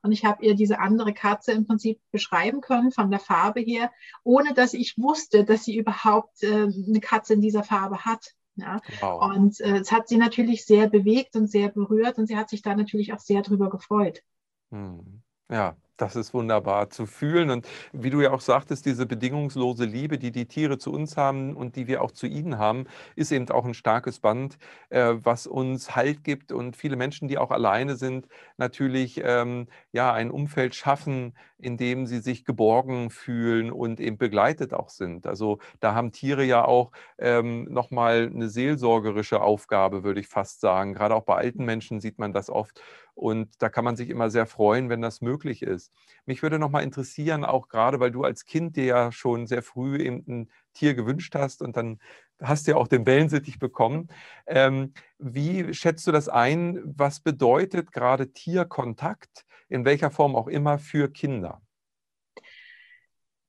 Und 0.00 0.12
ich 0.12 0.24
habe 0.24 0.42
ihr 0.42 0.54
diese 0.54 0.78
andere 0.78 1.12
Katze 1.12 1.52
im 1.52 1.66
Prinzip 1.66 2.00
beschreiben 2.12 2.62
können 2.62 2.92
von 2.92 3.10
der 3.10 3.20
Farbe 3.20 3.60
her, 3.60 3.92
ohne 4.24 4.54
dass 4.54 4.72
ich 4.72 4.96
wusste, 4.96 5.44
dass 5.44 5.64
sie 5.64 5.76
überhaupt 5.76 6.42
äh, 6.42 6.62
eine 6.62 7.00
Katze 7.00 7.34
in 7.34 7.42
dieser 7.42 7.62
Farbe 7.62 8.06
hat. 8.06 8.32
Ja? 8.56 8.80
Wow. 9.00 9.34
Und 9.34 9.60
äh, 9.60 9.78
es 9.78 9.92
hat 9.92 10.08
sie 10.08 10.16
natürlich 10.16 10.64
sehr 10.64 10.88
bewegt 10.88 11.36
und 11.36 11.48
sehr 11.48 11.68
berührt 11.68 12.18
und 12.18 12.26
sie 12.26 12.36
hat 12.36 12.50
sich 12.50 12.62
da 12.62 12.74
natürlich 12.74 13.12
auch 13.12 13.20
sehr 13.20 13.42
drüber 13.42 13.70
gefreut. 13.70 14.22
Hm. 14.70 15.22
Ja, 15.48 15.76
das 15.96 16.16
ist 16.16 16.34
wunderbar 16.34 16.90
zu 16.90 17.06
fühlen. 17.06 17.50
Und 17.50 17.66
wie 17.92 18.10
du 18.10 18.20
ja 18.20 18.32
auch 18.32 18.40
sagtest, 18.40 18.84
diese 18.84 19.06
bedingungslose 19.06 19.84
Liebe, 19.84 20.18
die 20.18 20.30
die 20.32 20.46
Tiere 20.46 20.78
zu 20.78 20.92
uns 20.92 21.16
haben 21.16 21.56
und 21.56 21.76
die 21.76 21.86
wir 21.86 22.02
auch 22.02 22.10
zu 22.10 22.26
ihnen 22.26 22.58
haben, 22.58 22.86
ist 23.14 23.32
eben 23.32 23.48
auch 23.50 23.64
ein 23.64 23.74
starkes 23.74 24.20
Band, 24.20 24.58
äh, 24.90 25.14
was 25.16 25.46
uns 25.46 25.94
Halt 25.96 26.24
gibt 26.24 26.52
und 26.52 26.76
viele 26.76 26.96
Menschen, 26.96 27.28
die 27.28 27.38
auch 27.38 27.50
alleine 27.50 27.96
sind, 27.96 28.28
natürlich 28.56 29.20
ähm, 29.22 29.68
ja 29.92 30.12
ein 30.12 30.30
Umfeld 30.30 30.74
schaffen, 30.74 31.34
in 31.58 31.76
dem 31.76 32.06
sie 32.06 32.18
sich 32.20 32.44
geborgen 32.44 33.10
fühlen 33.10 33.72
und 33.72 34.00
eben 34.00 34.18
begleitet 34.18 34.74
auch 34.74 34.90
sind. 34.90 35.26
Also 35.26 35.58
da 35.80 35.94
haben 35.94 36.12
Tiere 36.12 36.44
ja 36.44 36.64
auch 36.64 36.92
ähm, 37.18 37.64
nochmal 37.70 38.30
eine 38.32 38.48
seelsorgerische 38.48 39.40
Aufgabe, 39.40 40.04
würde 40.04 40.20
ich 40.20 40.28
fast 40.28 40.60
sagen. 40.60 40.92
Gerade 40.94 41.14
auch 41.14 41.24
bei 41.24 41.36
alten 41.36 41.64
Menschen 41.64 42.00
sieht 42.00 42.18
man 42.18 42.32
das 42.32 42.50
oft. 42.50 42.80
Und 43.14 43.62
da 43.62 43.70
kann 43.70 43.84
man 43.84 43.96
sich 43.96 44.10
immer 44.10 44.28
sehr 44.28 44.44
freuen, 44.46 44.90
wenn 44.90 45.00
das 45.00 45.22
möglich 45.22 45.62
ist. 45.62 45.90
Mich 46.26 46.42
würde 46.42 46.58
noch 46.58 46.68
mal 46.70 46.82
interessieren, 46.82 47.46
auch 47.46 47.68
gerade, 47.68 47.98
weil 47.98 48.10
du 48.10 48.24
als 48.24 48.44
Kind 48.44 48.76
dir 48.76 48.84
ja 48.84 49.12
schon 49.12 49.46
sehr 49.46 49.62
früh 49.62 49.96
eben 49.96 50.24
ein 50.28 50.50
Tier 50.74 50.92
gewünscht 50.92 51.34
hast 51.34 51.62
und 51.62 51.78
dann 51.78 51.98
hast 52.42 52.66
du 52.66 52.72
ja 52.72 52.76
auch 52.76 52.88
den 52.88 53.06
Wellensittich 53.06 53.58
bekommen. 53.58 54.08
Ähm, 54.46 54.92
wie 55.18 55.72
schätzt 55.72 56.06
du 56.06 56.12
das 56.12 56.28
ein? 56.28 56.78
Was 56.84 57.20
bedeutet 57.20 57.92
gerade 57.92 58.32
Tierkontakt, 58.32 59.45
in 59.68 59.84
welcher 59.84 60.10
Form 60.10 60.36
auch 60.36 60.48
immer, 60.48 60.78
für 60.78 61.10
Kinder? 61.10 61.62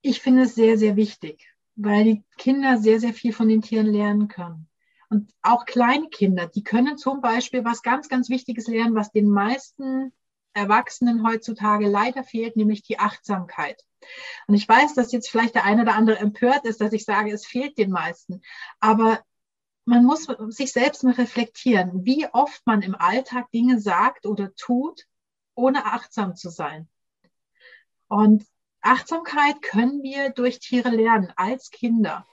Ich 0.00 0.20
finde 0.20 0.42
es 0.42 0.54
sehr, 0.54 0.78
sehr 0.78 0.96
wichtig, 0.96 1.48
weil 1.76 2.04
die 2.04 2.24
Kinder 2.36 2.78
sehr, 2.78 3.00
sehr 3.00 3.12
viel 3.12 3.32
von 3.32 3.48
den 3.48 3.62
Tieren 3.62 3.86
lernen 3.86 4.28
können. 4.28 4.68
Und 5.10 5.32
auch 5.42 5.64
kleine 5.64 6.08
Kinder, 6.10 6.46
die 6.46 6.62
können 6.62 6.98
zum 6.98 7.20
Beispiel 7.20 7.64
was 7.64 7.82
ganz, 7.82 8.08
ganz 8.08 8.28
Wichtiges 8.28 8.66
lernen, 8.66 8.94
was 8.94 9.10
den 9.10 9.30
meisten 9.30 10.12
Erwachsenen 10.52 11.26
heutzutage 11.26 11.88
leider 11.88 12.24
fehlt, 12.24 12.56
nämlich 12.56 12.82
die 12.82 12.98
Achtsamkeit. 12.98 13.82
Und 14.46 14.54
ich 14.54 14.68
weiß, 14.68 14.94
dass 14.94 15.12
jetzt 15.12 15.30
vielleicht 15.30 15.54
der 15.54 15.64
eine 15.64 15.82
oder 15.82 15.94
andere 15.94 16.18
empört 16.18 16.64
ist, 16.64 16.80
dass 16.80 16.92
ich 16.92 17.04
sage, 17.04 17.32
es 17.32 17.46
fehlt 17.46 17.78
den 17.78 17.90
meisten. 17.90 18.42
Aber 18.80 19.20
man 19.84 20.04
muss 20.04 20.26
sich 20.48 20.72
selbst 20.72 21.04
mal 21.04 21.14
reflektieren, 21.14 22.04
wie 22.04 22.26
oft 22.32 22.66
man 22.66 22.82
im 22.82 22.94
Alltag 22.94 23.50
Dinge 23.52 23.80
sagt 23.80 24.26
oder 24.26 24.54
tut, 24.54 25.06
ohne 25.58 25.84
achtsam 25.84 26.36
zu 26.36 26.48
sein. 26.50 26.88
Und 28.08 28.46
Achtsamkeit 28.80 29.60
können 29.60 30.02
wir 30.02 30.30
durch 30.30 30.60
Tiere 30.60 30.90
lernen, 30.90 31.32
als 31.36 31.70
Kinder. 31.70 32.26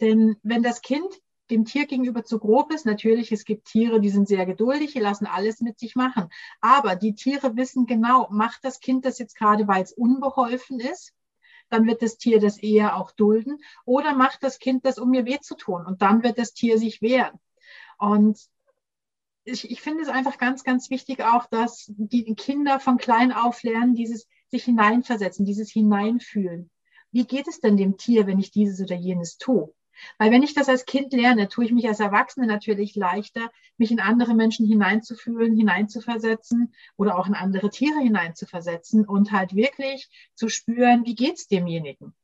Denn 0.00 0.36
wenn 0.42 0.62
das 0.62 0.82
Kind 0.82 1.22
dem 1.52 1.64
Tier 1.64 1.86
gegenüber 1.86 2.24
zu 2.24 2.38
grob 2.38 2.72
ist. 2.72 2.86
Natürlich, 2.86 3.30
es 3.30 3.44
gibt 3.44 3.66
Tiere, 3.66 4.00
die 4.00 4.08
sind 4.08 4.26
sehr 4.26 4.46
geduldig, 4.46 4.92
die 4.92 5.00
lassen 5.00 5.26
alles 5.26 5.60
mit 5.60 5.78
sich 5.78 5.94
machen. 5.94 6.28
Aber 6.60 6.96
die 6.96 7.14
Tiere 7.14 7.56
wissen 7.56 7.86
genau, 7.86 8.26
macht 8.30 8.64
das 8.64 8.80
Kind 8.80 9.04
das 9.04 9.18
jetzt 9.18 9.36
gerade, 9.36 9.68
weil 9.68 9.82
es 9.82 9.92
unbeholfen 9.92 10.80
ist? 10.80 11.12
Dann 11.68 11.86
wird 11.86 12.02
das 12.02 12.16
Tier 12.16 12.40
das 12.40 12.58
eher 12.58 12.96
auch 12.96 13.12
dulden. 13.12 13.58
Oder 13.84 14.14
macht 14.14 14.42
das 14.42 14.58
Kind 14.58 14.84
das, 14.86 14.98
um 14.98 15.10
mir 15.10 15.26
weh 15.26 15.40
zu 15.40 15.54
tun? 15.54 15.84
Und 15.84 16.00
dann 16.02 16.22
wird 16.22 16.38
das 16.38 16.54
Tier 16.54 16.78
sich 16.78 17.02
wehren. 17.02 17.38
Und 17.98 18.38
ich, 19.44 19.70
ich 19.70 19.80
finde 19.80 20.02
es 20.02 20.08
einfach 20.08 20.38
ganz, 20.38 20.64
ganz 20.64 20.90
wichtig 20.90 21.22
auch, 21.22 21.46
dass 21.46 21.86
die 21.96 22.34
Kinder 22.34 22.80
von 22.80 22.98
klein 22.98 23.32
auf 23.32 23.62
lernen, 23.62 23.94
dieses 23.94 24.28
sich 24.50 24.64
hineinversetzen, 24.64 25.44
dieses 25.44 25.70
Hineinfühlen. 25.70 26.70
Wie 27.10 27.26
geht 27.26 27.48
es 27.48 27.60
denn 27.60 27.76
dem 27.76 27.96
Tier, 27.96 28.26
wenn 28.26 28.38
ich 28.38 28.50
dieses 28.50 28.80
oder 28.80 28.96
jenes 28.96 29.38
tue? 29.38 29.74
Weil 30.18 30.30
wenn 30.30 30.42
ich 30.42 30.54
das 30.54 30.68
als 30.68 30.86
Kind 30.86 31.12
lerne, 31.12 31.48
tue 31.48 31.66
ich 31.66 31.72
mich 31.72 31.86
als 31.86 32.00
Erwachsene 32.00 32.46
natürlich 32.46 32.96
leichter, 32.96 33.50
mich 33.76 33.90
in 33.90 34.00
andere 34.00 34.34
Menschen 34.34 34.66
hineinzufühlen, 34.66 35.56
hineinzuversetzen 35.56 36.74
oder 36.96 37.18
auch 37.18 37.26
in 37.26 37.34
andere 37.34 37.70
Tiere 37.70 38.00
hineinzuversetzen 38.00 39.04
und 39.04 39.32
halt 39.32 39.54
wirklich 39.54 40.08
zu 40.34 40.48
spüren, 40.48 41.04
wie 41.04 41.14
geht 41.14 41.36
es 41.36 41.46
demjenigen. 41.46 42.14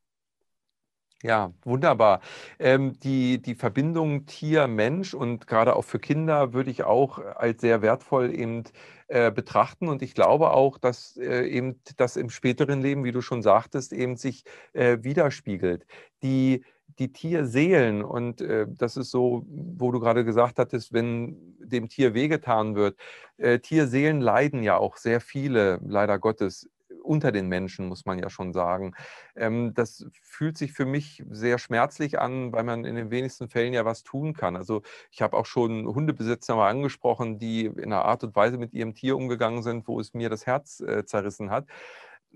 Ja, 1.25 1.53
wunderbar. 1.65 2.21
Ähm, 2.61 2.93
die, 3.01 3.43
die 3.43 3.57
Verbindung 3.57 4.27
Tier-Mensch 4.27 5.15
und 5.15 5.49
gerade 5.49 5.75
auch 5.75 5.83
für 5.83 5.99
Kinder 5.99 6.53
würde 6.53 6.71
ich 6.71 6.85
auch 6.85 7.19
als 7.19 7.61
sehr 7.61 7.83
wertvoll 7.83 8.33
eben 8.33 8.63
äh, 9.09 9.33
betrachten. 9.33 9.89
Und 9.89 10.01
ich 10.03 10.15
glaube 10.15 10.53
auch, 10.53 10.79
dass 10.79 11.17
äh, 11.17 11.43
eben 11.49 11.81
das 11.97 12.17
im 12.17 12.31
späteren 12.31 12.81
Leben, 12.83 13.03
wie 13.03 13.11
du 13.11 13.21
schon 13.21 13.43
sagtest, 13.43 13.93
eben 13.93 14.17
sich 14.17 14.45
äh, 14.75 14.99
widerspiegelt. 15.03 15.87
Die 16.23 16.65
die 17.01 17.13
Tierseelen, 17.13 18.03
und 18.03 18.41
äh, 18.41 18.67
das 18.69 18.97
ist 18.97 19.11
so, 19.13 19.45
wo 19.49 19.93
du 19.93 20.01
gerade 20.01 20.25
gesagt 20.25 20.59
hattest, 20.59 20.93
wenn 20.93 21.37
dem 21.61 21.89
Tier 21.89 22.13
wehgetan 22.15 22.75
wird, 22.75 22.99
äh, 23.37 23.59
Tierseelen 23.61 24.21
leiden 24.21 24.63
ja 24.65 24.77
auch 24.79 24.97
sehr 24.97 25.21
viele, 25.21 25.79
leider 25.87 26.19
Gottes, 26.19 26.69
unter 27.09 27.33
den 27.33 27.49
Menschen, 27.49 27.89
muss 27.89 28.05
man 28.05 28.19
ja 28.19 28.31
schon 28.31 28.53
sagen. 28.53 28.95
Ähm, 29.35 29.73
das 29.75 30.07
fühlt 30.23 30.59
sich 30.59 30.73
für 30.73 30.87
mich 30.87 31.25
sehr 31.31 31.59
schmerzlich 31.59 32.19
an, 32.19 32.53
weil 32.53 32.65
man 32.65 32.85
in 32.85 32.95
den 32.95 33.11
wenigsten 33.11 33.49
Fällen 33.49 33.73
ja 33.73 33.85
was 33.85 34.03
tun 34.03 34.35
kann. 34.35 34.57
Also 34.57 34.83
ich 35.11 35.23
habe 35.23 35.37
auch 35.37 35.47
schon 35.47 35.87
Hundebesitzer 35.87 36.57
mal 36.57 36.69
angesprochen, 36.71 37.39
die 37.39 37.67
in 37.67 37.93
einer 37.93 38.05
Art 38.05 38.25
und 38.25 38.37
Weise 38.37 38.59
mit 38.59 38.75
ihrem 38.75 38.95
Tier 38.95 39.17
umgegangen 39.17 39.63
sind, 39.63 39.89
wo 39.89 39.99
es 40.01 40.15
mir 40.15 40.29
das 40.29 40.47
Herz 40.47 40.81
äh, 40.81 41.05
zerrissen 41.05 41.51
hat. 41.51 41.67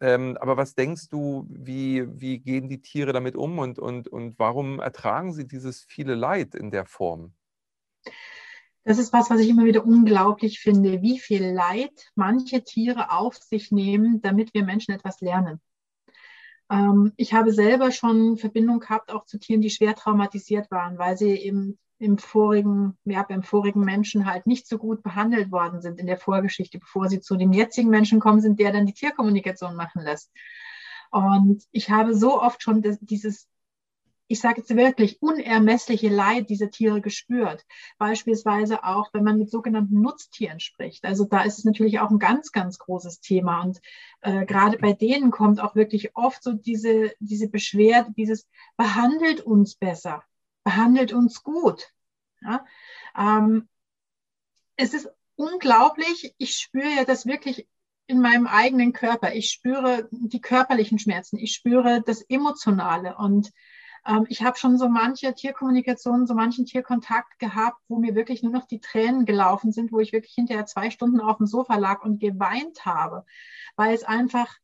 Ähm, 0.00 0.38
aber 0.40 0.56
was 0.56 0.74
denkst 0.74 1.08
du, 1.10 1.46
wie, 1.50 2.06
wie 2.20 2.38
gehen 2.38 2.68
die 2.68 2.80
Tiere 2.80 3.12
damit 3.12 3.36
um 3.36 3.58
und, 3.58 3.78
und, 3.78 4.08
und 4.08 4.38
warum 4.38 4.80
ertragen 4.80 5.32
sie 5.32 5.46
dieses 5.46 5.84
viele 5.84 6.14
Leid 6.14 6.54
in 6.54 6.70
der 6.70 6.86
Form? 6.86 7.34
Das 8.84 8.98
ist 8.98 9.12
was, 9.12 9.30
was 9.30 9.40
ich 9.40 9.48
immer 9.48 9.64
wieder 9.64 9.86
unglaublich 9.86 10.58
finde, 10.58 11.02
wie 11.02 11.18
viel 11.18 11.44
Leid 11.44 12.10
manche 12.14 12.64
Tiere 12.64 13.12
auf 13.12 13.36
sich 13.36 13.70
nehmen, 13.70 14.20
damit 14.22 14.54
wir 14.54 14.64
Menschen 14.64 14.92
etwas 14.92 15.20
lernen. 15.20 15.60
Ähm, 16.70 17.12
ich 17.16 17.32
habe 17.32 17.52
selber 17.52 17.92
schon 17.92 18.38
Verbindung 18.38 18.80
gehabt, 18.80 19.12
auch 19.12 19.24
zu 19.24 19.38
Tieren, 19.38 19.60
die 19.60 19.70
schwer 19.70 19.94
traumatisiert 19.94 20.70
waren, 20.70 20.98
weil 20.98 21.16
sie 21.16 21.30
eben 21.30 21.78
im 21.98 22.18
vorigen, 22.18 22.98
ja, 23.04 23.22
beim 23.22 23.44
vorigen 23.44 23.84
Menschen 23.84 24.26
halt 24.26 24.48
nicht 24.48 24.66
so 24.66 24.76
gut 24.76 25.04
behandelt 25.04 25.52
worden 25.52 25.80
sind 25.80 26.00
in 26.00 26.06
der 26.06 26.16
Vorgeschichte, 26.16 26.80
bevor 26.80 27.08
sie 27.08 27.20
zu 27.20 27.36
dem 27.36 27.52
jetzigen 27.52 27.90
Menschen 27.90 28.18
kommen 28.18 28.40
sind, 28.40 28.58
der 28.58 28.72
dann 28.72 28.86
die 28.86 28.94
Tierkommunikation 28.94 29.76
machen 29.76 30.02
lässt. 30.02 30.32
Und 31.12 31.62
ich 31.70 31.90
habe 31.90 32.16
so 32.16 32.42
oft 32.42 32.62
schon 32.62 32.82
das, 32.82 32.98
dieses, 33.00 33.46
ich 34.32 34.40
sage 34.40 34.60
jetzt 34.60 34.74
wirklich, 34.74 35.22
unermessliche 35.22 36.08
Leid 36.08 36.50
dieser 36.50 36.70
Tiere 36.70 37.00
gespürt. 37.00 37.64
Beispielsweise 37.98 38.84
auch, 38.84 39.12
wenn 39.12 39.24
man 39.24 39.38
mit 39.38 39.50
sogenannten 39.50 40.00
Nutztieren 40.00 40.60
spricht. 40.60 41.04
Also 41.04 41.24
da 41.24 41.42
ist 41.42 41.58
es 41.58 41.64
natürlich 41.64 42.00
auch 42.00 42.10
ein 42.10 42.18
ganz, 42.18 42.52
ganz 42.52 42.78
großes 42.78 43.20
Thema. 43.20 43.62
Und 43.62 43.80
äh, 44.22 44.44
gerade 44.46 44.78
bei 44.78 44.92
denen 44.92 45.30
kommt 45.30 45.60
auch 45.60 45.74
wirklich 45.74 46.16
oft 46.16 46.42
so 46.42 46.52
diese, 46.52 47.12
diese 47.20 47.48
Beschwerde, 47.48 48.12
dieses 48.16 48.48
behandelt 48.76 49.40
uns 49.40 49.76
besser 49.76 50.24
behandelt 50.64 51.12
uns 51.12 51.42
gut. 51.42 51.92
Ja? 52.40 52.64
Ähm, 53.16 53.68
es 54.76 54.94
ist 54.94 55.08
unglaublich, 55.36 56.34
ich 56.38 56.56
spüre 56.56 56.88
ja 56.88 57.04
das 57.04 57.26
wirklich 57.26 57.68
in 58.06 58.20
meinem 58.20 58.46
eigenen 58.46 58.92
Körper. 58.92 59.34
Ich 59.34 59.50
spüre 59.50 60.08
die 60.10 60.40
körperlichen 60.40 60.98
Schmerzen, 60.98 61.38
ich 61.38 61.54
spüre 61.54 62.02
das 62.02 62.22
Emotionale 62.22 63.16
und 63.16 63.52
ähm, 64.06 64.26
ich 64.28 64.42
habe 64.42 64.58
schon 64.58 64.78
so 64.78 64.88
manche 64.88 65.34
Tierkommunikationen, 65.34 66.26
so 66.26 66.34
manchen 66.34 66.66
Tierkontakt 66.66 67.38
gehabt, 67.38 67.78
wo 67.88 67.98
mir 67.98 68.14
wirklich 68.14 68.42
nur 68.42 68.52
noch 68.52 68.66
die 68.66 68.80
Tränen 68.80 69.24
gelaufen 69.24 69.72
sind, 69.72 69.92
wo 69.92 70.00
ich 70.00 70.12
wirklich 70.12 70.34
hinterher 70.34 70.66
zwei 70.66 70.90
Stunden 70.90 71.20
auf 71.20 71.38
dem 71.38 71.46
Sofa 71.46 71.76
lag 71.76 72.02
und 72.02 72.20
geweint 72.20 72.84
habe, 72.84 73.24
weil 73.76 73.94
es 73.94 74.04
einfach 74.04 74.56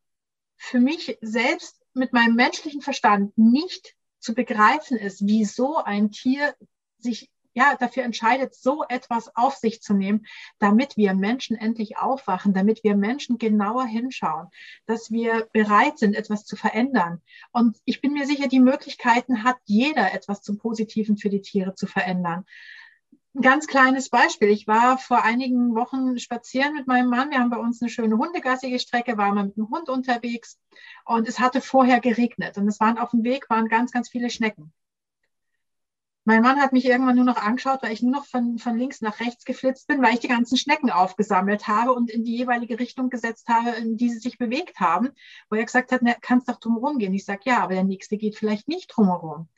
für 0.57 0.81
mich 0.81 1.19
selbst 1.21 1.81
mit 1.95 2.13
meinem 2.13 2.35
menschlichen 2.35 2.81
Verstand 2.81 3.37
nicht 3.39 3.95
zu 4.19 4.35
begreifen 4.35 4.97
ist, 4.97 5.27
wieso 5.27 5.77
ein 5.77 6.11
Tier 6.11 6.55
sich 6.99 7.31
ja, 7.59 7.75
dafür 7.77 8.05
entscheidet, 8.05 8.55
so 8.55 8.85
etwas 8.89 9.35
auf 9.35 9.57
sich 9.57 9.83
zu 9.83 9.93
nehmen, 9.93 10.27
damit 10.61 10.97
wir 10.97 11.13
Menschen 11.15 11.57
endlich 11.57 11.99
aufwachen, 11.99 12.55
damit 12.55 12.85
wir 12.85 12.97
Menschen 12.97 13.37
genauer 13.39 13.85
hinschauen, 13.85 14.47
dass 14.87 15.11
wir 15.11 15.49
bereit 15.53 15.99
sind, 15.99 16.15
etwas 16.15 16.45
zu 16.45 16.55
verändern. 16.55 17.21
Und 17.51 17.79
ich 17.85 18.01
bin 18.01 18.13
mir 18.13 18.27
sicher, 18.27 18.47
die 18.47 18.61
Möglichkeiten 18.61 19.43
hat 19.43 19.57
jeder, 19.65 20.15
etwas 20.15 20.41
zum 20.43 20.59
Positiven 20.59 21.17
für 21.17 21.31
die 21.31 21.43
Tiere 21.43 21.75
zu 21.75 21.89
verändern 21.89 22.45
Ein 23.35 23.43
ganz 23.43 23.67
kleines 23.67 24.09
Beispiel. 24.09 24.51
Ich 24.51 24.69
war 24.69 24.97
vor 24.99 25.25
einigen 25.25 25.75
Wochen 25.75 26.19
spazieren 26.19 26.75
mit 26.75 26.87
meinem 26.87 27.11
Mann. 27.11 27.31
Wir 27.31 27.41
haben 27.41 27.51
bei 27.51 27.59
uns 27.59 27.83
eine 27.83 27.91
schöne 27.91 28.17
hundegassige 28.19 28.79
Strecke, 28.79 29.19
waren 29.19 29.35
wir 29.35 29.45
mit 29.45 29.57
dem 29.57 29.69
Hund 29.69 29.89
unterwegs 29.89 30.59
und 31.05 31.27
es 31.29 31.41
hatte 31.41 31.61
vorher 31.61 32.01
geregnet 32.01 32.57
und 32.57 32.69
es 32.69 32.79
waren 32.79 32.99
auf 32.99 33.11
dem 33.11 33.25
Weg 33.25 33.51
waren 33.51 33.69
ganz, 33.69 33.91
ganz 33.91 34.09
viele 34.09 34.31
Schnecken. 34.31 34.73
Mein 36.29 36.43
Mann 36.43 36.61
hat 36.61 36.75
mich 36.75 36.85
irgendwann 36.85 37.17
nur 37.17 37.25
noch 37.25 37.39
angeschaut, 37.39 37.83
weil 37.83 37.93
ich 37.93 38.03
nur 38.03 38.13
noch 38.13 38.27
von, 38.27 38.59
von 38.59 38.77
links 38.77 39.01
nach 39.01 39.19
rechts 39.19 39.47
geflitzt 39.47 39.87
bin, 39.89 40.03
weil 40.03 40.13
ich 40.13 40.21
die 40.21 40.29
ganzen 40.29 40.59
Schnecken 40.59 40.91
aufgesammelt 40.91 41.67
habe 41.69 41.95
und 41.95 42.11
in 42.11 42.23
die 42.23 42.37
jeweilige 42.37 42.79
Richtung 42.79 43.09
gesetzt 43.09 43.49
habe, 43.49 43.71
in 43.71 43.97
die 43.97 44.11
sie 44.11 44.19
sich 44.19 44.37
bewegt 44.37 44.79
haben. 44.79 45.09
Wo 45.49 45.57
er 45.57 45.65
gesagt 45.65 45.91
hat, 45.91 46.03
na, 46.03 46.13
kannst 46.21 46.51
doch 46.51 46.61
drumherum 46.61 46.99
gehen. 46.99 47.15
Ich 47.15 47.25
sage, 47.25 47.41
ja, 47.45 47.63
aber 47.63 47.73
der 47.73 47.85
nächste 47.85 48.19
geht 48.19 48.37
vielleicht 48.37 48.69
nicht 48.69 48.89
drumherum. 48.95 49.49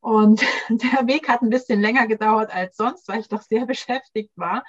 Und 0.00 0.40
der 0.70 1.06
Weg 1.06 1.28
hat 1.28 1.42
ein 1.42 1.50
bisschen 1.50 1.82
länger 1.82 2.06
gedauert 2.06 2.54
als 2.54 2.78
sonst, 2.78 3.06
weil 3.08 3.20
ich 3.20 3.28
doch 3.28 3.42
sehr 3.42 3.66
beschäftigt 3.66 4.32
war. 4.34 4.64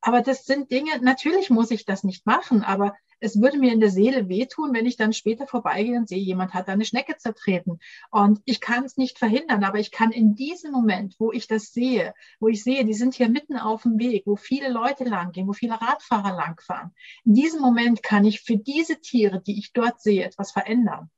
Aber 0.00 0.22
das 0.22 0.44
sind 0.44 0.70
Dinge, 0.70 1.00
natürlich 1.00 1.50
muss 1.50 1.72
ich 1.72 1.84
das 1.84 2.04
nicht 2.04 2.26
machen, 2.26 2.62
aber 2.62 2.94
es 3.20 3.40
würde 3.40 3.58
mir 3.58 3.72
in 3.72 3.80
der 3.80 3.90
Seele 3.90 4.28
wehtun, 4.28 4.72
wenn 4.72 4.86
ich 4.86 4.96
dann 4.96 5.12
später 5.12 5.46
vorbeigehe 5.46 5.96
und 5.96 6.08
sehe, 6.08 6.18
jemand 6.18 6.54
hat 6.54 6.68
da 6.68 6.72
eine 6.72 6.84
Schnecke 6.84 7.16
zertreten. 7.16 7.78
Und 8.10 8.40
ich 8.44 8.60
kann 8.60 8.84
es 8.84 8.96
nicht 8.96 9.18
verhindern, 9.18 9.64
aber 9.64 9.78
ich 9.78 9.90
kann 9.90 10.12
in 10.12 10.34
diesem 10.34 10.72
Moment, 10.72 11.16
wo 11.18 11.32
ich 11.32 11.46
das 11.46 11.72
sehe, 11.72 12.14
wo 12.40 12.48
ich 12.48 12.62
sehe, 12.62 12.84
die 12.84 12.94
sind 12.94 13.14
hier 13.14 13.28
mitten 13.28 13.56
auf 13.56 13.82
dem 13.82 13.98
Weg, 13.98 14.24
wo 14.26 14.36
viele 14.36 14.70
Leute 14.70 15.04
langgehen, 15.04 15.48
wo 15.48 15.52
viele 15.52 15.80
Radfahrer 15.80 16.36
langfahren, 16.36 16.92
in 17.24 17.34
diesem 17.34 17.60
Moment 17.60 18.02
kann 18.02 18.24
ich 18.24 18.40
für 18.40 18.56
diese 18.56 19.00
Tiere, 19.00 19.40
die 19.40 19.58
ich 19.58 19.72
dort 19.72 20.00
sehe, 20.00 20.24
etwas 20.24 20.52
verändern. 20.52 21.10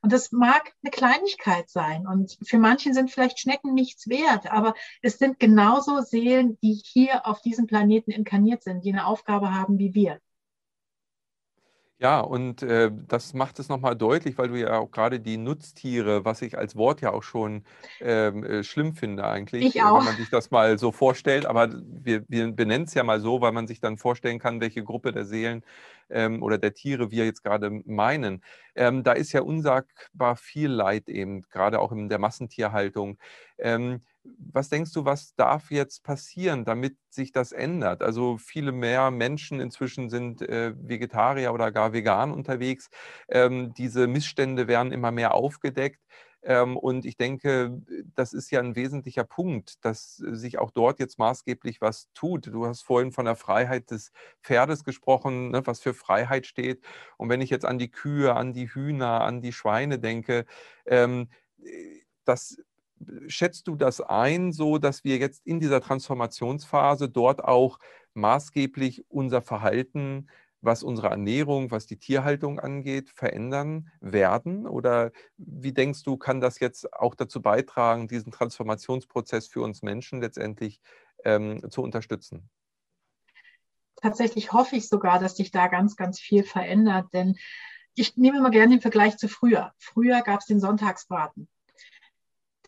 Und 0.00 0.12
das 0.12 0.30
mag 0.30 0.72
eine 0.82 0.90
Kleinigkeit 0.92 1.68
sein. 1.68 2.06
Und 2.06 2.38
für 2.44 2.58
manchen 2.58 2.94
sind 2.94 3.10
vielleicht 3.10 3.40
Schnecken 3.40 3.74
nichts 3.74 4.08
wert, 4.08 4.50
aber 4.50 4.74
es 5.02 5.18
sind 5.18 5.40
genauso 5.40 6.00
Seelen, 6.02 6.56
die 6.62 6.80
hier 6.84 7.26
auf 7.26 7.40
diesem 7.42 7.66
Planeten 7.66 8.12
inkarniert 8.12 8.62
sind, 8.62 8.84
die 8.84 8.92
eine 8.92 9.06
Aufgabe 9.06 9.52
haben 9.52 9.78
wie 9.78 9.94
wir. 9.94 10.20
Ja, 12.00 12.20
und 12.20 12.62
äh, 12.62 12.92
das 13.08 13.34
macht 13.34 13.58
es 13.58 13.68
nochmal 13.68 13.96
deutlich, 13.96 14.38
weil 14.38 14.48
du 14.48 14.54
ja 14.60 14.78
auch 14.78 14.92
gerade 14.92 15.18
die 15.18 15.36
Nutztiere, 15.36 16.24
was 16.24 16.42
ich 16.42 16.56
als 16.56 16.76
Wort 16.76 17.00
ja 17.00 17.12
auch 17.12 17.24
schon 17.24 17.64
ähm, 17.98 18.44
äh, 18.44 18.62
schlimm 18.62 18.94
finde 18.94 19.24
eigentlich, 19.26 19.74
Ich 19.74 19.74
äh, 19.74 19.92
wenn 19.92 20.00
auch. 20.00 20.04
man 20.04 20.16
sich 20.16 20.30
das 20.30 20.52
mal 20.52 20.78
so 20.78 20.92
vorstellt. 20.92 21.44
Aber 21.44 21.68
wir, 21.82 22.24
wir 22.28 22.52
benennen 22.52 22.86
es 22.86 22.94
ja 22.94 23.02
mal 23.02 23.18
so, 23.18 23.40
weil 23.40 23.50
man 23.50 23.66
sich 23.66 23.80
dann 23.80 23.98
vorstellen 23.98 24.38
kann, 24.38 24.60
welche 24.60 24.84
Gruppe 24.84 25.10
der 25.10 25.24
Seelen 25.24 25.64
ähm, 26.10 26.42
oder 26.42 26.58
der 26.58 26.74
Tiere 26.74 27.10
wir 27.10 27.24
jetzt 27.24 27.42
gerade 27.42 27.70
meinen. 27.84 28.42
Ähm, 28.74 29.02
da 29.02 29.12
ist 29.12 29.32
ja 29.32 29.42
unsagbar 29.42 30.36
viel 30.36 30.70
Leid 30.70 31.08
eben, 31.08 31.42
gerade 31.50 31.80
auch 31.80 31.92
in 31.92 32.08
der 32.08 32.18
Massentierhaltung. 32.18 33.18
Ähm, 33.58 34.02
was 34.38 34.68
denkst 34.68 34.92
du, 34.92 35.04
was 35.04 35.34
darf 35.34 35.70
jetzt 35.70 36.02
passieren, 36.04 36.64
damit 36.64 36.96
sich 37.10 37.32
das 37.32 37.52
ändert? 37.52 38.02
Also 38.02 38.36
viele 38.38 38.72
mehr 38.72 39.10
Menschen 39.10 39.60
inzwischen 39.60 40.10
sind 40.10 40.42
äh, 40.42 40.74
Vegetarier 40.76 41.52
oder 41.52 41.72
gar 41.72 41.92
vegan 41.92 42.30
unterwegs. 42.32 42.90
Ähm, 43.28 43.72
diese 43.74 44.06
Missstände 44.06 44.68
werden 44.68 44.92
immer 44.92 45.10
mehr 45.12 45.34
aufgedeckt. 45.34 46.00
Ähm, 46.42 46.76
und 46.76 47.04
ich 47.04 47.16
denke, 47.16 47.82
das 48.14 48.32
ist 48.32 48.50
ja 48.50 48.60
ein 48.60 48.76
wesentlicher 48.76 49.24
Punkt, 49.24 49.84
dass 49.84 50.16
sich 50.16 50.58
auch 50.58 50.70
dort 50.70 51.00
jetzt 51.00 51.18
maßgeblich 51.18 51.80
was 51.80 52.08
tut. 52.14 52.46
Du 52.46 52.66
hast 52.66 52.82
vorhin 52.82 53.12
von 53.12 53.24
der 53.24 53.36
Freiheit 53.36 53.90
des 53.90 54.12
Pferdes 54.42 54.84
gesprochen, 54.84 55.50
ne, 55.50 55.66
was 55.66 55.80
für 55.80 55.94
Freiheit 55.94 56.46
steht. 56.46 56.82
Und 57.16 57.28
wenn 57.28 57.40
ich 57.40 57.50
jetzt 57.50 57.64
an 57.64 57.78
die 57.78 57.90
Kühe, 57.90 58.34
an 58.34 58.52
die 58.52 58.68
Hühner, 58.68 59.22
an 59.22 59.42
die 59.42 59.52
Schweine 59.52 59.98
denke, 59.98 60.44
ähm, 60.86 61.28
das 62.24 62.58
schätzt 63.26 63.68
du 63.68 63.76
das 63.76 64.00
ein, 64.00 64.52
so 64.52 64.78
dass 64.78 65.04
wir 65.04 65.18
jetzt 65.18 65.46
in 65.46 65.60
dieser 65.60 65.80
Transformationsphase 65.80 67.08
dort 67.08 67.44
auch 67.44 67.78
maßgeblich 68.14 69.04
unser 69.08 69.42
Verhalten, 69.42 70.28
was 70.60 70.82
unsere 70.82 71.08
Ernährung, 71.08 71.70
was 71.70 71.86
die 71.86 71.98
Tierhaltung 71.98 72.58
angeht, 72.58 73.10
verändern 73.10 73.90
werden? 74.00 74.66
Oder 74.66 75.12
wie 75.36 75.72
denkst 75.72 76.02
du, 76.02 76.16
kann 76.16 76.40
das 76.40 76.60
jetzt 76.60 76.92
auch 76.92 77.14
dazu 77.14 77.40
beitragen, 77.40 78.08
diesen 78.08 78.32
Transformationsprozess 78.32 79.48
für 79.48 79.62
uns 79.62 79.82
Menschen 79.82 80.20
letztendlich 80.20 80.80
ähm, 81.24 81.62
zu 81.70 81.82
unterstützen? 81.82 82.50
Tatsächlich 83.96 84.52
hoffe 84.52 84.76
ich 84.76 84.88
sogar, 84.88 85.18
dass 85.18 85.36
sich 85.36 85.50
da 85.50 85.66
ganz, 85.66 85.96
ganz 85.96 86.20
viel 86.20 86.44
verändert, 86.44 87.12
denn 87.12 87.36
ich 87.94 88.16
nehme 88.16 88.38
immer 88.38 88.50
gerne 88.50 88.74
den 88.76 88.80
Vergleich 88.80 89.16
zu 89.16 89.28
früher. 89.28 89.72
Früher 89.78 90.22
gab 90.22 90.40
es 90.40 90.46
den 90.46 90.60
Sonntagsbraten. 90.60 91.48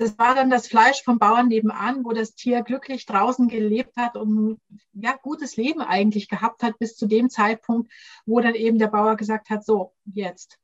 Das 0.01 0.19
war 0.19 0.35
dann 0.35 0.49
das 0.49 0.67
Fleisch 0.67 1.03
vom 1.03 1.19
Bauern 1.19 1.49
nebenan, 1.49 2.07
wo 2.07 2.13
das 2.13 2.35
Tier 2.35 2.63
glücklich 2.63 3.05
draußen 3.05 3.49
gelebt 3.49 3.99
hat 3.99 4.17
und 4.17 4.59
ja, 4.95 5.15
gutes 5.21 5.59
Leben 5.59 5.83
eigentlich 5.83 6.27
gehabt 6.31 6.63
hat 6.63 6.79
bis 6.79 6.97
zu 6.97 7.07
dem 7.07 7.29
Zeitpunkt, 7.29 7.93
wo 8.25 8.41
dann 8.41 8.55
eben 8.55 8.79
der 8.79 8.87
Bauer 8.87 9.17
gesagt 9.17 9.51
hat, 9.51 9.63
so, 9.63 9.93
jetzt. 10.07 10.59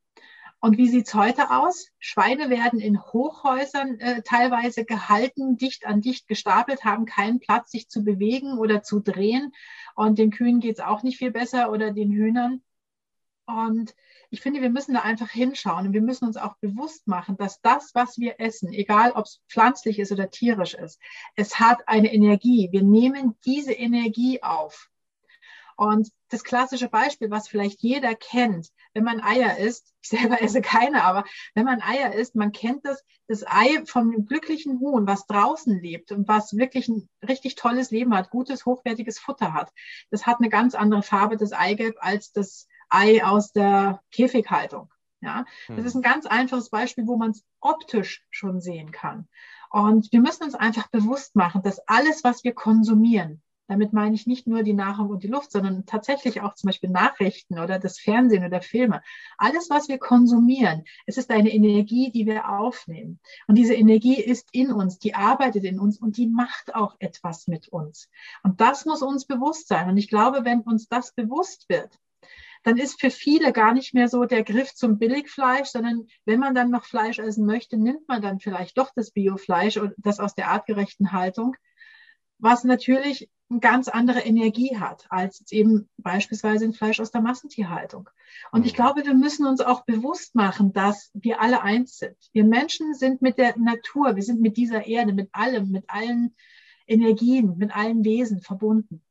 Und 0.59 0.78
wie 0.78 0.89
sieht's 0.89 1.12
heute 1.12 1.51
aus? 1.51 1.91
Schweine 1.99 2.49
werden 2.49 2.80
in 2.80 2.99
Hochhäusern 2.99 4.01
äh, 4.01 4.22
teilweise 4.22 4.87
gehalten, 4.87 5.59
dicht 5.59 5.84
an 5.84 6.01
dicht 6.01 6.28
gestapelt, 6.28 6.84
haben 6.84 7.05
keinen 7.05 7.39
Platz, 7.39 7.72
sich 7.72 7.91
zu 7.91 8.05
bewegen 8.05 8.57
oder 8.57 8.82
zu 8.82 9.01
drehen. 9.01 9.53
Und 9.97 10.18
den 10.18 10.30
Kühen 10.30 10.61
geht's 10.61 10.80
auch 10.80 11.03
nicht 11.03 11.18
viel 11.18 11.30
besser 11.30 11.70
oder 11.70 11.93
den 11.93 12.11
Hühnern. 12.11 12.62
Und 13.45 13.95
ich 14.31 14.41
finde, 14.41 14.61
wir 14.61 14.70
müssen 14.70 14.95
da 14.95 15.01
einfach 15.01 15.31
hinschauen 15.31 15.87
und 15.87 15.93
wir 15.93 16.03
müssen 16.03 16.27
uns 16.27 16.37
auch 16.37 16.57
bewusst 16.57 17.07
machen, 17.07 17.37
dass 17.37 17.61
das, 17.61 17.95
was 17.95 18.18
wir 18.18 18.41
essen, 18.41 18.72
egal 18.72 19.12
ob 19.12 19.24
es 19.24 19.41
pflanzlich 19.49 19.99
ist 19.99 20.12
oder 20.12 20.31
tierisch 20.31 20.74
ist, 20.74 21.01
es 21.35 21.59
hat 21.59 21.87
eine 21.89 22.12
Energie. 22.12 22.68
Wir 22.72 22.83
nehmen 22.83 23.37
diese 23.45 23.72
Energie 23.72 24.43
auf. 24.43 24.89
Und 25.77 26.11
das 26.31 26.43
klassische 26.43 26.89
Beispiel, 26.89 27.31
was 27.31 27.49
vielleicht 27.49 27.83
jeder 27.83 28.14
kennt, 28.14 28.70
wenn 28.95 29.05
man 29.05 29.22
Eier 29.22 29.59
isst, 29.59 29.93
ich 30.03 30.09
selber 30.09 30.41
esse 30.41 30.62
keine, 30.62 31.05
aber 31.05 31.24
wenn 31.55 31.64
man 31.64 31.83
Eier 31.83 32.14
isst, 32.14 32.35
man 32.35 32.53
kennt 32.53 32.85
das, 32.87 33.05
das 33.29 33.45
Ei 33.47 33.85
vom 33.87 34.24
glücklichen 34.24 34.81
Huhn, 34.81 35.07
was 35.07 35.27
draußen 35.27 35.79
lebt 35.81 36.12
und 36.12 36.29
was 36.29 36.57
wirklich 36.57 36.89
ein 36.89 37.09
richtig 37.27 37.57
tolles 37.57 37.91
Leben 37.91 38.14
hat, 38.14 38.31
gutes, 38.31 38.64
hochwertiges 38.64 39.18
Futter 39.18 39.53
hat. 39.53 39.70
Das 40.11 40.27
hat 40.27 40.39
eine 40.39 40.49
ganz 40.49 40.74
andere 40.74 41.03
Farbe, 41.03 41.37
das 41.37 41.53
Eigelb, 41.53 41.97
als 41.99 42.33
das 42.33 42.68
Ei 42.97 43.24
aus 43.24 43.53
der 43.53 44.01
Käfighaltung. 44.11 44.90
Ja, 45.20 45.44
das 45.74 45.84
ist 45.84 45.94
Hm. 45.94 46.01
ein 46.01 46.03
ganz 46.03 46.26
einfaches 46.26 46.70
Beispiel, 46.70 47.07
wo 47.07 47.16
man 47.16 47.30
es 47.32 47.44
optisch 47.61 48.24
schon 48.30 48.61
sehen 48.61 48.92
kann. 48.92 49.28
Und 49.70 50.12
wir 50.12 50.20
müssen 50.20 50.44
uns 50.44 50.55
einfach 50.55 50.88
bewusst 50.88 51.34
machen, 51.36 51.62
dass 51.62 51.80
alles, 51.88 52.22
was 52.22 52.44
wir 52.44 52.55
konsumieren, 52.55 53.42
damit 53.68 53.92
meine 53.92 54.14
ich 54.14 54.26
nicht 54.26 54.47
nur 54.47 54.62
die 54.62 54.74
Nahrung 54.74 55.09
und 55.11 55.24
die 55.24 55.28
Luft, 55.28 55.51
sondern 55.51 55.86
tatsächlich 55.86 56.40
auch 56.40 56.55
zum 56.55 56.68
Beispiel 56.68 56.90
Nachrichten 56.90 57.59
oder 57.59 57.78
das 57.80 57.99
Fernsehen 57.99 58.44
oder 58.44 58.61
Filme. 58.62 59.03
Alles, 59.38 59.70
was 59.70 59.88
wir 59.88 59.99
konsumieren, 59.99 60.84
es 61.07 61.16
ist 61.16 61.30
eine 61.30 61.53
Energie, 61.53 62.12
die 62.12 62.26
wir 62.26 62.49
aufnehmen. 62.49 63.18
Und 63.49 63.57
diese 63.59 63.74
Energie 63.74 64.20
ist 64.22 64.49
in 64.53 64.70
uns, 64.70 64.99
die 64.99 65.14
arbeitet 65.14 65.64
in 65.64 65.80
uns 65.80 65.99
und 65.99 66.16
die 66.16 66.28
macht 66.28 66.74
auch 66.74 66.94
etwas 67.01 67.49
mit 67.49 67.68
uns. 67.68 68.09
Und 68.44 68.61
das 68.61 68.84
muss 68.84 69.03
uns 69.03 69.26
bewusst 69.26 69.66
sein. 69.68 69.88
Und 69.88 69.97
ich 69.97 70.09
glaube, 70.09 70.44
wenn 70.44 70.61
uns 70.61 70.88
das 70.88 71.12
bewusst 71.12 71.68
wird, 71.68 71.99
dann 72.67 72.79
ist 72.79 73.01
für 73.01 73.11
viele 73.11 73.53
gar 73.53 73.73
nicht 73.73 73.95
mehr 73.95 74.09
so 74.09 74.25
der 74.25 74.43
Griff 74.43 74.75
zum 74.75 74.99
Billigfleisch, 74.99 75.69
sondern 75.69 76.09
wenn 76.25 76.41
man 76.41 76.53
dann 76.53 76.69
noch 76.69 76.85
Fleisch 76.85 77.21
essen 77.21 77.47
möchte, 77.47 77.77
nimmt 77.77 78.09
man 78.09 78.21
dann 78.21 78.41
vielleicht 78.41 78.77
doch 78.77 78.91
das 78.93 79.12
Biofleisch 79.12 79.77
und 79.77 79.95
das 79.99 80.19
aus 80.19 80.35
der 80.35 80.49
artgerechten 80.49 81.12
Haltung, 81.12 81.55
was 82.39 82.64
natürlich 82.64 83.31
eine 83.49 83.61
ganz 83.61 83.87
andere 83.87 84.19
Energie 84.19 84.77
hat 84.79 85.07
als 85.11 85.45
eben 85.53 85.89
beispielsweise 85.99 86.64
ein 86.64 86.73
Fleisch 86.73 86.99
aus 86.99 87.12
der 87.12 87.21
Massentierhaltung. 87.21 88.11
Und 88.51 88.67
ich 88.67 88.73
Mhm. 88.73 88.77
glaube, 88.77 89.05
wir 89.05 89.14
müssen 89.14 89.47
uns 89.47 89.61
auch 89.61 89.85
bewusst 89.85 90.35
machen, 90.35 90.73
dass 90.73 91.12
wir 91.14 91.41
alle 91.41 91.62
eins 91.62 91.99
sind. 91.99 92.17
Wir 92.33 92.43
Menschen 92.43 92.95
sind 92.95 93.23
mit 93.23 93.39
der 93.39 93.57
Natur, 93.57 94.17
wir 94.17 94.25
sind 94.25 94.41
mit 94.41 94.57
dieser 94.57 94.89
Erde, 94.89 95.12
mit 95.12 95.29
allem, 95.33 95.71
mit 95.71 95.85
allen 95.87 96.35
Energien, 96.89 97.59
mit 97.59 97.77
allen 97.77 98.05
Wesen 98.05 98.41
verbunden. 98.41 99.05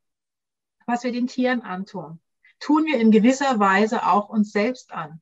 Was 0.86 1.06
wir 1.06 1.14
den 1.14 1.28
Tieren 1.28 1.62
antun, 1.62 2.20
tun 2.60 2.86
wir 2.86 3.00
in 3.00 3.12
gewisser 3.12 3.60
Weise 3.60 4.08
auch 4.08 4.30
uns 4.30 4.52
selbst 4.52 4.92
an. 4.92 5.22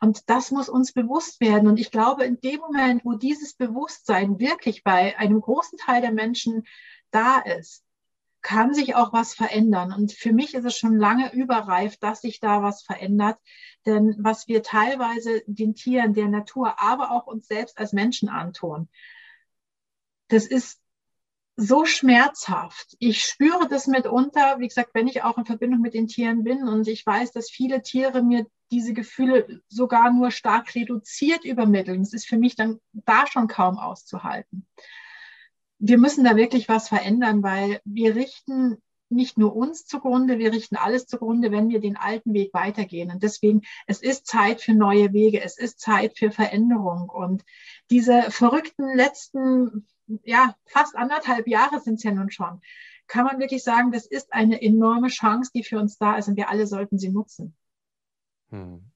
Und 0.00 0.28
das 0.30 0.50
muss 0.50 0.68
uns 0.68 0.92
bewusst 0.92 1.40
werden. 1.40 1.68
Und 1.68 1.78
ich 1.78 1.90
glaube, 1.90 2.24
in 2.24 2.40
dem 2.40 2.60
Moment, 2.60 3.04
wo 3.04 3.12
dieses 3.12 3.54
Bewusstsein 3.54 4.38
wirklich 4.38 4.84
bei 4.84 5.18
einem 5.18 5.40
großen 5.40 5.78
Teil 5.78 6.00
der 6.00 6.12
Menschen 6.12 6.66
da 7.10 7.38
ist, 7.38 7.84
kann 8.42 8.74
sich 8.74 8.94
auch 8.94 9.12
was 9.12 9.34
verändern. 9.34 9.92
Und 9.92 10.12
für 10.12 10.32
mich 10.32 10.54
ist 10.54 10.64
es 10.64 10.78
schon 10.78 10.96
lange 10.96 11.32
überreif, 11.32 11.96
dass 11.96 12.20
sich 12.20 12.38
da 12.38 12.62
was 12.62 12.82
verändert. 12.82 13.38
Denn 13.86 14.14
was 14.18 14.46
wir 14.46 14.62
teilweise 14.62 15.42
den 15.46 15.74
Tieren, 15.74 16.14
der 16.14 16.28
Natur, 16.28 16.80
aber 16.80 17.10
auch 17.10 17.26
uns 17.26 17.48
selbst 17.48 17.78
als 17.78 17.92
Menschen 17.92 18.28
antun, 18.28 18.88
das 20.28 20.46
ist 20.46 20.80
so 21.56 21.86
schmerzhaft. 21.86 22.96
Ich 22.98 23.22
spüre 23.22 23.66
das 23.68 23.86
mitunter, 23.86 24.58
wie 24.58 24.68
gesagt, 24.68 24.90
wenn 24.92 25.08
ich 25.08 25.22
auch 25.22 25.38
in 25.38 25.46
Verbindung 25.46 25.80
mit 25.80 25.94
den 25.94 26.06
Tieren 26.06 26.44
bin 26.44 26.68
und 26.68 26.86
ich 26.86 27.04
weiß, 27.04 27.32
dass 27.32 27.50
viele 27.50 27.82
Tiere 27.82 28.22
mir 28.22 28.46
diese 28.70 28.92
Gefühle 28.92 29.62
sogar 29.68 30.12
nur 30.12 30.30
stark 30.30 30.74
reduziert 30.74 31.44
übermitteln. 31.44 32.00
Das 32.00 32.12
ist 32.12 32.26
für 32.26 32.36
mich 32.36 32.56
dann 32.56 32.80
da 32.92 33.26
schon 33.26 33.48
kaum 33.48 33.78
auszuhalten. 33.78 34.66
wir 35.78 35.98
müssen 35.98 36.24
da 36.24 36.36
wirklich 36.36 36.68
was 36.68 36.88
verändern, 36.88 37.42
weil 37.42 37.80
wir 37.84 38.14
richten 38.16 38.78
nicht 39.08 39.38
nur 39.38 39.54
uns 39.54 39.86
zugrunde, 39.86 40.38
wir 40.38 40.52
richten 40.52 40.76
alles 40.76 41.06
zugrunde, 41.06 41.50
wenn 41.50 41.68
wir 41.68 41.80
den 41.80 41.96
alten 41.96 42.34
Weg 42.34 42.52
weitergehen. 42.54 43.10
Und 43.10 43.22
deswegen, 43.22 43.62
es 43.86 44.02
ist 44.02 44.26
Zeit 44.26 44.60
für 44.60 44.74
neue 44.74 45.12
Wege, 45.12 45.42
es 45.42 45.58
ist 45.58 45.80
Zeit 45.80 46.18
für 46.18 46.30
Veränderung. 46.30 47.08
Und 47.08 47.44
diese 47.90 48.30
verrückten 48.30 48.96
letzten, 48.96 49.86
ja, 50.24 50.54
fast 50.66 50.96
anderthalb 50.96 51.46
Jahre 51.46 51.80
sind 51.80 51.94
es 51.94 52.02
ja 52.02 52.12
nun 52.12 52.30
schon, 52.30 52.60
kann 53.06 53.24
man 53.24 53.38
wirklich 53.38 53.62
sagen, 53.62 53.92
das 53.92 54.06
ist 54.06 54.32
eine 54.32 54.60
enorme 54.60 55.08
Chance, 55.08 55.50
die 55.54 55.62
für 55.62 55.78
uns 55.78 55.98
da 55.98 56.16
ist 56.16 56.28
und 56.28 56.36
wir 56.36 56.50
alle 56.50 56.66
sollten 56.66 56.98
sie 56.98 57.10
nutzen. 57.10 57.54
Hm. 58.50 58.90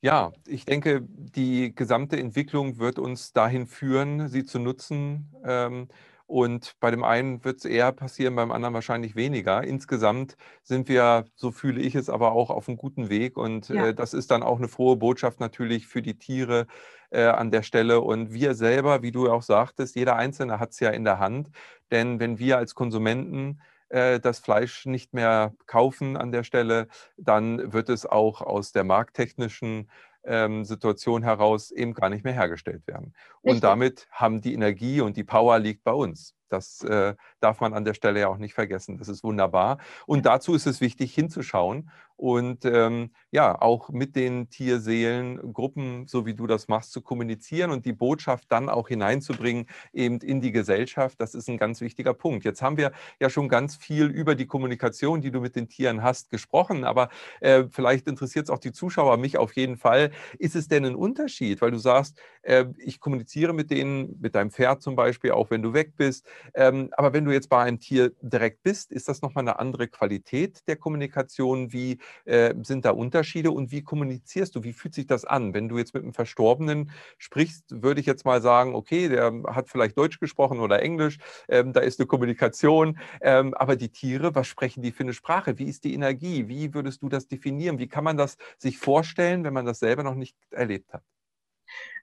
Ja, 0.00 0.32
ich 0.48 0.64
denke, 0.64 1.06
die 1.08 1.72
gesamte 1.76 2.18
Entwicklung 2.18 2.78
wird 2.78 2.98
uns 2.98 3.32
dahin 3.32 3.68
führen, 3.68 4.28
sie 4.28 4.44
zu 4.44 4.58
nutzen. 4.58 5.32
Ähm, 5.44 5.86
und 6.32 6.80
bei 6.80 6.90
dem 6.90 7.04
einen 7.04 7.44
wird 7.44 7.58
es 7.58 7.66
eher 7.66 7.92
passieren, 7.92 8.34
beim 8.36 8.52
anderen 8.52 8.72
wahrscheinlich 8.72 9.14
weniger. 9.16 9.62
Insgesamt 9.64 10.38
sind 10.62 10.88
wir, 10.88 11.26
so 11.34 11.50
fühle 11.50 11.82
ich 11.82 11.94
es, 11.94 12.08
aber 12.08 12.32
auch 12.32 12.48
auf 12.48 12.68
einem 12.68 12.78
guten 12.78 13.10
Weg. 13.10 13.36
Und 13.36 13.68
ja. 13.68 13.88
äh, 13.88 13.94
das 13.94 14.14
ist 14.14 14.30
dann 14.30 14.42
auch 14.42 14.56
eine 14.56 14.68
frohe 14.68 14.96
Botschaft 14.96 15.40
natürlich 15.40 15.86
für 15.86 16.00
die 16.00 16.16
Tiere 16.16 16.68
äh, 17.10 17.26
an 17.26 17.50
der 17.50 17.62
Stelle. 17.62 18.00
Und 18.00 18.32
wir 18.32 18.54
selber, 18.54 19.02
wie 19.02 19.12
du 19.12 19.30
auch 19.30 19.42
sagtest, 19.42 19.94
jeder 19.94 20.16
Einzelne 20.16 20.58
hat 20.58 20.70
es 20.70 20.80
ja 20.80 20.88
in 20.88 21.04
der 21.04 21.18
Hand. 21.18 21.50
Denn 21.90 22.18
wenn 22.18 22.38
wir 22.38 22.56
als 22.56 22.74
Konsumenten 22.74 23.60
äh, 23.90 24.18
das 24.18 24.38
Fleisch 24.38 24.86
nicht 24.86 25.12
mehr 25.12 25.52
kaufen 25.66 26.16
an 26.16 26.32
der 26.32 26.44
Stelle, 26.44 26.88
dann 27.18 27.74
wird 27.74 27.90
es 27.90 28.06
auch 28.06 28.40
aus 28.40 28.72
der 28.72 28.84
markttechnischen 28.84 29.90
ähm, 30.24 30.64
Situation 30.64 31.22
heraus 31.22 31.70
eben 31.70 31.94
gar 31.94 32.08
nicht 32.08 32.24
mehr 32.24 32.32
hergestellt 32.32 32.86
werden. 32.86 33.14
Richtig. 33.44 33.54
Und 33.54 33.64
damit 33.64 34.08
haben 34.10 34.40
die 34.40 34.54
Energie 34.54 35.00
und 35.00 35.16
die 35.16 35.24
Power 35.24 35.58
liegt 35.58 35.84
bei 35.84 35.92
uns. 35.92 36.34
Das 36.48 36.84
äh, 36.84 37.14
darf 37.40 37.60
man 37.60 37.72
an 37.72 37.84
der 37.84 37.94
Stelle 37.94 38.20
ja 38.20 38.28
auch 38.28 38.36
nicht 38.36 38.52
vergessen. 38.54 38.98
Das 38.98 39.08
ist 39.08 39.24
wunderbar. 39.24 39.78
Und 40.06 40.26
dazu 40.26 40.54
ist 40.54 40.66
es 40.66 40.80
wichtig, 40.80 41.14
hinzuschauen 41.14 41.90
und 42.22 42.64
ähm, 42.64 43.10
ja, 43.32 43.60
auch 43.60 43.88
mit 43.90 44.14
den 44.14 44.48
Tierseelengruppen, 44.48 46.06
so 46.06 46.24
wie 46.24 46.34
du 46.34 46.46
das 46.46 46.68
machst, 46.68 46.92
zu 46.92 47.00
kommunizieren 47.02 47.72
und 47.72 47.84
die 47.84 47.92
Botschaft 47.92 48.44
dann 48.52 48.68
auch 48.68 48.86
hineinzubringen, 48.86 49.66
eben 49.92 50.20
in 50.20 50.40
die 50.40 50.52
Gesellschaft. 50.52 51.20
Das 51.20 51.34
ist 51.34 51.48
ein 51.48 51.58
ganz 51.58 51.80
wichtiger 51.80 52.14
Punkt. 52.14 52.44
Jetzt 52.44 52.62
haben 52.62 52.76
wir 52.76 52.92
ja 53.18 53.28
schon 53.28 53.48
ganz 53.48 53.74
viel 53.74 54.06
über 54.06 54.36
die 54.36 54.46
Kommunikation, 54.46 55.20
die 55.20 55.32
du 55.32 55.40
mit 55.40 55.56
den 55.56 55.68
Tieren 55.68 56.04
hast, 56.04 56.30
gesprochen, 56.30 56.84
aber 56.84 57.08
äh, 57.40 57.64
vielleicht 57.72 58.06
interessiert 58.06 58.44
es 58.44 58.50
auch 58.50 58.60
die 58.60 58.70
Zuschauer, 58.70 59.16
mich 59.16 59.36
auf 59.36 59.56
jeden 59.56 59.76
Fall. 59.76 60.12
Ist 60.38 60.54
es 60.54 60.68
denn 60.68 60.84
ein 60.84 60.94
Unterschied, 60.94 61.60
weil 61.60 61.72
du 61.72 61.78
sagst, 61.78 62.20
äh, 62.42 62.66
ich 62.78 63.00
kommuniziere 63.00 63.52
mit 63.52 63.72
denen, 63.72 64.20
mit 64.20 64.36
deinem 64.36 64.52
Pferd 64.52 64.80
zum 64.80 64.94
Beispiel, 64.94 65.32
auch 65.32 65.50
wenn 65.50 65.62
du 65.62 65.72
weg 65.74 65.96
bist. 65.96 66.24
Ähm, 66.54 66.90
aber 66.92 67.12
wenn 67.12 67.24
du 67.24 67.32
jetzt 67.32 67.48
bei 67.48 67.64
einem 67.64 67.80
Tier 67.80 68.12
direkt 68.22 68.62
bist, 68.62 68.92
ist 68.92 69.08
das 69.08 69.22
nochmal 69.22 69.42
eine 69.42 69.58
andere 69.58 69.88
Qualität 69.88 70.60
der 70.68 70.76
Kommunikation? 70.76 71.72
Wie 71.72 71.98
äh, 72.24 72.54
sind 72.62 72.84
da 72.84 72.90
Unterschiede 72.90 73.50
und 73.50 73.72
wie 73.72 73.82
kommunizierst 73.82 74.54
du? 74.54 74.64
Wie 74.64 74.72
fühlt 74.72 74.94
sich 74.94 75.06
das 75.06 75.24
an? 75.24 75.54
Wenn 75.54 75.68
du 75.68 75.78
jetzt 75.78 75.94
mit 75.94 76.02
einem 76.02 76.12
Verstorbenen 76.12 76.90
sprichst, 77.18 77.82
würde 77.82 78.00
ich 78.00 78.06
jetzt 78.06 78.24
mal 78.24 78.40
sagen, 78.42 78.74
okay, 78.74 79.08
der 79.08 79.32
hat 79.48 79.68
vielleicht 79.68 79.96
Deutsch 79.98 80.20
gesprochen 80.20 80.60
oder 80.60 80.82
Englisch, 80.82 81.18
ähm, 81.48 81.72
da 81.72 81.80
ist 81.80 82.00
eine 82.00 82.06
Kommunikation. 82.06 82.98
Ähm, 83.20 83.54
aber 83.54 83.76
die 83.76 83.90
Tiere, 83.90 84.34
was 84.34 84.46
sprechen 84.46 84.82
die 84.82 84.92
für 84.92 85.02
eine 85.04 85.12
Sprache? 85.12 85.58
Wie 85.58 85.64
ist 85.64 85.84
die 85.84 85.94
Energie? 85.94 86.48
Wie 86.48 86.74
würdest 86.74 87.02
du 87.02 87.08
das 87.08 87.28
definieren? 87.28 87.78
Wie 87.78 87.88
kann 87.88 88.04
man 88.04 88.16
das 88.16 88.36
sich 88.58 88.78
vorstellen, 88.78 89.44
wenn 89.44 89.54
man 89.54 89.66
das 89.66 89.78
selber 89.78 90.02
noch 90.02 90.14
nicht 90.14 90.36
erlebt 90.50 90.92
hat? 90.92 91.02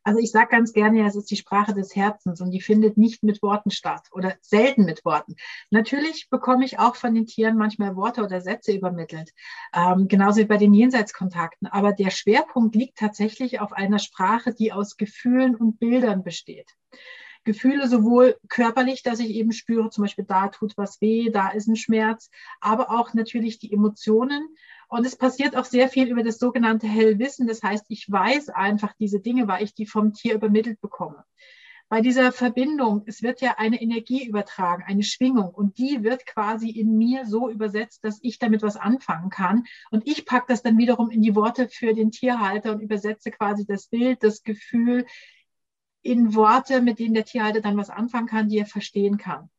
Also 0.03 0.19
ich 0.19 0.31
sage 0.31 0.49
ganz 0.49 0.73
gerne, 0.73 1.05
es 1.05 1.15
ist 1.15 1.29
die 1.29 1.35
Sprache 1.35 1.73
des 1.73 1.95
Herzens 1.95 2.41
und 2.41 2.51
die 2.51 2.61
findet 2.61 2.97
nicht 2.97 3.23
mit 3.23 3.41
Worten 3.41 3.71
statt 3.71 4.07
oder 4.11 4.35
selten 4.41 4.85
mit 4.85 5.05
Worten. 5.05 5.35
Natürlich 5.71 6.29
bekomme 6.29 6.65
ich 6.65 6.79
auch 6.79 6.95
von 6.95 7.13
den 7.13 7.25
Tieren 7.25 7.57
manchmal 7.57 7.95
Worte 7.95 8.23
oder 8.23 8.41
Sätze 8.41 8.73
übermittelt, 8.73 9.31
ähm, 9.73 10.07
genauso 10.07 10.39
wie 10.39 10.45
bei 10.45 10.57
den 10.57 10.73
Jenseitskontakten. 10.73 11.67
Aber 11.67 11.93
der 11.93 12.11
Schwerpunkt 12.11 12.75
liegt 12.75 12.97
tatsächlich 12.97 13.59
auf 13.59 13.73
einer 13.73 13.99
Sprache, 13.99 14.53
die 14.53 14.71
aus 14.71 14.97
Gefühlen 14.97 15.55
und 15.55 15.79
Bildern 15.79 16.23
besteht. 16.23 16.75
Gefühle 17.43 17.87
sowohl 17.87 18.37
körperlich, 18.47 19.03
dass 19.03 19.19
ich 19.19 19.29
eben 19.29 19.51
spüre, 19.51 19.89
zum 19.89 20.03
Beispiel 20.03 20.25
da 20.25 20.49
tut 20.49 20.73
was 20.77 21.01
weh, 21.01 21.29
da 21.31 21.49
ist 21.49 21.67
ein 21.67 21.75
Schmerz, 21.75 22.29
aber 22.59 22.91
auch 22.91 23.13
natürlich 23.13 23.59
die 23.59 23.71
Emotionen, 23.73 24.55
und 24.89 25.05
es 25.05 25.15
passiert 25.15 25.55
auch 25.55 25.65
sehr 25.65 25.87
viel 25.87 26.07
über 26.09 26.23
das 26.23 26.39
sogenannte 26.39 26.87
Hellwissen. 26.87 27.47
Das 27.47 27.61
heißt, 27.61 27.85
ich 27.89 28.11
weiß 28.11 28.49
einfach 28.49 28.93
diese 28.99 29.19
Dinge, 29.19 29.47
weil 29.47 29.63
ich 29.63 29.75
die 29.75 29.85
vom 29.85 30.13
Tier 30.13 30.33
übermittelt 30.33 30.81
bekomme. 30.81 31.23
Bei 31.89 32.01
dieser 32.01 32.31
Verbindung, 32.31 33.03
es 33.07 33.23
wird 33.23 33.41
ja 33.41 33.55
eine 33.57 33.81
Energie 33.81 34.25
übertragen, 34.27 34.83
eine 34.85 35.01
Schwingung 35.01 35.49
und 35.49 35.79
die 35.79 36.03
wird 36.03 36.25
quasi 36.27 36.69
in 36.69 36.97
mir 36.97 37.25
so 37.25 37.49
übersetzt, 37.49 38.03
dass 38.03 38.19
ich 38.21 38.37
damit 38.37 38.61
was 38.61 38.77
anfangen 38.77 39.29
kann. 39.31 39.65
Und 39.89 40.07
ich 40.07 40.25
packe 40.25 40.45
das 40.49 40.61
dann 40.61 40.77
wiederum 40.77 41.09
in 41.09 41.21
die 41.21 41.35
Worte 41.35 41.67
für 41.67 41.93
den 41.95 42.11
Tierhalter 42.11 42.71
und 42.71 42.81
übersetze 42.81 43.31
quasi 43.31 43.65
das 43.65 43.87
Bild, 43.87 44.23
das 44.23 44.43
Gefühl 44.43 45.05
in 46.01 46.33
Worte, 46.35 46.81
mit 46.81 46.99
denen 46.99 47.13
der 47.13 47.25
Tierhalter 47.25 47.61
dann 47.61 47.77
was 47.77 47.89
anfangen 47.89 48.27
kann, 48.27 48.49
die 48.49 48.57
er 48.57 48.65
verstehen 48.65 49.17
kann. 49.17 49.49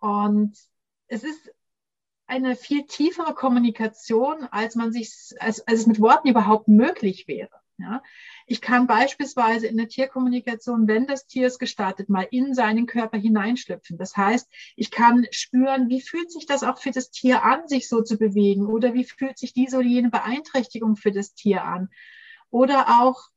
Und 0.00 0.56
es 1.06 1.24
ist 1.24 1.52
eine 2.26 2.56
viel 2.56 2.86
tiefere 2.86 3.34
Kommunikation, 3.34 4.44
als 4.50 4.74
man 4.74 4.92
sich, 4.92 5.34
als, 5.38 5.66
als 5.66 5.80
es 5.80 5.86
mit 5.86 6.00
Worten 6.00 6.28
überhaupt 6.28 6.68
möglich 6.68 7.28
wäre. 7.28 7.50
Ja? 7.78 8.02
Ich 8.46 8.60
kann 8.60 8.86
beispielsweise 8.86 9.66
in 9.66 9.76
der 9.76 9.88
Tierkommunikation, 9.88 10.86
wenn 10.86 11.06
das 11.06 11.26
Tier 11.26 11.46
es 11.46 11.58
gestartet, 11.58 12.08
mal 12.08 12.26
in 12.30 12.54
seinen 12.54 12.86
Körper 12.86 13.18
hineinschlüpfen. 13.18 13.98
Das 13.98 14.16
heißt, 14.16 14.48
ich 14.76 14.90
kann 14.90 15.26
spüren, 15.30 15.88
wie 15.88 16.00
fühlt 16.00 16.30
sich 16.30 16.46
das 16.46 16.62
auch 16.62 16.78
für 16.78 16.92
das 16.92 17.10
Tier 17.10 17.42
an, 17.42 17.66
sich 17.68 17.88
so 17.88 18.02
zu 18.02 18.16
bewegen 18.16 18.66
oder 18.66 18.94
wie 18.94 19.04
fühlt 19.04 19.38
sich 19.38 19.52
diese 19.52 19.78
oder 19.78 19.86
jene 19.86 20.10
Beeinträchtigung 20.10 20.96
für 20.96 21.12
das 21.12 21.34
Tier 21.34 21.64
an. 21.64 21.90
Oder 22.50 23.00
auch, 23.00 23.28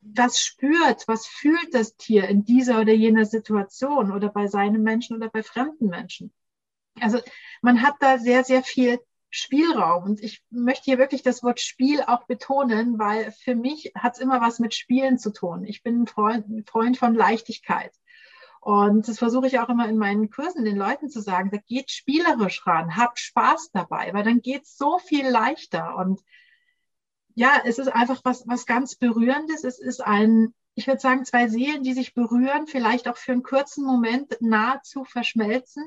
was 0.00 0.40
spürt, 0.40 1.06
was 1.06 1.26
fühlt 1.26 1.74
das 1.74 1.96
Tier 1.96 2.28
in 2.28 2.44
dieser 2.44 2.80
oder 2.80 2.92
jener 2.92 3.24
Situation 3.24 4.12
oder 4.12 4.28
bei 4.28 4.46
seinem 4.46 4.82
Menschen 4.82 5.16
oder 5.16 5.28
bei 5.28 5.42
fremden 5.42 5.88
Menschen. 5.88 6.32
Also 7.00 7.20
man 7.62 7.82
hat 7.82 7.94
da 8.00 8.18
sehr, 8.18 8.44
sehr 8.44 8.62
viel 8.62 8.98
Spielraum. 9.30 10.04
Und 10.04 10.22
ich 10.22 10.42
möchte 10.50 10.84
hier 10.84 10.98
wirklich 10.98 11.22
das 11.22 11.42
Wort 11.42 11.60
Spiel 11.60 12.02
auch 12.02 12.24
betonen, 12.26 12.98
weil 12.98 13.32
für 13.32 13.54
mich 13.54 13.92
hat 13.94 14.14
es 14.14 14.20
immer 14.20 14.40
was 14.40 14.58
mit 14.58 14.74
Spielen 14.74 15.18
zu 15.18 15.32
tun. 15.32 15.64
Ich 15.64 15.82
bin 15.82 16.02
ein 16.02 16.06
Freund, 16.06 16.48
ein 16.48 16.64
Freund 16.64 16.96
von 16.96 17.14
Leichtigkeit. 17.14 17.92
Und 18.60 19.06
das 19.08 19.18
versuche 19.18 19.46
ich 19.46 19.58
auch 19.60 19.68
immer 19.68 19.88
in 19.88 19.98
meinen 19.98 20.30
Kursen 20.30 20.64
den 20.64 20.76
Leuten 20.76 21.08
zu 21.08 21.20
sagen, 21.20 21.50
da 21.50 21.58
geht 21.58 21.90
spielerisch 21.90 22.66
ran, 22.66 22.96
habt 22.96 23.18
Spaß 23.18 23.70
dabei, 23.72 24.12
weil 24.12 24.24
dann 24.24 24.40
geht 24.40 24.64
es 24.64 24.76
so 24.76 24.98
viel 24.98 25.28
leichter. 25.28 25.96
Und 25.96 26.20
ja, 27.38 27.62
es 27.64 27.78
ist 27.78 27.86
einfach 27.86 28.20
was, 28.24 28.48
was 28.48 28.66
ganz 28.66 28.96
Berührendes. 28.96 29.62
Es 29.62 29.78
ist 29.78 30.04
ein, 30.04 30.54
ich 30.74 30.88
würde 30.88 30.98
sagen, 30.98 31.24
zwei 31.24 31.46
Seelen, 31.46 31.84
die 31.84 31.92
sich 31.92 32.12
berühren, 32.12 32.66
vielleicht 32.66 33.06
auch 33.06 33.16
für 33.16 33.30
einen 33.30 33.44
kurzen 33.44 33.84
Moment 33.84 34.36
nahezu 34.40 35.04
verschmelzen. 35.04 35.84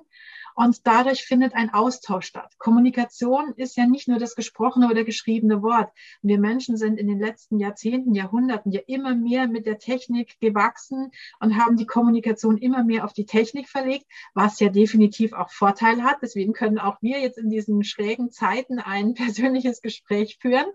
Und 0.55 0.87
dadurch 0.87 1.25
findet 1.25 1.53
ein 1.53 1.73
Austausch 1.73 2.25
statt. 2.25 2.53
Kommunikation 2.57 3.53
ist 3.57 3.75
ja 3.75 3.85
nicht 3.85 4.07
nur 4.07 4.17
das 4.17 4.35
gesprochene 4.35 4.89
oder 4.89 5.03
geschriebene 5.03 5.61
Wort. 5.61 5.91
Wir 6.21 6.39
Menschen 6.39 6.77
sind 6.77 6.97
in 6.97 7.09
den 7.09 7.19
letzten 7.19 7.59
Jahrzehnten, 7.59 8.15
Jahrhunderten 8.15 8.71
ja 8.71 8.79
immer 8.87 9.13
mehr 9.13 9.49
mit 9.49 9.65
der 9.65 9.77
Technik 9.77 10.39
gewachsen 10.39 11.11
und 11.41 11.57
haben 11.57 11.75
die 11.75 11.85
Kommunikation 11.85 12.57
immer 12.57 12.85
mehr 12.85 13.03
auf 13.03 13.11
die 13.11 13.25
Technik 13.25 13.67
verlegt, 13.67 14.05
was 14.33 14.61
ja 14.61 14.69
definitiv 14.69 15.33
auch 15.33 15.51
Vorteile 15.51 16.03
hat. 16.03 16.19
Deswegen 16.21 16.53
können 16.53 16.79
auch 16.79 17.01
wir 17.01 17.19
jetzt 17.19 17.37
in 17.37 17.49
diesen 17.49 17.83
schrägen 17.83 18.31
Zeiten 18.31 18.79
ein 18.79 19.13
persönliches 19.15 19.81
Gespräch 19.81 20.37
führen. 20.39 20.67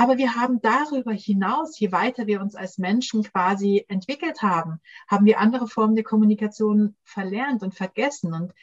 Aber 0.00 0.16
wir 0.16 0.36
haben 0.36 0.60
darüber 0.60 1.10
hinaus, 1.10 1.76
je 1.80 1.90
weiter 1.90 2.28
wir 2.28 2.40
uns 2.40 2.54
als 2.54 2.78
Menschen 2.78 3.24
quasi 3.24 3.84
entwickelt 3.88 4.42
haben, 4.42 4.80
haben 5.08 5.26
wir 5.26 5.40
andere 5.40 5.66
Formen 5.66 5.96
der 5.96 6.04
Kommunikation 6.04 6.94
verlernt 7.02 7.64
und 7.64 7.74
vergessen. 7.74 8.32
Und 8.32 8.54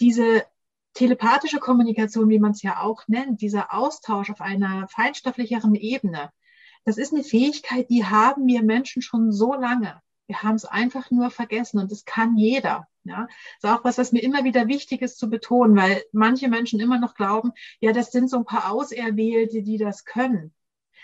diese 0.00 0.44
telepathische 0.92 1.60
Kommunikation, 1.60 2.28
wie 2.28 2.38
man 2.38 2.50
es 2.50 2.60
ja 2.60 2.82
auch 2.82 3.08
nennt, 3.08 3.40
dieser 3.40 3.72
Austausch 3.72 4.28
auf 4.28 4.42
einer 4.42 4.86
feinstofflicheren 4.88 5.76
Ebene, 5.76 6.30
das 6.84 6.98
ist 6.98 7.14
eine 7.14 7.24
Fähigkeit, 7.24 7.88
die 7.88 8.04
haben 8.04 8.46
wir 8.46 8.62
Menschen 8.62 9.00
schon 9.00 9.32
so 9.32 9.54
lange. 9.54 10.02
Wir 10.26 10.42
haben 10.42 10.56
es 10.56 10.66
einfach 10.66 11.10
nur 11.10 11.30
vergessen 11.30 11.78
und 11.78 11.90
das 11.90 12.04
kann 12.04 12.36
jeder. 12.36 12.86
Ja, 13.04 13.28
das 13.62 13.70
ist 13.70 13.78
auch 13.78 13.84
was, 13.84 13.96
was 13.96 14.12
mir 14.12 14.22
immer 14.22 14.44
wieder 14.44 14.68
wichtig 14.68 15.00
ist 15.00 15.18
zu 15.18 15.30
betonen, 15.30 15.74
weil 15.74 16.02
manche 16.12 16.48
Menschen 16.48 16.80
immer 16.80 16.98
noch 16.98 17.14
glauben, 17.14 17.52
ja, 17.80 17.92
das 17.92 18.10
sind 18.10 18.28
so 18.28 18.36
ein 18.36 18.44
paar 18.44 18.70
Auserwählte, 18.70 19.62
die 19.62 19.78
das 19.78 20.04
können. 20.04 20.52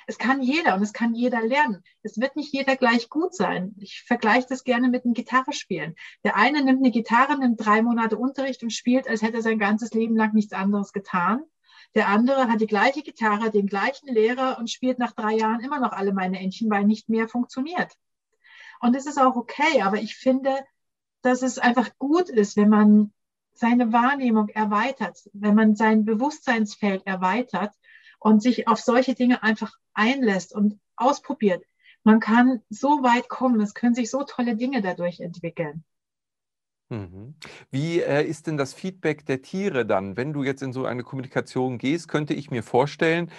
Es 0.07 0.19
kann 0.19 0.43
jeder 0.43 0.75
und 0.75 0.83
es 0.83 0.93
kann 0.93 1.15
jeder 1.15 1.43
lernen. 1.43 1.83
Es 2.03 2.19
wird 2.21 2.37
nicht 2.37 2.53
jeder 2.53 2.77
gleich 2.77 3.09
gut 3.09 3.35
sein. 3.35 3.75
Ich 3.79 4.03
vergleiche 4.03 4.47
das 4.49 4.65
gerne 4.65 4.89
mit 4.89 5.05
einem 5.05 5.15
Gitarrespielen. 5.15 5.95
Der 6.25 6.37
eine 6.37 6.63
nimmt 6.65 6.81
eine 6.81 6.91
Gitarre, 6.91 7.39
nimmt 7.39 7.65
drei 7.65 7.83
Monate 7.83 8.17
Unterricht 8.17 8.63
und 8.63 8.73
spielt, 8.73 9.09
als 9.09 9.23
hätte 9.23 9.37
er 9.37 9.43
sein 9.43 9.59
ganzes 9.59 9.93
Leben 9.93 10.17
lang 10.17 10.35
nichts 10.35 10.53
anderes 10.53 10.93
getan. 10.93 11.43
Der 11.95 12.09
andere 12.09 12.49
hat 12.49 12.61
die 12.61 12.67
gleiche 12.67 13.03
Gitarre, 13.03 13.51
den 13.51 13.67
gleichen 13.67 14.09
Lehrer 14.09 14.59
und 14.59 14.71
spielt 14.71 14.99
nach 14.99 15.13
drei 15.13 15.35
Jahren 15.35 15.61
immer 15.61 15.79
noch 15.79 15.93
alle 15.93 16.13
meine 16.13 16.41
Entchen, 16.41 16.71
weil 16.71 16.85
nicht 16.85 17.09
mehr 17.09 17.29
funktioniert. 17.29 17.93
Und 18.81 18.97
es 18.97 19.07
ist 19.07 19.19
auch 19.19 19.37
okay, 19.37 19.83
aber 19.83 19.99
ich 19.99 20.17
finde, 20.17 20.53
dass 21.21 21.43
es 21.43 21.59
einfach 21.59 21.91
gut 21.99 22.29
ist, 22.29 22.57
wenn 22.57 22.69
man 22.69 23.13
seine 23.55 23.93
Wahrnehmung 23.93 24.49
erweitert, 24.49 25.19
wenn 25.33 25.55
man 25.55 25.77
sein 25.77 26.05
Bewusstseinsfeld 26.05 27.07
erweitert 27.07 27.73
und 28.19 28.43
sich 28.43 28.67
auf 28.69 28.81
solche 28.81 29.15
Dinge 29.15 29.43
einfach 29.43 29.73
einlässt 29.95 30.55
und 30.55 30.79
ausprobiert. 30.97 31.65
Man 32.05 32.21
kann 32.21 32.63
so 32.69 33.03
weit 33.03 33.29
kommen, 33.29 33.61
es 33.61 33.75
können 33.75 33.95
sich 33.95 34.11
so 34.11 34.25
tolle 34.25 34.57
Dinge 34.57 34.83
dadurch 34.83 35.21
entwickeln. 35.21 35.85
Mhm. 36.93 37.35
Wie 37.71 38.01
äh, 38.01 38.23
ist 38.23 38.47
denn 38.47 38.59
das 38.59 38.75
Feedback 38.75 39.25
der 39.25 39.41
Tiere 39.41 39.87
dann? 39.87 40.19
Wenn 40.19 40.35
du 40.35 40.43
jetzt 40.43 40.63
in 40.63 40.75
so 40.75 40.85
eine 40.85 41.03
Kommunikation 41.03 41.79
gehst, 41.79 42.09
könnte 42.09 42.35
ich 42.35 42.51
mir 42.51 42.63
vorstellen, 42.63 43.31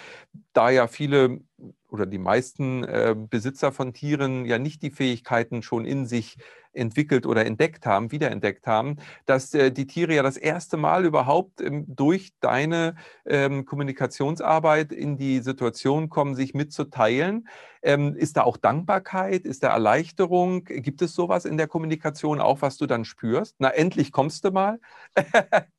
da 0.52 0.70
ja 0.70 0.88
viele 0.88 1.40
oder 1.88 2.04
die 2.04 2.18
meisten 2.18 2.82
äh, 2.82 3.14
Besitzer 3.16 3.70
von 3.70 3.94
Tieren 3.94 4.44
ja 4.44 4.58
nicht 4.58 4.82
die 4.82 4.90
Fähigkeiten 4.90 5.62
schon 5.62 5.84
in 5.84 6.04
sich 6.04 6.36
entwickelt 6.74 7.26
oder 7.26 7.46
entdeckt 7.46 7.86
haben, 7.86 8.12
wiederentdeckt 8.12 8.66
haben, 8.66 8.96
dass 9.26 9.54
äh, 9.54 9.70
die 9.70 9.86
Tiere 9.86 10.14
ja 10.14 10.22
das 10.22 10.36
erste 10.36 10.76
Mal 10.76 11.04
überhaupt 11.04 11.60
ähm, 11.60 11.84
durch 11.88 12.32
deine 12.40 12.96
ähm, 13.26 13.64
Kommunikationsarbeit 13.64 14.92
in 14.92 15.16
die 15.16 15.40
Situation 15.40 16.08
kommen, 16.08 16.34
sich 16.34 16.54
mitzuteilen. 16.54 17.48
Ähm, 17.82 18.16
ist 18.16 18.36
da 18.36 18.42
auch 18.42 18.56
Dankbarkeit? 18.56 19.44
Ist 19.44 19.62
da 19.62 19.68
Erleichterung? 19.68 20.64
Gibt 20.64 21.02
es 21.02 21.14
sowas 21.14 21.44
in 21.44 21.56
der 21.56 21.68
Kommunikation 21.68 22.40
auch, 22.40 22.62
was 22.62 22.76
du 22.76 22.86
dann 22.86 23.04
spürst? 23.04 23.56
Na, 23.58 23.68
endlich 23.68 24.12
kommst 24.12 24.44
du 24.44 24.50
mal. 24.50 24.80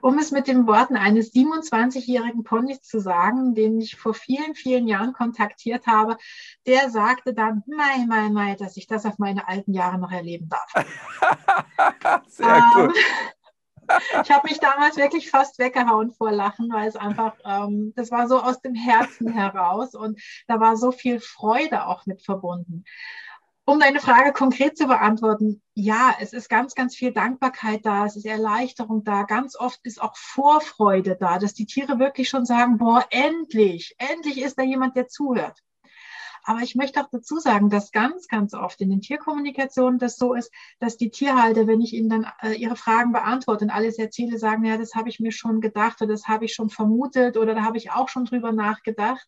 um 0.00 0.18
es 0.18 0.30
mit 0.30 0.48
den 0.48 0.66
Worten 0.66 0.96
eines 0.96 1.32
27-jährigen 1.32 2.44
Ponys 2.44 2.82
zu 2.82 3.00
sagen, 3.00 3.54
den 3.54 3.80
ich 3.80 3.96
vor 3.96 4.14
vielen, 4.14 4.54
vielen 4.54 4.88
Jahren 4.88 5.12
kontaktiert 5.12 5.86
habe, 5.86 6.16
der 6.66 6.90
sagte 6.90 7.34
dann, 7.34 7.62
mei, 7.66 8.04
mei, 8.06 8.30
mei, 8.30 8.54
dass 8.56 8.76
ich 8.76 8.86
das 8.86 9.06
auf 9.06 9.18
meine 9.18 9.48
alten 9.48 9.72
Jahre 9.72 9.98
noch 9.98 10.12
erleben 10.12 10.48
darf. 10.48 10.86
Sehr 12.28 12.56
ähm, 12.56 12.86
gut. 12.88 12.96
ich 14.22 14.30
habe 14.30 14.48
mich 14.48 14.58
damals 14.60 14.96
wirklich 14.96 15.30
fast 15.30 15.58
weggehauen 15.58 16.12
vor 16.12 16.32
Lachen, 16.32 16.72
weil 16.72 16.88
es 16.88 16.96
einfach, 16.96 17.34
ähm, 17.44 17.92
das 17.96 18.10
war 18.10 18.28
so 18.28 18.40
aus 18.40 18.60
dem 18.60 18.74
Herzen 18.74 19.28
heraus 19.28 19.94
und 19.94 20.20
da 20.46 20.60
war 20.60 20.76
so 20.76 20.92
viel 20.92 21.20
Freude 21.20 21.86
auch 21.86 22.06
mit 22.06 22.22
verbunden. 22.22 22.84
Um 23.66 23.80
deine 23.80 24.00
Frage 24.00 24.34
konkret 24.34 24.76
zu 24.76 24.86
beantworten, 24.86 25.62
ja, 25.74 26.14
es 26.20 26.34
ist 26.34 26.50
ganz, 26.50 26.74
ganz 26.74 26.94
viel 26.94 27.12
Dankbarkeit 27.12 27.86
da, 27.86 28.04
es 28.04 28.14
ist 28.14 28.26
Erleichterung 28.26 29.04
da, 29.04 29.22
ganz 29.22 29.56
oft 29.58 29.80
ist 29.84 30.02
auch 30.02 30.16
Vorfreude 30.16 31.16
da, 31.18 31.38
dass 31.38 31.54
die 31.54 31.64
Tiere 31.64 31.98
wirklich 31.98 32.28
schon 32.28 32.44
sagen, 32.44 32.76
boah, 32.76 33.06
endlich, 33.08 33.94
endlich 33.96 34.42
ist 34.42 34.58
da 34.58 34.62
jemand, 34.62 34.96
der 34.96 35.08
zuhört. 35.08 35.58
Aber 36.46 36.60
ich 36.60 36.74
möchte 36.74 37.00
auch 37.00 37.08
dazu 37.10 37.38
sagen, 37.38 37.70
dass 37.70 37.90
ganz, 37.90 38.28
ganz 38.28 38.52
oft 38.52 38.78
in 38.82 38.90
den 38.90 39.00
Tierkommunikationen 39.00 39.98
das 39.98 40.16
so 40.16 40.34
ist, 40.34 40.52
dass 40.78 40.98
die 40.98 41.10
Tierhalter, 41.10 41.66
wenn 41.66 41.80
ich 41.80 41.94
ihnen 41.94 42.10
dann 42.10 42.26
äh, 42.42 42.52
ihre 42.52 42.76
Fragen 42.76 43.12
beantworte 43.12 43.64
und 43.64 43.70
alles 43.70 43.98
erzähle, 43.98 44.38
sagen, 44.38 44.62
ja, 44.66 44.76
das 44.76 44.94
habe 44.94 45.08
ich 45.08 45.20
mir 45.20 45.32
schon 45.32 45.62
gedacht 45.62 46.02
oder 46.02 46.12
das 46.12 46.28
habe 46.28 46.44
ich 46.44 46.52
schon 46.52 46.68
vermutet 46.68 47.38
oder 47.38 47.54
da 47.54 47.62
habe 47.62 47.78
ich 47.78 47.92
auch 47.92 48.10
schon 48.10 48.26
drüber 48.26 48.52
nachgedacht. 48.52 49.26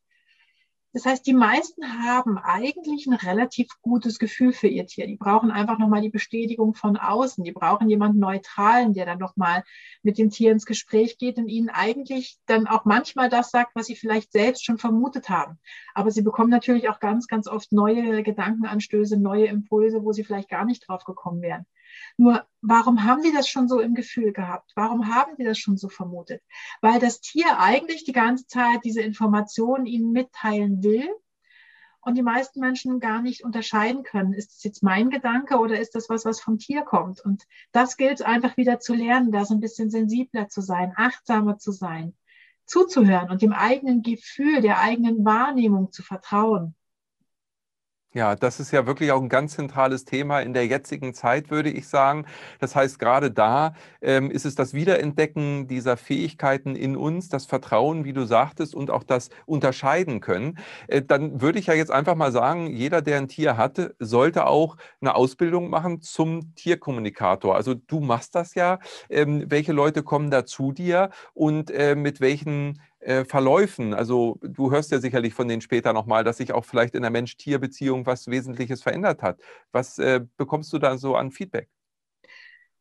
Das 0.96 1.04
heißt, 1.04 1.26
die 1.26 1.34
meisten 1.34 1.84
haben 2.06 2.38
eigentlich 2.38 3.06
ein 3.06 3.12
relativ 3.12 3.68
gutes 3.82 4.18
Gefühl 4.18 4.54
für 4.54 4.66
ihr 4.66 4.86
Tier. 4.86 5.06
Die 5.06 5.18
brauchen 5.18 5.50
einfach 5.50 5.78
nochmal 5.78 6.00
die 6.00 6.08
Bestätigung 6.08 6.72
von 6.72 6.96
außen. 6.96 7.44
Die 7.44 7.52
brauchen 7.52 7.90
jemanden 7.90 8.18
Neutralen, 8.18 8.94
der 8.94 9.04
dann 9.04 9.18
nochmal 9.18 9.62
mit 10.02 10.16
dem 10.16 10.30
Tier 10.30 10.52
ins 10.52 10.64
Gespräch 10.64 11.18
geht 11.18 11.36
und 11.36 11.48
ihnen 11.48 11.68
eigentlich 11.68 12.38
dann 12.46 12.66
auch 12.66 12.86
manchmal 12.86 13.28
das 13.28 13.50
sagt, 13.50 13.72
was 13.74 13.88
sie 13.88 13.94
vielleicht 13.94 14.32
selbst 14.32 14.64
schon 14.64 14.78
vermutet 14.78 15.28
haben. 15.28 15.58
Aber 15.92 16.10
sie 16.10 16.22
bekommen 16.22 16.48
natürlich 16.48 16.88
auch 16.88 16.98
ganz, 16.98 17.26
ganz 17.26 17.46
oft 17.46 17.72
neue 17.72 18.22
Gedankenanstöße, 18.22 19.18
neue 19.20 19.48
Impulse, 19.48 20.02
wo 20.02 20.12
sie 20.12 20.24
vielleicht 20.24 20.48
gar 20.48 20.64
nicht 20.64 20.88
drauf 20.88 21.04
gekommen 21.04 21.42
wären. 21.42 21.66
Nur, 22.16 22.46
warum 22.62 23.04
haben 23.04 23.22
die 23.22 23.32
das 23.32 23.48
schon 23.48 23.68
so 23.68 23.80
im 23.80 23.94
Gefühl 23.94 24.32
gehabt? 24.32 24.72
Warum 24.74 25.14
haben 25.14 25.36
die 25.38 25.44
das 25.44 25.58
schon 25.58 25.76
so 25.76 25.88
vermutet? 25.88 26.42
Weil 26.80 26.98
das 26.98 27.20
Tier 27.20 27.58
eigentlich 27.58 28.04
die 28.04 28.12
ganze 28.12 28.46
Zeit 28.46 28.80
diese 28.84 29.02
Informationen 29.02 29.86
ihnen 29.86 30.12
mitteilen 30.12 30.82
will 30.82 31.08
und 32.00 32.14
die 32.14 32.22
meisten 32.22 32.60
Menschen 32.60 33.00
gar 33.00 33.20
nicht 33.20 33.44
unterscheiden 33.44 34.04
können, 34.04 34.32
ist 34.32 34.54
das 34.54 34.62
jetzt 34.62 34.82
mein 34.82 35.10
Gedanke 35.10 35.58
oder 35.58 35.80
ist 35.80 35.96
das 35.96 36.08
was, 36.08 36.24
was 36.24 36.40
vom 36.40 36.58
Tier 36.58 36.82
kommt? 36.82 37.20
Und 37.20 37.42
das 37.72 37.96
gilt 37.96 38.22
einfach 38.22 38.56
wieder 38.56 38.78
zu 38.78 38.94
lernen, 38.94 39.32
da 39.32 39.44
so 39.44 39.54
ein 39.54 39.60
bisschen 39.60 39.90
sensibler 39.90 40.48
zu 40.48 40.60
sein, 40.60 40.92
achtsamer 40.96 41.58
zu 41.58 41.72
sein, 41.72 42.14
zuzuhören 42.64 43.30
und 43.30 43.42
dem 43.42 43.52
eigenen 43.52 44.02
Gefühl, 44.02 44.60
der 44.60 44.80
eigenen 44.80 45.24
Wahrnehmung 45.24 45.90
zu 45.90 46.04
vertrauen. 46.04 46.76
Ja, 48.16 48.34
das 48.34 48.60
ist 48.60 48.70
ja 48.70 48.86
wirklich 48.86 49.12
auch 49.12 49.20
ein 49.20 49.28
ganz 49.28 49.52
zentrales 49.56 50.06
Thema 50.06 50.40
in 50.40 50.54
der 50.54 50.66
jetzigen 50.66 51.12
Zeit, 51.12 51.50
würde 51.50 51.68
ich 51.68 51.86
sagen. 51.86 52.24
Das 52.60 52.74
heißt, 52.74 52.98
gerade 52.98 53.30
da 53.30 53.74
ähm, 54.00 54.30
ist 54.30 54.46
es 54.46 54.54
das 54.54 54.72
Wiederentdecken 54.72 55.68
dieser 55.68 55.98
Fähigkeiten 55.98 56.76
in 56.76 56.96
uns, 56.96 57.28
das 57.28 57.44
Vertrauen, 57.44 58.06
wie 58.06 58.14
du 58.14 58.24
sagtest, 58.24 58.74
und 58.74 58.90
auch 58.90 59.02
das 59.02 59.28
Unterscheiden 59.44 60.20
können. 60.22 60.56
Äh, 60.88 61.02
dann 61.02 61.42
würde 61.42 61.58
ich 61.58 61.66
ja 61.66 61.74
jetzt 61.74 61.90
einfach 61.90 62.14
mal 62.14 62.32
sagen, 62.32 62.68
jeder, 62.68 63.02
der 63.02 63.18
ein 63.18 63.28
Tier 63.28 63.58
hatte, 63.58 63.94
sollte 63.98 64.46
auch 64.46 64.78
eine 65.02 65.14
Ausbildung 65.14 65.68
machen 65.68 66.00
zum 66.00 66.54
Tierkommunikator. 66.54 67.54
Also 67.54 67.74
du 67.74 68.00
machst 68.00 68.34
das 68.34 68.54
ja. 68.54 68.78
Ähm, 69.10 69.44
welche 69.48 69.74
Leute 69.74 70.02
kommen 70.02 70.30
da 70.30 70.46
zu 70.46 70.72
dir 70.72 71.10
und 71.34 71.70
äh, 71.70 71.94
mit 71.94 72.22
welchen 72.22 72.80
äh, 73.06 73.24
Verläufen, 73.24 73.94
also 73.94 74.38
du 74.42 74.70
hörst 74.70 74.90
ja 74.90 74.98
sicherlich 74.98 75.34
von 75.34 75.48
denen 75.48 75.62
später 75.62 75.92
nochmal, 75.92 76.24
dass 76.24 76.38
sich 76.38 76.52
auch 76.52 76.64
vielleicht 76.64 76.94
in 76.94 77.02
der 77.02 77.10
Mensch-Tier-Beziehung 77.10 78.06
was 78.06 78.26
Wesentliches 78.28 78.82
verändert 78.82 79.22
hat. 79.22 79.40
Was 79.72 79.98
äh, 79.98 80.20
bekommst 80.36 80.72
du 80.72 80.78
da 80.78 80.98
so 80.98 81.16
an 81.16 81.30
Feedback? 81.30 81.68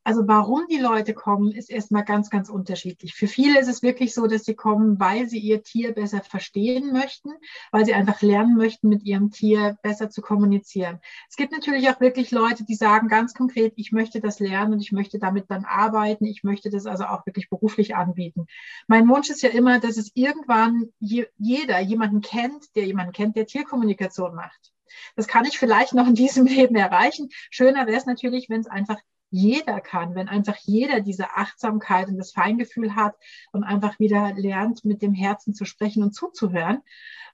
Also 0.06 0.28
warum 0.28 0.68
die 0.70 0.78
Leute 0.78 1.16
kommen, 1.16 1.52
ist 1.52 1.72
erstmal 1.72 2.06
ganz, 2.06 2.30
ganz 2.30 2.48
unterschiedlich. 2.48 3.16
Für 3.16 3.26
viele 3.26 3.60
ist 3.60 3.68
es 3.68 3.82
wirklich 3.82 4.14
so, 4.14 4.28
dass 4.28 4.46
sie 4.46 4.54
kommen, 4.54 5.00
weil 5.00 5.28
sie 5.28 5.40
ihr 5.40 5.64
Tier 5.64 5.94
besser 5.94 6.22
verstehen 6.22 6.94
möchten, 6.94 7.32
weil 7.72 7.86
sie 7.86 7.96
einfach 7.96 8.22
lernen 8.22 8.56
möchten, 8.56 8.88
mit 8.88 9.02
ihrem 9.02 9.32
Tier 9.32 9.80
besser 9.82 10.12
zu 10.12 10.22
kommunizieren. 10.22 11.00
Es 11.28 11.38
gibt 11.38 11.54
natürlich 11.54 11.90
auch 11.90 12.00
wirklich 12.00 12.30
Leute, 12.30 12.64
die 12.66 12.76
sagen 12.76 13.08
ganz 13.08 13.34
konkret, 13.34 13.74
ich 13.78 13.92
möchte 13.92 14.22
das 14.22 14.40
lernen 14.40 14.74
und 14.74 14.80
ich 14.80 14.92
möchte 14.92 15.18
damit 15.18 15.50
dann 15.50 15.66
arbeiten. 15.66 16.26
Ich 16.26 16.44
möchte 16.44 16.70
das 16.70 16.86
also 16.86 17.06
auch 17.06 17.26
wirklich 17.26 17.50
beruflich 17.50 17.96
anbieten. 17.96 18.46
Mein 18.86 19.10
Wunsch 19.10 19.32
ist 19.32 19.42
ja 19.42 19.50
immer, 19.50 19.80
dass 19.80 19.98
es 19.98 20.12
irgendwann 20.14 20.90
je, 21.00 21.26
jeder 21.40 21.80
jemanden 21.80 22.22
kennt, 22.22 22.76
der 22.76 22.86
jemanden 22.86 23.12
kennt, 23.12 23.36
der 23.36 23.48
Tierkommunikation 23.48 24.36
macht. 24.36 24.72
Das 25.16 25.28
kann 25.28 25.46
ich 25.46 25.58
vielleicht 25.58 25.96
noch 25.96 26.08
in 26.08 26.14
diesem 26.14 26.46
Leben 26.46 26.76
erreichen. 26.76 27.30
Schöner 27.50 27.88
wäre 27.88 27.98
es 27.98 28.06
natürlich, 28.06 28.50
wenn 28.50 28.62
es 28.62 28.68
einfach 28.68 29.00
jeder 29.36 29.82
kann, 29.82 30.16
wenn 30.16 30.30
einfach 30.30 30.56
jeder 30.64 31.02
diese 31.02 31.32
Achtsamkeit 31.32 32.08
und 32.08 32.18
das 32.18 32.32
Feingefühl 32.32 32.96
hat 32.96 33.16
und 33.52 33.64
einfach 33.64 34.00
wieder 34.00 34.34
lernt, 34.34 34.86
mit 34.86 35.02
dem 35.02 35.14
Herzen 35.14 35.54
zu 35.54 35.66
sprechen 35.66 36.04
und 36.04 36.14
zuzuhören. 36.14 36.82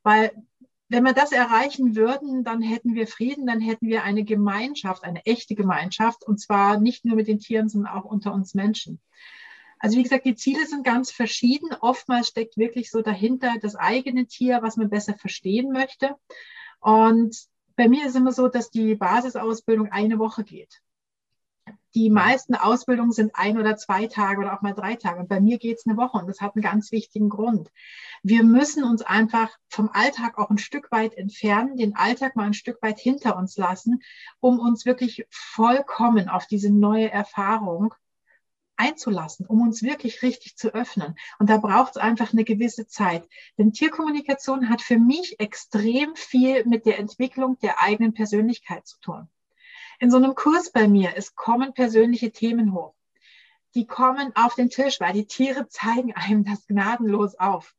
Weil 0.04 0.32
wenn 0.90 1.04
wir 1.04 1.14
das 1.14 1.32
erreichen 1.32 1.96
würden, 1.96 2.44
dann 2.44 2.62
hätten 2.62 2.96
wir 2.96 3.08
Frieden, 3.08 3.46
dann 3.46 3.62
hätten 3.62 3.88
wir 3.88 4.04
eine 4.04 4.24
Gemeinschaft, 4.24 5.04
eine 5.04 5.26
echte 5.26 5.56
Gemeinschaft 5.56 6.26
und 6.28 6.40
zwar 6.40 6.80
nicht 6.80 7.06
nur 7.06 7.16
mit 7.16 7.28
den 7.28 7.40
Tieren, 7.40 7.70
sondern 7.70 7.94
auch 7.94 8.06
unter 8.06 8.34
uns 8.34 8.56
Menschen. 8.56 9.00
Also 9.80 9.98
wie 9.98 10.04
gesagt, 10.04 10.26
die 10.26 10.36
Ziele 10.36 10.66
sind 10.66 10.84
ganz 10.84 11.12
verschieden. 11.12 11.70
Oftmals 11.80 12.28
steckt 12.28 12.58
wirklich 12.58 12.92
so 12.92 13.02
dahinter 13.02 13.54
das 13.62 13.76
eigene 13.76 14.26
Tier, 14.26 14.62
was 14.62 14.76
man 14.76 14.90
besser 14.90 15.16
verstehen 15.16 15.72
möchte. 15.72 16.16
Und 16.82 17.38
bei 17.76 17.88
mir 17.88 18.06
ist 18.06 18.16
immer 18.16 18.32
so, 18.32 18.48
dass 18.48 18.70
die 18.70 18.96
Basisausbildung 18.96 19.92
eine 19.92 20.20
Woche 20.20 20.44
geht. 20.44 20.82
Die 21.94 22.10
meisten 22.10 22.56
Ausbildungen 22.56 23.12
sind 23.12 23.36
ein 23.36 23.58
oder 23.60 23.76
zwei 23.76 24.08
Tage 24.08 24.40
oder 24.40 24.54
auch 24.54 24.62
mal 24.62 24.74
drei 24.74 24.96
Tage. 24.96 25.20
Und 25.20 25.28
bei 25.28 25.42
mir 25.42 25.58
geht 25.58 25.78
es 25.78 25.86
eine 25.86 25.98
Woche 25.98 26.18
und 26.18 26.28
das 26.28 26.40
hat 26.40 26.56
einen 26.56 26.64
ganz 26.64 26.94
wichtigen 26.94 27.28
Grund. 27.28 27.70
Wir 28.24 28.44
müssen 28.44 28.86
uns 28.86 29.02
einfach 29.02 29.50
vom 29.68 29.90
Alltag 29.92 30.38
auch 30.38 30.50
ein 30.50 30.58
Stück 30.58 30.90
weit 30.92 31.16
entfernen, 31.16 31.76
den 31.76 31.98
Alltag 31.98 32.38
mal 32.38 32.46
ein 32.46 32.54
Stück 32.54 32.82
weit 32.82 32.98
hinter 32.98 33.36
uns 33.36 33.58
lassen, 33.58 34.02
um 34.40 34.60
uns 34.60 34.86
wirklich 34.86 35.26
vollkommen 35.30 36.30
auf 36.30 36.48
diese 36.48 36.72
neue 36.72 37.12
Erfahrung 37.12 37.94
einzulassen, 38.78 39.46
um 39.46 39.62
uns 39.62 39.84
wirklich 39.84 40.22
richtig 40.22 40.56
zu 40.56 40.74
öffnen. 40.74 41.16
Und 41.40 41.50
da 41.50 41.58
braucht 41.58 41.92
es 41.92 42.02
einfach 42.02 42.32
eine 42.32 42.46
gewisse 42.46 42.88
Zeit. 42.88 43.28
Denn 43.58 43.74
Tierkommunikation 43.74 44.70
hat 44.70 44.82
für 44.82 44.98
mich 44.98 45.42
extrem 45.42 46.16
viel 46.16 46.66
mit 46.66 46.86
der 46.86 47.00
Entwicklung 47.00 47.60
der 47.60 47.82
eigenen 47.82 48.14
Persönlichkeit 48.14 48.88
zu 48.88 48.98
tun 49.02 49.30
in 50.02 50.10
so 50.10 50.18
einem 50.18 50.34
Kurs 50.34 50.72
bei 50.72 50.88
mir, 50.88 51.14
es 51.16 51.36
kommen 51.36 51.74
persönliche 51.74 52.32
Themen 52.32 52.74
hoch. 52.74 52.96
Die 53.76 53.86
kommen 53.86 54.36
auf 54.36 54.56
den 54.56 54.72
Tisch, 54.72 55.00
weil 55.00 55.14
die 55.14 55.28
Tiere 55.28 55.68
zeigen 55.68 56.14
einem 56.14 56.44
das 56.44 56.66
gnadenlos 56.66 57.36
auf. 57.36 57.76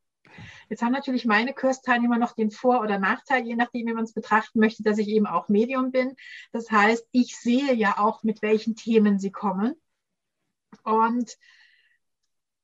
Jetzt 0.71 0.83
haben 0.83 0.93
natürlich 0.93 1.27
meine 1.27 1.53
Kursteilnehmer 1.53 2.19
noch 2.19 2.33
den 2.33 2.53
Vor- 2.53 2.81
oder 2.81 3.01
Nachteil, 3.01 3.45
je 3.45 3.57
nachdem, 3.57 3.89
wie 3.89 3.93
man 3.93 4.05
es 4.05 4.15
betrachten 4.15 4.61
möchte, 4.61 4.85
dass 4.85 4.99
ich 4.99 5.09
eben 5.09 5.27
auch 5.27 5.49
Medium 5.49 5.91
bin. 5.91 6.15
Das 6.53 6.71
heißt, 6.71 7.09
ich 7.11 7.37
sehe 7.37 7.75
ja 7.75 7.99
auch, 7.99 8.23
mit 8.23 8.41
welchen 8.41 8.77
Themen 8.77 9.19
sie 9.19 9.33
kommen. 9.33 9.75
Und 10.85 11.37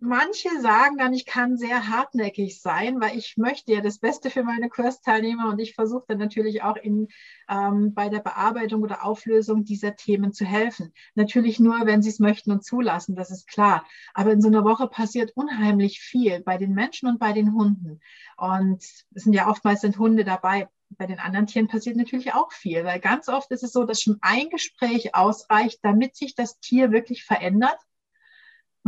manche 0.00 0.48
sagen 0.60 0.96
dann, 0.98 1.12
ich 1.12 1.26
kann 1.26 1.56
sehr 1.56 1.88
hartnäckig 1.88 2.60
sein, 2.60 3.00
weil 3.00 3.16
ich 3.16 3.36
möchte 3.36 3.72
ja 3.72 3.80
das 3.80 3.98
Beste 3.98 4.30
für 4.30 4.44
meine 4.44 4.68
Kursteilnehmer 4.68 5.48
und 5.48 5.58
ich 5.58 5.74
versuche 5.74 6.04
dann 6.08 6.18
natürlich 6.18 6.62
auch 6.62 6.76
in, 6.76 7.08
ähm, 7.48 7.94
bei 7.94 8.08
der 8.08 8.20
Bearbeitung 8.20 8.82
oder 8.82 9.04
Auflösung 9.04 9.64
dieser 9.64 9.96
Themen 9.96 10.32
zu 10.32 10.44
helfen. 10.44 10.92
Natürlich 11.14 11.58
nur, 11.58 11.84
wenn 11.84 12.02
sie 12.02 12.10
es 12.10 12.20
möchten 12.20 12.52
und 12.52 12.64
zulassen, 12.64 13.16
das 13.16 13.30
ist 13.30 13.48
klar. 13.48 13.84
Aber 14.14 14.32
in 14.32 14.40
so 14.40 14.48
einer 14.48 14.64
Woche 14.64 14.86
passiert 14.86 15.32
unheimlich 15.34 16.00
viel 16.00 16.40
bei 16.40 16.58
den 16.58 16.74
Menschen 16.74 17.08
und 17.08 17.18
bei 17.18 17.32
den 17.32 17.52
Hunden. 17.52 18.00
Und 18.36 18.82
es 18.82 19.06
sind 19.24 19.32
ja 19.32 19.48
oftmals 19.48 19.80
sind 19.80 19.98
Hunde 19.98 20.24
dabei. 20.24 20.68
Bei 20.90 21.06
den 21.06 21.18
anderen 21.18 21.46
Tieren 21.46 21.68
passiert 21.68 21.96
natürlich 21.96 22.32
auch 22.32 22.50
viel, 22.52 22.84
weil 22.84 22.98
ganz 22.98 23.28
oft 23.28 23.50
ist 23.50 23.62
es 23.62 23.72
so, 23.72 23.84
dass 23.84 24.00
schon 24.00 24.18
ein 24.22 24.48
Gespräch 24.48 25.14
ausreicht, 25.14 25.80
damit 25.82 26.16
sich 26.16 26.34
das 26.34 26.60
Tier 26.60 26.92
wirklich 26.92 27.24
verändert 27.24 27.78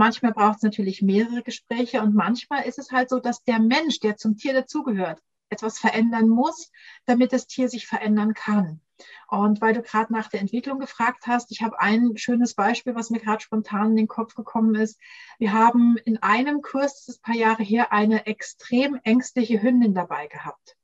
Manchmal 0.00 0.32
braucht 0.32 0.56
es 0.56 0.62
natürlich 0.62 1.02
mehrere 1.02 1.42
Gespräche 1.42 2.00
und 2.00 2.14
manchmal 2.14 2.64
ist 2.64 2.78
es 2.78 2.90
halt 2.90 3.10
so, 3.10 3.20
dass 3.20 3.44
der 3.44 3.58
Mensch, 3.58 4.00
der 4.00 4.16
zum 4.16 4.38
Tier 4.38 4.54
dazugehört, 4.54 5.20
etwas 5.50 5.78
verändern 5.78 6.26
muss, 6.26 6.72
damit 7.04 7.34
das 7.34 7.46
Tier 7.46 7.68
sich 7.68 7.86
verändern 7.86 8.32
kann. 8.32 8.80
Und 9.28 9.60
weil 9.60 9.74
du 9.74 9.82
gerade 9.82 10.10
nach 10.10 10.28
der 10.28 10.40
Entwicklung 10.40 10.78
gefragt 10.78 11.26
hast, 11.26 11.52
ich 11.52 11.60
habe 11.60 11.78
ein 11.80 12.16
schönes 12.16 12.54
Beispiel, 12.54 12.94
was 12.94 13.10
mir 13.10 13.20
gerade 13.20 13.42
spontan 13.42 13.90
in 13.90 13.96
den 13.96 14.08
Kopf 14.08 14.34
gekommen 14.34 14.74
ist. 14.74 14.98
Wir 15.38 15.52
haben 15.52 15.98
in 16.06 16.16
einem 16.22 16.62
Kurs, 16.62 17.04
das 17.04 17.16
ist 17.16 17.18
ein 17.18 17.32
paar 17.32 17.38
Jahre 17.38 17.62
her, 17.62 17.92
eine 17.92 18.24
extrem 18.24 18.98
ängstliche 19.04 19.60
Hündin 19.60 19.92
dabei 19.92 20.28
gehabt. 20.28 20.78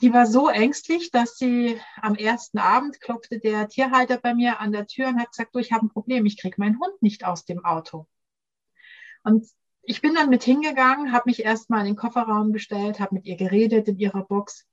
Die 0.00 0.12
war 0.12 0.26
so 0.26 0.48
ängstlich, 0.48 1.10
dass 1.10 1.38
sie 1.38 1.80
am 2.00 2.14
ersten 2.14 2.58
Abend 2.58 3.00
klopfte 3.00 3.40
der 3.40 3.68
Tierhalter 3.68 4.16
bei 4.18 4.32
mir 4.32 4.60
an 4.60 4.70
der 4.70 4.86
Tür 4.86 5.08
und 5.08 5.18
hat 5.18 5.32
gesagt, 5.32 5.56
du, 5.56 5.58
ich 5.58 5.72
habe 5.72 5.86
ein 5.86 5.90
Problem, 5.90 6.24
ich 6.24 6.40
kriege 6.40 6.54
meinen 6.58 6.78
Hund 6.78 7.02
nicht 7.02 7.24
aus 7.24 7.44
dem 7.44 7.64
Auto. 7.64 8.06
Und 9.24 9.46
ich 9.82 10.02
bin 10.02 10.14
dann 10.14 10.28
mit 10.28 10.44
hingegangen, 10.44 11.12
habe 11.12 11.24
mich 11.26 11.44
erstmal 11.44 11.80
in 11.80 11.86
den 11.86 11.96
Kofferraum 11.96 12.52
gestellt, 12.52 13.00
habe 13.00 13.14
mit 13.14 13.24
ihr 13.24 13.36
geredet 13.36 13.88
in 13.88 13.98
ihrer 13.98 14.22
Box. 14.22 14.66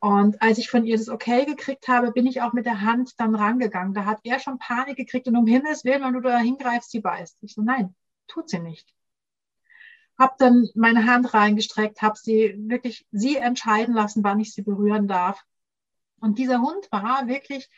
Und 0.00 0.40
als 0.40 0.58
ich 0.58 0.70
von 0.70 0.84
ihr 0.84 0.96
das 0.96 1.08
Okay 1.08 1.44
gekriegt 1.44 1.88
habe, 1.88 2.12
bin 2.12 2.26
ich 2.26 2.40
auch 2.40 2.52
mit 2.52 2.66
der 2.66 2.82
Hand 2.82 3.18
dann 3.18 3.34
rangegangen. 3.34 3.94
Da 3.94 4.04
hat 4.04 4.20
er 4.22 4.38
schon 4.38 4.58
Panik 4.58 4.96
gekriegt 4.96 5.26
und 5.26 5.36
um 5.36 5.46
Himmels 5.46 5.84
Willen, 5.84 6.02
wenn 6.02 6.12
du 6.12 6.20
da 6.20 6.38
hingreifst, 6.38 6.90
sie 6.90 7.00
beißt. 7.00 7.36
Ich 7.42 7.54
so, 7.54 7.62
nein, 7.62 7.94
tut 8.28 8.48
sie 8.48 8.60
nicht. 8.60 8.94
Hab 10.16 10.38
dann 10.38 10.68
meine 10.74 11.06
Hand 11.06 11.34
reingestreckt, 11.34 12.00
habe 12.00 12.16
sie 12.16 12.54
wirklich 12.58 13.06
sie 13.10 13.36
entscheiden 13.36 13.94
lassen, 13.94 14.24
wann 14.24 14.40
ich 14.40 14.54
sie 14.54 14.62
berühren 14.62 15.08
darf. 15.08 15.44
Und 16.20 16.38
dieser 16.38 16.60
Hund 16.60 16.90
war 16.90 17.26
wirklich 17.28 17.68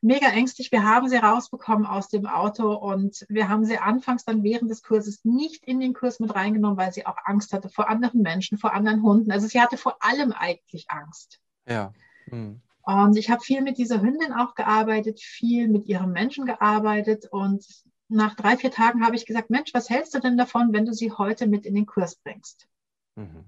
mega 0.00 0.28
ängstlich. 0.28 0.72
Wir 0.72 0.84
haben 0.84 1.08
sie 1.08 1.16
rausbekommen 1.16 1.86
aus 1.86 2.08
dem 2.08 2.26
Auto 2.26 2.72
und 2.74 3.24
wir 3.28 3.48
haben 3.48 3.64
sie 3.64 3.78
anfangs 3.78 4.24
dann 4.24 4.42
während 4.42 4.70
des 4.70 4.82
Kurses 4.82 5.24
nicht 5.24 5.64
in 5.64 5.80
den 5.80 5.94
Kurs 5.94 6.20
mit 6.20 6.34
reingenommen, 6.34 6.76
weil 6.76 6.92
sie 6.92 7.06
auch 7.06 7.16
Angst 7.24 7.52
hatte 7.52 7.68
vor 7.68 7.88
anderen 7.88 8.22
Menschen, 8.22 8.58
vor 8.58 8.72
anderen 8.72 9.02
Hunden. 9.02 9.30
Also 9.30 9.46
sie 9.46 9.60
hatte 9.60 9.76
vor 9.76 9.96
allem 10.00 10.32
eigentlich 10.32 10.86
Angst. 10.88 11.40
Ja. 11.68 11.92
Hm. 12.28 12.60
Und 12.82 13.16
ich 13.16 13.30
habe 13.30 13.42
viel 13.42 13.60
mit 13.60 13.78
dieser 13.78 14.00
Hündin 14.00 14.32
auch 14.32 14.54
gearbeitet, 14.54 15.20
viel 15.20 15.68
mit 15.68 15.86
ihrem 15.86 16.12
Menschen 16.12 16.46
gearbeitet 16.46 17.26
und 17.30 17.64
nach 18.08 18.34
drei, 18.34 18.56
vier 18.56 18.72
Tagen 18.72 19.04
habe 19.04 19.14
ich 19.14 19.24
gesagt, 19.24 19.50
Mensch, 19.50 19.72
was 19.72 19.88
hältst 19.88 20.14
du 20.14 20.18
denn 20.18 20.36
davon, 20.36 20.72
wenn 20.72 20.84
du 20.84 20.92
sie 20.92 21.12
heute 21.12 21.46
mit 21.46 21.64
in 21.64 21.74
den 21.74 21.86
Kurs 21.86 22.16
bringst? 22.16 22.66
Mhm. 23.14 23.44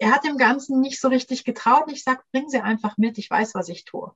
Er 0.00 0.12
hat 0.12 0.24
dem 0.24 0.38
Ganzen 0.38 0.80
nicht 0.80 0.98
so 0.98 1.08
richtig 1.08 1.44
getraut. 1.44 1.84
Ich 1.92 2.02
sage, 2.02 2.22
bring 2.32 2.48
sie 2.48 2.60
einfach 2.60 2.96
mit, 2.96 3.18
ich 3.18 3.30
weiß, 3.30 3.54
was 3.54 3.68
ich 3.68 3.84
tue. 3.84 4.10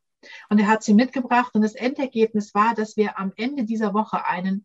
Und 0.49 0.59
er 0.59 0.67
hat 0.67 0.83
sie 0.83 0.95
mitgebracht 0.95 1.55
und 1.55 1.61
das 1.61 1.75
Endergebnis 1.75 2.55
war, 2.55 2.75
dass 2.75 2.97
wir 2.97 3.19
am 3.19 3.33
Ende 3.37 3.65
dieser 3.65 3.93
Woche 3.93 4.27
einen 4.27 4.65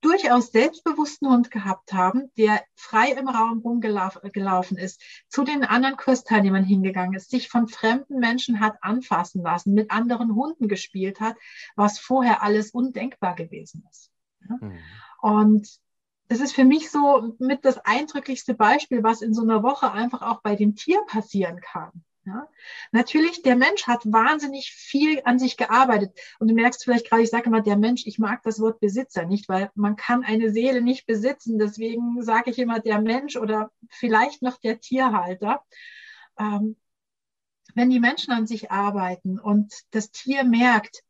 durchaus 0.00 0.52
selbstbewussten 0.52 1.28
Hund 1.28 1.50
gehabt 1.50 1.92
haben, 1.92 2.30
der 2.38 2.62
frei 2.76 3.10
im 3.10 3.28
Raum 3.28 3.58
rumgelaufen 3.58 4.78
ist, 4.78 5.02
zu 5.28 5.42
den 5.42 5.64
anderen 5.64 5.96
Kursteilnehmern 5.96 6.64
hingegangen 6.64 7.14
ist, 7.14 7.30
sich 7.30 7.48
von 7.48 7.66
fremden 7.66 8.20
Menschen 8.20 8.60
hat 8.60 8.78
anfassen 8.80 9.42
lassen, 9.42 9.74
mit 9.74 9.90
anderen 9.90 10.36
Hunden 10.36 10.68
gespielt 10.68 11.18
hat, 11.18 11.36
was 11.74 11.98
vorher 11.98 12.44
alles 12.44 12.70
undenkbar 12.70 13.34
gewesen 13.34 13.84
ist. 13.90 14.12
Mhm. 14.48 14.78
Und 15.20 15.80
das 16.30 16.38
ist 16.38 16.54
für 16.54 16.64
mich 16.64 16.92
so 16.92 17.34
mit 17.40 17.64
das 17.64 17.78
eindrücklichste 17.78 18.54
Beispiel, 18.54 19.02
was 19.02 19.20
in 19.20 19.34
so 19.34 19.42
einer 19.42 19.64
Woche 19.64 19.90
einfach 19.90 20.22
auch 20.22 20.42
bei 20.42 20.54
dem 20.54 20.76
Tier 20.76 21.00
passieren 21.08 21.60
kann. 21.60 21.90
Ja? 22.24 22.46
Natürlich, 22.92 23.42
der 23.42 23.56
Mensch 23.56 23.88
hat 23.88 24.02
wahnsinnig 24.04 24.70
viel 24.70 25.22
an 25.24 25.40
sich 25.40 25.56
gearbeitet. 25.56 26.16
Und 26.38 26.46
du 26.46 26.54
merkst 26.54 26.84
vielleicht 26.84 27.08
gerade, 27.08 27.22
ich 27.24 27.30
sage 27.30 27.46
immer, 27.46 27.62
der 27.62 27.76
Mensch, 27.76 28.06
ich 28.06 28.20
mag 28.20 28.44
das 28.44 28.60
Wort 28.60 28.78
Besitzer 28.78 29.26
nicht, 29.26 29.48
weil 29.48 29.72
man 29.74 29.96
kann 29.96 30.22
eine 30.22 30.52
Seele 30.52 30.82
nicht 30.82 31.04
besitzen. 31.04 31.58
Deswegen 31.58 32.22
sage 32.22 32.52
ich 32.52 32.60
immer 32.60 32.78
der 32.78 33.00
Mensch 33.00 33.34
oder 33.34 33.72
vielleicht 33.88 34.40
noch 34.40 34.60
der 34.60 34.78
Tierhalter. 34.78 35.64
Ähm, 36.38 36.76
wenn 37.74 37.90
die 37.90 37.98
Menschen 37.98 38.32
an 38.32 38.46
sich 38.46 38.70
arbeiten 38.70 39.40
und 39.40 39.74
das 39.90 40.12
Tier 40.12 40.44
merkt, 40.44 41.02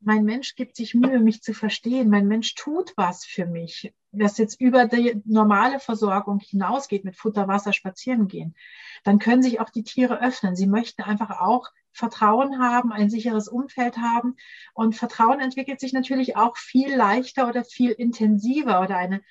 mein 0.00 0.24
Mensch 0.24 0.54
gibt 0.54 0.76
sich 0.76 0.94
Mühe, 0.94 1.18
mich 1.20 1.42
zu 1.42 1.54
verstehen, 1.54 2.08
mein 2.08 2.28
Mensch 2.28 2.54
tut 2.54 2.92
was 2.96 3.24
für 3.24 3.46
mich, 3.46 3.92
das 4.12 4.38
jetzt 4.38 4.60
über 4.60 4.86
die 4.86 5.20
normale 5.24 5.80
Versorgung 5.80 6.40
hinausgeht, 6.40 7.04
mit 7.04 7.16
Futter, 7.16 7.48
Wasser, 7.48 7.72
spazieren 7.72 8.28
gehen, 8.28 8.54
dann 9.04 9.18
können 9.18 9.42
sich 9.42 9.60
auch 9.60 9.70
die 9.70 9.84
Tiere 9.84 10.20
öffnen. 10.20 10.56
Sie 10.56 10.66
möchten 10.66 11.02
einfach 11.02 11.40
auch 11.40 11.68
Vertrauen 11.92 12.58
haben, 12.60 12.92
ein 12.92 13.10
sicheres 13.10 13.48
Umfeld 13.48 13.98
haben. 13.98 14.36
Und 14.72 14.94
Vertrauen 14.94 15.40
entwickelt 15.40 15.80
sich 15.80 15.92
natürlich 15.92 16.36
auch 16.36 16.56
viel 16.56 16.94
leichter 16.94 17.48
oder 17.48 17.64
viel 17.64 17.90
intensiver 17.90 18.80
oder 18.80 18.96
eine 18.96 19.22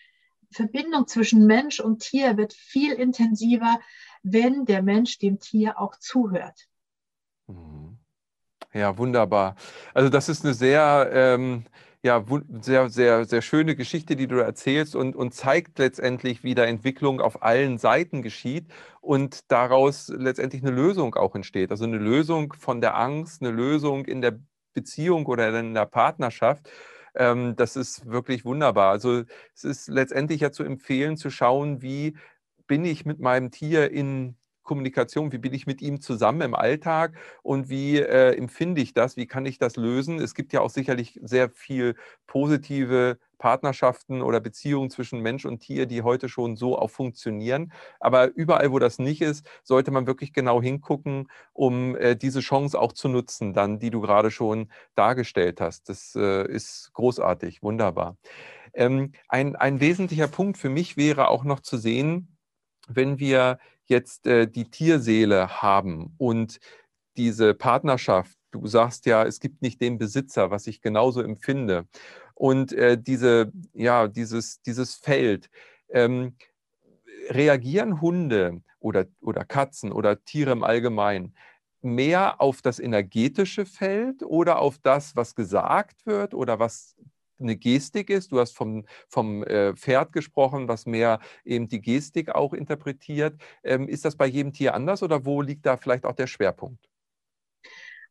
Verbindung 0.51 1.07
zwischen 1.07 1.45
Mensch 1.45 1.79
und 1.79 1.99
Tier 1.99 2.37
wird 2.37 2.53
viel 2.53 2.93
intensiver, 2.93 3.79
wenn 4.23 4.65
der 4.65 4.81
Mensch 4.81 5.17
dem 5.17 5.39
Tier 5.39 5.79
auch 5.79 5.95
zuhört. 5.97 6.67
Mhm. 7.47 7.96
Ja, 8.77 8.97
wunderbar. 8.97 9.55
Also 9.93 10.09
das 10.09 10.29
ist 10.29 10.43
eine 10.45 10.53
sehr 10.53 11.09
ähm, 11.13 11.65
ja, 12.03 12.23
sehr, 12.61 12.89
sehr, 12.89 13.25
sehr 13.25 13.41
schöne 13.41 13.75
Geschichte, 13.75 14.15
die 14.15 14.27
du 14.27 14.37
erzählst 14.37 14.95
und, 14.95 15.15
und 15.15 15.33
zeigt 15.33 15.79
letztendlich, 15.79 16.43
wie 16.43 16.53
da 16.55 16.63
Entwicklung 16.63 17.19
auf 17.21 17.41
allen 17.41 17.79
Seiten 17.79 18.21
geschieht 18.21 18.67
und 19.01 19.51
daraus 19.51 20.09
letztendlich 20.09 20.61
eine 20.61 20.71
Lösung 20.71 21.15
auch 21.15 21.35
entsteht. 21.35 21.71
Also 21.71 21.85
eine 21.85 21.97
Lösung 21.97 22.53
von 22.53 22.81
der 22.81 22.95
Angst, 22.97 23.41
eine 23.41 23.51
Lösung 23.51 24.05
in 24.05 24.21
der 24.21 24.39
Beziehung 24.73 25.25
oder 25.25 25.59
in 25.59 25.73
der 25.73 25.85
Partnerschaft. 25.87 26.69
Ähm, 27.15 27.55
das 27.55 27.75
ist 27.75 28.05
wirklich 28.05 28.45
wunderbar. 28.45 28.91
Also 28.91 29.23
es 29.55 29.63
ist 29.63 29.87
letztendlich 29.89 30.41
ja 30.41 30.51
zu 30.51 30.63
empfehlen, 30.63 31.17
zu 31.17 31.29
schauen, 31.31 31.81
wie 31.81 32.15
bin 32.67 32.85
ich 32.85 33.05
mit 33.05 33.19
meinem 33.19 33.51
Tier 33.51 33.91
in 33.91 34.37
Kommunikation, 34.67 35.31
wie 35.31 35.39
bin 35.39 35.53
ich 35.53 35.65
mit 35.65 35.81
ihm 35.81 36.01
zusammen 36.01 36.41
im 36.41 36.53
Alltag 36.53 37.13
und 37.41 37.69
wie 37.69 37.97
äh, 37.97 38.35
empfinde 38.35 38.81
ich 38.81 38.93
das, 38.93 39.17
wie 39.17 39.25
kann 39.25 39.47
ich 39.47 39.57
das 39.57 39.77
lösen. 39.77 40.19
Es 40.19 40.35
gibt 40.35 40.53
ja 40.53 40.61
auch 40.61 40.69
sicherlich 40.69 41.19
sehr 41.23 41.49
viel 41.49 41.95
positive 42.27 43.17
Partnerschaften 43.37 44.21
oder 44.21 44.39
Beziehungen 44.39 44.89
zwischen 44.89 45.21
Mensch 45.21 45.45
und 45.45 45.59
Tier, 45.59 45.85
die 45.85 46.01
heute 46.01 46.29
schon 46.29 46.55
so 46.55 46.77
auch 46.77 46.89
funktionieren. 46.89 47.71
Aber 47.99 48.35
überall, 48.35 48.71
wo 48.71 48.79
das 48.79 48.99
nicht 48.99 49.21
ist, 49.21 49.47
sollte 49.63 49.91
man 49.91 50.07
wirklich 50.07 50.33
genau 50.33 50.61
hingucken, 50.61 51.29
um 51.53 51.95
äh, 51.95 52.15
diese 52.15 52.41
Chance 52.41 52.79
auch 52.79 52.93
zu 52.93 53.07
nutzen, 53.07 53.53
dann, 53.53 53.79
die 53.79 53.89
du 53.89 54.01
gerade 54.01 54.31
schon 54.31 54.71
dargestellt 54.95 55.61
hast. 55.61 55.89
Das 55.89 56.15
äh, 56.15 56.47
ist 56.47 56.91
großartig, 56.93 57.63
wunderbar. 57.63 58.17
Ähm, 58.73 59.11
ein, 59.27 59.55
ein 59.55 59.79
wesentlicher 59.79 60.27
Punkt 60.27 60.57
für 60.57 60.69
mich 60.69 60.97
wäre 60.97 61.29
auch 61.29 61.43
noch 61.43 61.61
zu 61.61 61.77
sehen, 61.77 62.37
wenn 62.87 63.19
wir 63.19 63.59
jetzt 63.89 64.27
äh, 64.27 64.47
die 64.47 64.69
Tierseele 64.69 65.61
haben 65.61 66.13
und 66.17 66.59
diese 67.17 67.53
Partnerschaft, 67.53 68.37
du 68.51 68.67
sagst 68.67 69.05
ja, 69.05 69.23
es 69.23 69.39
gibt 69.39 69.61
nicht 69.61 69.81
den 69.81 69.97
Besitzer, 69.97 70.51
was 70.51 70.67
ich 70.67 70.81
genauso 70.81 71.21
empfinde, 71.21 71.87
und 72.35 72.71
äh, 72.73 72.97
diese, 73.01 73.51
ja, 73.73 74.07
dieses, 74.07 74.61
dieses 74.61 74.95
Feld, 74.95 75.49
ähm, 75.89 76.35
reagieren 77.29 77.99
Hunde 78.01 78.61
oder, 78.79 79.05
oder 79.21 79.43
Katzen 79.43 79.91
oder 79.91 80.23
Tiere 80.23 80.51
im 80.51 80.63
Allgemeinen 80.63 81.35
mehr 81.81 82.41
auf 82.41 82.61
das 82.61 82.79
energetische 82.79 83.65
Feld 83.65 84.23
oder 84.23 84.59
auf 84.59 84.77
das, 84.79 85.15
was 85.15 85.35
gesagt 85.35 86.05
wird 86.05 86.33
oder 86.33 86.59
was 86.59 86.95
eine 87.39 87.55
Gestik 87.55 88.09
ist. 88.09 88.31
Du 88.31 88.39
hast 88.39 88.55
vom, 88.55 88.85
vom 89.07 89.43
äh, 89.43 89.75
Pferd 89.75 90.13
gesprochen, 90.13 90.67
was 90.67 90.85
mehr 90.85 91.19
eben 91.43 91.67
die 91.67 91.81
Gestik 91.81 92.33
auch 92.33 92.53
interpretiert. 92.53 93.39
Ähm, 93.63 93.87
ist 93.87 94.05
das 94.05 94.15
bei 94.15 94.27
jedem 94.27 94.53
Tier 94.53 94.73
anders 94.73 95.03
oder 95.03 95.25
wo 95.25 95.41
liegt 95.41 95.65
da 95.65 95.77
vielleicht 95.77 96.05
auch 96.05 96.15
der 96.15 96.27
Schwerpunkt? 96.27 96.87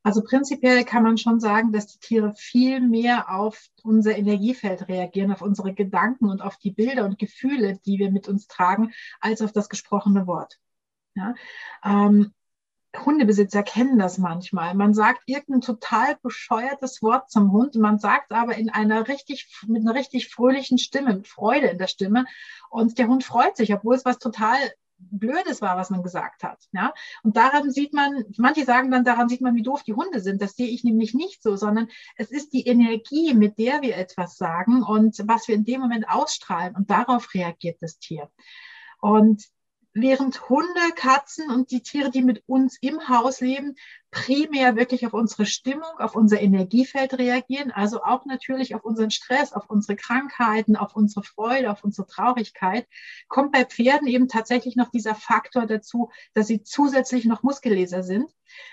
Also 0.06 0.22
prinzipiell 0.22 0.84
kann 0.84 1.02
man 1.02 1.18
schon 1.18 1.40
sagen, 1.40 1.72
dass 1.72 1.88
die 1.88 1.98
Tiere 1.98 2.32
viel 2.36 2.80
mehr 2.80 3.28
auf 3.34 3.66
unser 3.82 4.16
Energiefeld 4.16 4.86
reagieren, 4.86 5.32
auf 5.32 5.42
unsere 5.42 5.74
Gedanken 5.74 6.30
und 6.30 6.42
auf 6.42 6.58
die 6.58 6.70
Bilder 6.70 7.04
und 7.04 7.18
Gefühle, 7.18 7.80
die 7.84 7.98
wir 7.98 8.12
mit 8.12 8.28
uns 8.28 8.46
tragen, 8.46 8.92
als 9.20 9.42
auf 9.42 9.50
das 9.50 9.68
gesprochene 9.68 10.28
Wort. 10.28 10.60
Ja? 11.16 11.34
Ähm, 11.84 12.32
Hundebesitzer 13.04 13.62
kennen 13.62 13.98
das 13.98 14.18
manchmal. 14.18 14.74
Man 14.74 14.94
sagt 14.94 15.22
irgendein 15.26 15.60
total 15.60 16.16
bescheuertes 16.22 17.02
Wort 17.02 17.30
zum 17.30 17.52
Hund, 17.52 17.74
man 17.76 17.98
sagt 17.98 18.32
aber 18.32 18.56
in 18.56 18.70
einer 18.70 19.08
richtig, 19.08 19.48
mit 19.66 19.82
einer 19.82 19.94
richtig 19.94 20.28
fröhlichen 20.28 20.78
Stimme, 20.78 21.14
mit 21.14 21.28
Freude 21.28 21.68
in 21.68 21.78
der 21.78 21.88
Stimme. 21.88 22.26
Und 22.70 22.98
der 22.98 23.08
Hund 23.08 23.24
freut 23.24 23.56
sich, 23.56 23.72
obwohl 23.72 23.94
es 23.94 24.04
was 24.04 24.18
total 24.18 24.58
Blödes 24.98 25.60
war, 25.60 25.76
was 25.76 25.90
man 25.90 26.02
gesagt 26.02 26.42
hat. 26.42 26.58
Ja? 26.72 26.94
Und 27.22 27.36
daran 27.36 27.70
sieht 27.70 27.92
man, 27.92 28.24
manche 28.38 28.64
sagen 28.64 28.90
dann, 28.90 29.04
daran 29.04 29.28
sieht 29.28 29.40
man, 29.40 29.54
wie 29.54 29.62
doof 29.62 29.82
die 29.82 29.94
Hunde 29.94 30.20
sind. 30.20 30.40
Das 30.40 30.56
sehe 30.56 30.68
ich 30.68 30.84
nämlich 30.84 31.12
nicht 31.14 31.42
so, 31.42 31.56
sondern 31.56 31.88
es 32.16 32.30
ist 32.30 32.52
die 32.52 32.66
Energie, 32.66 33.34
mit 33.34 33.58
der 33.58 33.82
wir 33.82 33.96
etwas 33.96 34.36
sagen 34.36 34.82
und 34.82 35.22
was 35.26 35.48
wir 35.48 35.54
in 35.54 35.64
dem 35.64 35.82
Moment 35.82 36.08
ausstrahlen. 36.08 36.74
Und 36.74 36.90
darauf 36.90 37.34
reagiert 37.34 37.76
das 37.80 37.98
Tier. 37.98 38.30
Und 39.00 39.44
während 39.98 40.50
Hunde, 40.50 40.92
Katzen 40.94 41.50
und 41.50 41.70
die 41.70 41.82
Tiere, 41.82 42.10
die 42.10 42.20
mit 42.20 42.42
uns 42.46 42.76
im 42.82 43.08
Haus 43.08 43.40
leben, 43.40 43.76
primär 44.10 44.76
wirklich 44.76 45.06
auf 45.06 45.14
unsere 45.14 45.46
Stimmung, 45.46 45.98
auf 45.98 46.14
unser 46.14 46.38
Energiefeld 46.38 47.14
reagieren, 47.14 47.70
also 47.70 48.02
auch 48.02 48.26
natürlich 48.26 48.74
auf 48.74 48.84
unseren 48.84 49.10
Stress, 49.10 49.54
auf 49.54 49.70
unsere 49.70 49.96
Krankheiten, 49.96 50.76
auf 50.76 50.94
unsere 50.94 51.22
Freude, 51.22 51.70
auf 51.70 51.82
unsere 51.82 52.06
Traurigkeit, 52.06 52.86
kommt 53.28 53.52
bei 53.52 53.64
Pferden 53.64 54.06
eben 54.06 54.28
tatsächlich 54.28 54.76
noch 54.76 54.90
dieser 54.90 55.14
Faktor 55.14 55.66
dazu, 55.66 56.10
dass 56.34 56.46
sie 56.46 56.62
zusätzlich 56.62 57.24
noch 57.24 57.42
Muskelleser 57.42 58.02
sind. 58.02 58.30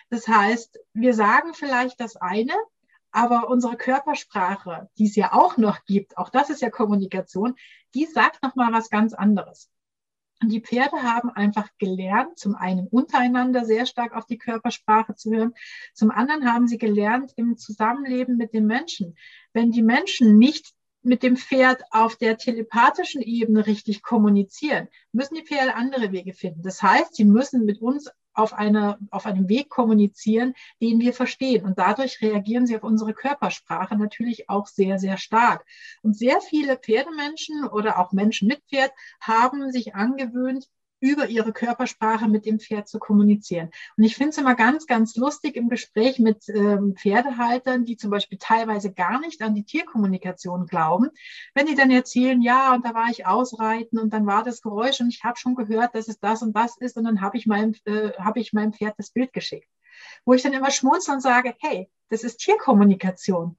Das 0.10 0.28
heißt, 0.28 0.78
wir 0.94 1.14
sagen 1.14 1.54
vielleicht 1.54 2.02
das 2.02 2.18
eine, 2.18 2.54
aber 3.12 3.48
unsere 3.48 3.78
Körpersprache, 3.78 4.90
die 4.98 5.06
es 5.06 5.16
ja 5.16 5.32
auch 5.32 5.56
noch 5.56 5.86
gibt, 5.86 6.18
auch 6.18 6.30
das 6.30 6.50
ist 6.50 6.62
ja 6.62 6.70
Kommunikation, 6.70 7.56
die 7.94 8.08
sagt 8.08 8.44
noch 8.44 8.56
mal 8.56 8.74
was 8.74 8.90
ganz 8.90 9.14
anderes. 9.14 9.70
Und 10.44 10.50
die 10.50 10.60
Pferde 10.60 11.02
haben 11.04 11.30
einfach 11.30 11.70
gelernt, 11.78 12.38
zum 12.38 12.56
einen 12.56 12.88
untereinander 12.88 13.64
sehr 13.64 13.86
stark 13.86 14.14
auf 14.14 14.26
die 14.26 14.38
Körpersprache 14.38 15.16
zu 15.16 15.32
hören, 15.32 15.54
zum 15.94 16.12
anderen 16.12 16.52
haben 16.52 16.68
sie 16.68 16.78
gelernt 16.78 17.32
im 17.38 17.56
Zusammenleben 17.56 18.36
mit 18.36 18.54
den 18.54 18.66
Menschen. 18.66 19.16
Wenn 19.54 19.72
die 19.72 19.82
Menschen 19.82 20.38
nicht 20.38 20.74
mit 21.02 21.24
dem 21.24 21.38
Pferd 21.38 21.84
auf 21.92 22.18
der 22.18 22.38
telepathischen 22.38 23.22
Ebene 23.22 23.66
richtig 23.66 24.02
kommunizieren, 24.04 24.90
müssen 25.14 25.36
die 25.36 25.46
Pferde 25.46 25.76
andere 25.76 26.12
Wege 26.12 26.34
finden. 26.34 26.62
Das 26.62 26.84
heißt, 26.84 27.16
sie 27.16 27.26
müssen 27.26 27.64
mit 27.64 27.82
uns 27.82 28.12
auf, 28.34 28.54
eine, 28.54 28.98
auf 29.12 29.26
einem 29.26 29.50
Weg 29.50 29.70
kommunizieren, 29.70 30.54
den 30.82 31.00
wir 31.00 31.14
verstehen. 31.14 31.66
Und 31.66 31.80
dadurch 31.80 32.22
reagieren 32.22 32.66
sie 32.66 32.76
auf 32.76 32.84
unsere 32.84 33.14
Körpersprache 33.14 33.96
natürlich 33.96 34.50
auch 34.50 34.68
sehr, 34.68 35.00
sehr 35.00 35.18
stark. 35.18 35.66
Und 36.02 36.18
sehr 36.18 36.42
viele 36.42 36.78
Pferdemenschen 36.78 37.66
oder 37.66 38.00
auch 38.00 38.12
Menschen 38.12 38.48
mit 38.48 38.62
Pferd 38.70 38.92
haben 39.20 39.72
sich 39.72 39.96
angewöhnt, 39.96 40.68
über 41.04 41.28
ihre 41.28 41.52
Körpersprache 41.52 42.30
mit 42.30 42.46
dem 42.46 42.62
Pferd 42.62 42.88
zu 42.88 42.98
kommunizieren. 42.98 43.72
Und 43.98 44.06
ich 44.06 44.16
finde 44.16 44.30
es 44.30 44.38
immer 44.38 44.56
ganz, 44.56 44.88
ganz 44.88 45.18
lustig 45.18 45.58
im 45.58 45.68
Gespräch 45.68 46.18
mit 46.18 46.48
ähm, 46.48 46.96
Pferdehaltern, 46.98 47.84
die 47.84 47.98
zum 47.98 48.10
Beispiel 48.10 48.38
teilweise 48.38 48.94
gar 48.94 49.20
nicht 49.20 49.42
an 49.42 49.54
die 49.54 49.66
Tierkommunikation 49.66 50.66
glauben, 50.66 51.10
wenn 51.54 51.66
die 51.66 51.76
dann 51.76 51.92
erzählen, 51.92 52.42
ja, 52.42 52.74
und 52.74 52.86
da 52.86 52.94
war 52.94 53.10
ich 53.10 53.28
ausreiten 53.28 54.00
und 54.00 54.14
dann 54.14 54.26
war 54.26 54.46
das 54.46 54.62
Geräusch 54.62 55.02
und 55.02 55.10
ich 55.10 55.26
habe 55.26 55.38
schon 55.38 55.56
gehört, 55.56 55.94
dass 55.94 56.08
es 56.08 56.22
das 56.22 56.42
und 56.42 56.56
das 56.56 56.78
ist 56.78 56.96
und 56.96 57.04
dann 57.04 57.20
habe 57.20 57.38
ich, 57.38 57.48
meinem, 57.48 57.76
äh, 57.84 58.12
hab 58.14 58.38
ich 58.38 58.54
meinem 58.54 58.72
Pferd 58.72 58.96
das 58.98 59.12
Bild 59.12 59.34
geschickt 59.34 59.68
wo 60.26 60.34
ich 60.34 60.42
dann 60.42 60.54
immer 60.54 60.72
schmunzel 60.72 61.16
und 61.16 61.22
sage, 61.22 61.54
hey, 61.60 61.90
das 62.14 62.24
ist 62.24 62.38
Tierkommunikation. 62.38 63.58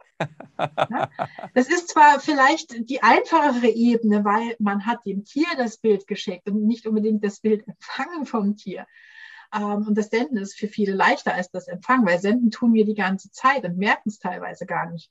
Das 1.54 1.68
ist 1.68 1.88
zwar 1.88 2.20
vielleicht 2.20 2.88
die 2.88 3.02
einfachere 3.02 3.66
Ebene, 3.66 4.24
weil 4.24 4.54
man 4.60 4.86
hat 4.86 5.04
dem 5.04 5.24
Tier 5.24 5.48
das 5.56 5.78
Bild 5.78 6.06
geschickt 6.06 6.48
und 6.48 6.64
nicht 6.64 6.86
unbedingt 6.86 7.24
das 7.24 7.40
Bild 7.40 7.66
empfangen 7.66 8.26
vom 8.26 8.56
Tier. 8.56 8.86
Ähm, 9.52 9.88
und 9.88 9.98
das 9.98 10.10
Senden 10.10 10.36
ist 10.36 10.56
für 10.56 10.68
viele 10.68 10.92
leichter 10.92 11.34
als 11.34 11.50
das 11.50 11.66
Empfangen, 11.66 12.06
weil 12.06 12.20
Senden 12.20 12.52
tun 12.52 12.74
wir 12.74 12.84
die 12.84 12.94
ganze 12.94 13.32
Zeit 13.32 13.64
und 13.64 13.76
merken 13.76 14.08
es 14.08 14.20
teilweise 14.20 14.66
gar 14.66 14.88
nicht. 14.88 15.10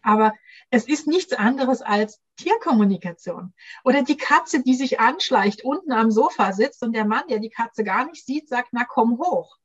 Aber 0.00 0.32
es 0.70 0.88
ist 0.88 1.06
nichts 1.06 1.34
anderes 1.34 1.82
als 1.82 2.22
Tierkommunikation. 2.36 3.52
Oder 3.84 4.02
die 4.02 4.16
Katze, 4.16 4.62
die 4.62 4.74
sich 4.74 5.00
anschleicht, 5.00 5.62
unten 5.64 5.92
am 5.92 6.10
Sofa 6.10 6.54
sitzt 6.54 6.82
und 6.82 6.94
der 6.94 7.04
Mann, 7.04 7.24
der 7.28 7.40
die 7.40 7.50
Katze 7.50 7.84
gar 7.84 8.06
nicht 8.06 8.24
sieht, 8.24 8.48
sagt, 8.48 8.68
na 8.72 8.84
komm 8.84 9.18
hoch 9.18 9.58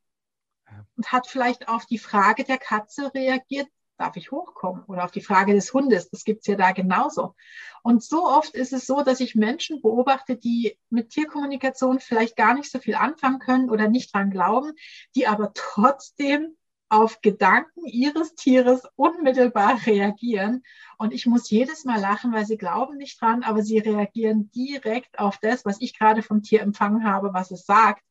und 0.97 1.11
hat 1.11 1.28
vielleicht 1.28 1.67
auf 1.67 1.86
die 1.86 1.97
Frage 1.97 2.43
der 2.43 2.57
Katze 2.57 3.13
reagiert, 3.13 3.67
darf 3.99 4.15
ich 4.15 4.32
hochkommen? 4.32 4.84
Oder 4.86 5.03
auf 5.03 5.11
die 5.11 5.22
Frage 5.22 5.53
des 5.53 5.74
Hundes, 5.74 6.09
das 6.09 6.24
gibt 6.24 6.41
es 6.41 6.47
ja 6.47 6.55
da 6.55 6.72
genauso. 6.72 7.36
Und 7.84 8.03
so 8.03 8.26
oft 8.26 8.55
ist 8.55 8.74
es 8.74 8.86
so, 8.86 9.03
dass 9.03 9.20
ich 9.20 9.36
Menschen 9.36 9.82
beobachte, 9.82 10.38
die 10.38 10.78
mit 10.89 11.09
Tierkommunikation 11.09 11.99
vielleicht 11.99 12.36
gar 12.36 12.53
nicht 12.53 12.72
so 12.72 12.80
viel 12.80 12.95
anfangen 12.95 13.39
können 13.39 13.70
oder 13.70 13.88
nicht 13.88 14.13
dran 14.13 14.32
glauben, 14.32 14.74
die 15.15 15.28
aber 15.28 15.51
trotzdem 15.53 16.55
auf 16.89 17.22
Gedanken 17.22 17.86
ihres 17.86 18.34
Tieres 18.34 18.82
unmittelbar 18.95 19.80
reagieren. 19.86 20.63
Und 20.97 21.13
ich 21.13 21.28
muss 21.28 21.49
jedes 21.49 21.86
Mal 21.86 21.99
lachen, 21.99 22.34
weil 22.34 22.45
sie 22.45 22.57
glauben 22.57 22.97
nicht 22.97 23.22
dran, 23.22 23.43
aber 23.43 23.61
sie 23.61 23.78
reagieren 23.78 24.49
direkt 24.51 25.20
auf 25.20 25.38
das, 25.38 25.65
was 25.65 25.80
ich 25.82 25.97
gerade 25.97 26.24
vom 26.24 26.41
Tier 26.41 26.61
empfangen 26.61 27.03
habe, 27.03 27.32
was 27.34 27.51
es 27.51 27.65
sagt. 27.65 28.03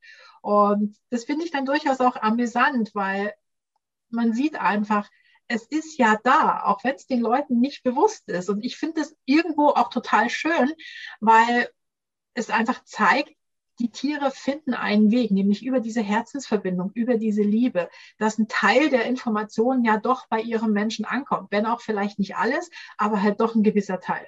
Und 0.42 0.96
das 1.10 1.24
finde 1.24 1.44
ich 1.44 1.50
dann 1.50 1.66
durchaus 1.66 2.00
auch 2.00 2.16
amüsant, 2.16 2.94
weil 2.94 3.34
man 4.10 4.32
sieht 4.32 4.60
einfach, 4.60 5.08
es 5.48 5.64
ist 5.64 5.98
ja 5.98 6.18
da, 6.22 6.62
auch 6.64 6.84
wenn 6.84 6.94
es 6.94 7.06
den 7.06 7.20
Leuten 7.20 7.58
nicht 7.60 7.82
bewusst 7.82 8.28
ist. 8.28 8.50
Und 8.50 8.64
ich 8.64 8.76
finde 8.76 9.00
es 9.00 9.16
irgendwo 9.24 9.68
auch 9.68 9.88
total 9.88 10.28
schön, 10.28 10.72
weil 11.20 11.68
es 12.34 12.50
einfach 12.50 12.84
zeigt, 12.84 13.32
die 13.80 13.90
Tiere 13.90 14.30
finden 14.30 14.74
einen 14.74 15.10
Weg, 15.10 15.30
nämlich 15.30 15.64
über 15.64 15.80
diese 15.80 16.02
Herzensverbindung, 16.02 16.90
über 16.94 17.16
diese 17.16 17.42
Liebe, 17.42 17.88
dass 18.18 18.38
ein 18.38 18.48
Teil 18.48 18.90
der 18.90 19.04
Informationen 19.04 19.84
ja 19.84 19.98
doch 19.98 20.26
bei 20.28 20.40
ihrem 20.40 20.72
Menschen 20.72 21.04
ankommt. 21.04 21.48
Wenn 21.50 21.64
auch 21.64 21.80
vielleicht 21.80 22.18
nicht 22.18 22.36
alles, 22.36 22.70
aber 22.96 23.22
halt 23.22 23.40
doch 23.40 23.54
ein 23.54 23.62
gewisser 23.62 24.00
Teil 24.00 24.26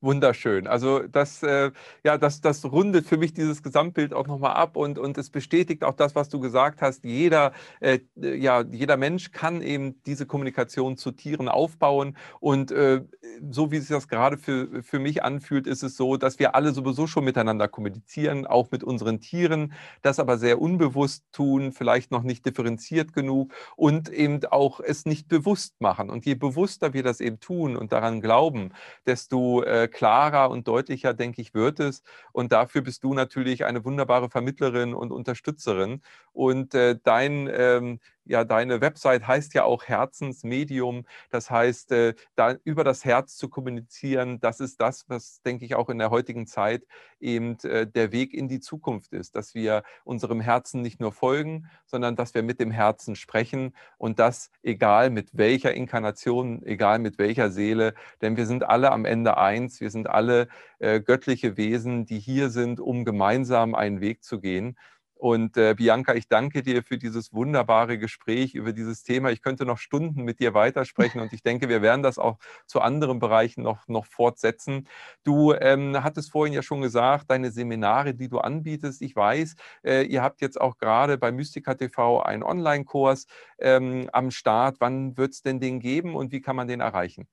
wunderschön. 0.00 0.66
Also 0.66 1.00
das, 1.00 1.42
äh, 1.42 1.70
ja, 2.04 2.18
das, 2.18 2.40
das 2.40 2.64
rundet 2.64 3.06
für 3.06 3.16
mich 3.16 3.32
dieses 3.32 3.62
Gesamtbild 3.62 4.12
auch 4.12 4.26
nochmal 4.26 4.52
ab 4.52 4.76
und, 4.76 4.98
und 4.98 5.18
es 5.18 5.30
bestätigt 5.30 5.84
auch 5.84 5.94
das, 5.94 6.14
was 6.14 6.28
du 6.28 6.40
gesagt 6.40 6.82
hast. 6.82 7.04
Jeder, 7.04 7.52
äh, 7.80 8.00
ja, 8.16 8.62
jeder 8.62 8.96
Mensch 8.96 9.32
kann 9.32 9.62
eben 9.62 10.02
diese 10.04 10.26
Kommunikation 10.26 10.96
zu 10.96 11.12
Tieren 11.12 11.48
aufbauen 11.48 12.16
und 12.40 12.70
äh, 12.70 13.02
so 13.50 13.70
wie 13.70 13.78
sich 13.78 13.88
das 13.88 14.08
gerade 14.08 14.38
für, 14.38 14.82
für 14.82 14.98
mich 14.98 15.24
anfühlt, 15.24 15.66
ist 15.66 15.82
es 15.82 15.96
so, 15.96 16.16
dass 16.16 16.38
wir 16.38 16.54
alle 16.54 16.72
sowieso 16.72 17.06
schon 17.06 17.24
miteinander 17.24 17.68
kommunizieren, 17.68 18.46
auch 18.46 18.70
mit 18.70 18.84
unseren 18.84 19.20
Tieren, 19.20 19.72
das 20.02 20.18
aber 20.20 20.38
sehr 20.38 20.60
unbewusst 20.60 21.24
tun, 21.32 21.72
vielleicht 21.72 22.10
noch 22.10 22.22
nicht 22.22 22.46
differenziert 22.46 23.12
genug 23.12 23.52
und 23.76 24.08
eben 24.08 24.44
auch 24.46 24.80
es 24.80 25.06
nicht 25.06 25.28
bewusst 25.28 25.80
machen. 25.80 26.10
Und 26.10 26.26
je 26.26 26.34
bewusster 26.34 26.92
wir 26.92 27.02
das 27.02 27.20
eben 27.20 27.40
tun 27.40 27.76
und 27.76 27.92
daran 27.92 28.20
glauben, 28.20 28.72
desto 29.06 29.62
äh, 29.62 29.85
klarer 29.88 30.50
und 30.50 30.68
deutlicher, 30.68 31.14
denke 31.14 31.40
ich, 31.42 31.54
wird 31.54 31.80
es. 31.80 32.02
Und 32.32 32.52
dafür 32.52 32.82
bist 32.82 33.04
du 33.04 33.14
natürlich 33.14 33.64
eine 33.64 33.84
wunderbare 33.84 34.30
Vermittlerin 34.30 34.94
und 34.94 35.12
Unterstützerin. 35.12 36.02
Und 36.32 36.74
äh, 36.74 36.98
dein 37.02 37.48
ähm, 37.52 38.00
ja, 38.26 38.44
deine 38.44 38.80
Website 38.80 39.26
heißt 39.26 39.54
ja 39.54 39.64
auch 39.64 39.84
Herzensmedium. 39.84 41.04
Das 41.30 41.50
heißt, 41.50 41.92
äh, 41.92 42.14
da 42.34 42.56
über 42.64 42.84
das 42.84 43.04
Herz 43.04 43.36
zu 43.36 43.48
kommunizieren, 43.48 44.40
das 44.40 44.60
ist 44.60 44.80
das, 44.80 45.04
was, 45.08 45.40
denke 45.42 45.64
ich, 45.64 45.74
auch 45.74 45.88
in 45.88 45.98
der 45.98 46.10
heutigen 46.10 46.46
Zeit 46.46 46.86
eben 47.20 47.56
äh, 47.60 47.86
der 47.86 48.12
Weg 48.12 48.34
in 48.34 48.48
die 48.48 48.60
Zukunft 48.60 49.12
ist, 49.12 49.36
dass 49.36 49.54
wir 49.54 49.82
unserem 50.04 50.40
Herzen 50.40 50.82
nicht 50.82 51.00
nur 51.00 51.12
folgen, 51.12 51.70
sondern 51.86 52.16
dass 52.16 52.34
wir 52.34 52.42
mit 52.42 52.60
dem 52.60 52.70
Herzen 52.70 53.16
sprechen 53.16 53.74
und 53.98 54.18
das 54.18 54.50
egal 54.62 55.10
mit 55.10 55.30
welcher 55.32 55.72
Inkarnation, 55.72 56.62
egal 56.64 56.98
mit 56.98 57.18
welcher 57.18 57.50
Seele, 57.50 57.94
denn 58.20 58.36
wir 58.36 58.46
sind 58.46 58.64
alle 58.64 58.92
am 58.92 59.04
Ende 59.04 59.36
eins, 59.38 59.80
wir 59.80 59.90
sind 59.90 60.08
alle 60.10 60.48
äh, 60.78 61.00
göttliche 61.00 61.56
Wesen, 61.56 62.06
die 62.06 62.18
hier 62.18 62.50
sind, 62.50 62.80
um 62.80 63.04
gemeinsam 63.04 63.74
einen 63.74 64.00
Weg 64.00 64.22
zu 64.24 64.40
gehen. 64.40 64.76
Und 65.18 65.56
äh, 65.56 65.74
Bianca, 65.74 66.14
ich 66.14 66.28
danke 66.28 66.62
dir 66.62 66.82
für 66.82 66.98
dieses 66.98 67.32
wunderbare 67.32 67.98
Gespräch 67.98 68.54
über 68.54 68.74
dieses 68.74 69.02
Thema. 69.02 69.30
Ich 69.30 69.40
könnte 69.40 69.64
noch 69.64 69.78
Stunden 69.78 70.24
mit 70.24 70.40
dir 70.40 70.52
weitersprechen 70.52 71.22
und 71.22 71.32
ich 71.32 71.42
denke, 71.42 71.70
wir 71.70 71.80
werden 71.80 72.02
das 72.02 72.18
auch 72.18 72.38
zu 72.66 72.82
anderen 72.82 73.18
Bereichen 73.18 73.62
noch, 73.62 73.88
noch 73.88 74.04
fortsetzen. 74.04 74.86
Du 75.24 75.54
ähm, 75.54 76.04
hattest 76.04 76.30
vorhin 76.30 76.52
ja 76.52 76.62
schon 76.62 76.82
gesagt, 76.82 77.30
deine 77.30 77.50
Seminare, 77.50 78.14
die 78.14 78.28
du 78.28 78.38
anbietest. 78.40 79.00
Ich 79.00 79.16
weiß, 79.16 79.56
äh, 79.84 80.02
ihr 80.02 80.22
habt 80.22 80.42
jetzt 80.42 80.60
auch 80.60 80.76
gerade 80.76 81.16
bei 81.16 81.32
Mystica 81.32 81.74
TV 81.74 82.20
einen 82.20 82.42
Online-Kurs 82.42 83.26
ähm, 83.58 84.10
am 84.12 84.30
Start. 84.30 84.76
Wann 84.80 85.16
wird 85.16 85.32
es 85.32 85.40
denn 85.40 85.60
den 85.60 85.80
geben 85.80 86.14
und 86.14 86.30
wie 86.30 86.42
kann 86.42 86.56
man 86.56 86.68
den 86.68 86.80
erreichen? 86.80 87.26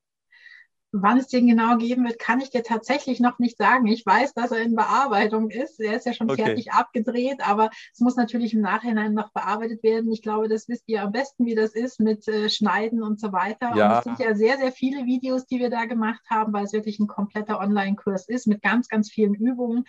Wann 0.96 1.18
es 1.18 1.28
den 1.28 1.48
genau 1.48 1.78
geben 1.78 2.06
wird, 2.06 2.20
kann 2.20 2.40
ich 2.40 2.52
dir 2.52 2.62
tatsächlich 2.62 3.20
noch 3.20 3.40
nicht 3.40 3.58
sagen. 3.58 3.88
Ich 3.88 4.06
weiß, 4.06 4.36
dass 4.36 4.52
er 4.52 4.62
in 4.62 4.76
Bearbeitung 4.76 5.50
ist. 5.50 5.80
Er 5.80 5.96
ist 5.96 6.06
ja 6.06 6.14
schon 6.14 6.30
okay. 6.30 6.46
fertig 6.46 6.72
abgedreht, 6.72 7.38
aber 7.40 7.72
es 7.92 8.00
muss 8.00 8.16
natürlich 8.16 8.54
im 8.54 8.62
Nachhinein 8.62 9.16
noch 9.16 9.32
bearbeitet 9.32 9.82
werden. 9.82 10.12
Ich 10.12 10.22
glaube, 10.22 10.48
das 10.48 10.70
wisst 10.70 10.84
ihr 10.86 11.02
am 11.02 11.12
besten, 11.12 11.48
wie 11.48 11.56
das 11.56 11.74
ist 11.74 12.00
mit 12.00 12.28
äh, 12.28 12.48
Schneiden 12.48 13.02
und 13.02 13.20
so 13.20 13.34
weiter. 13.34 13.76
Ja. 13.76 13.90
Und 13.90 13.98
es 13.98 14.04
sind 14.04 14.20
ja 14.20 14.36
sehr, 14.36 14.58
sehr 14.58 14.72
viele 14.72 15.06
Videos, 15.06 15.48
die 15.48 15.58
wir 15.58 15.72
da 15.72 15.86
gemacht 15.86 16.22
haben, 16.30 16.54
weil 16.54 16.66
es 16.66 16.74
wirklich 16.74 17.00
ein 17.00 17.08
kompletter 17.08 17.60
Online-Kurs 17.60 18.30
ist 18.30 18.46
mit 18.46 18.62
ganz, 18.62 18.88
ganz 18.88 19.10
vielen 19.10 19.34
Übungen. 19.34 19.86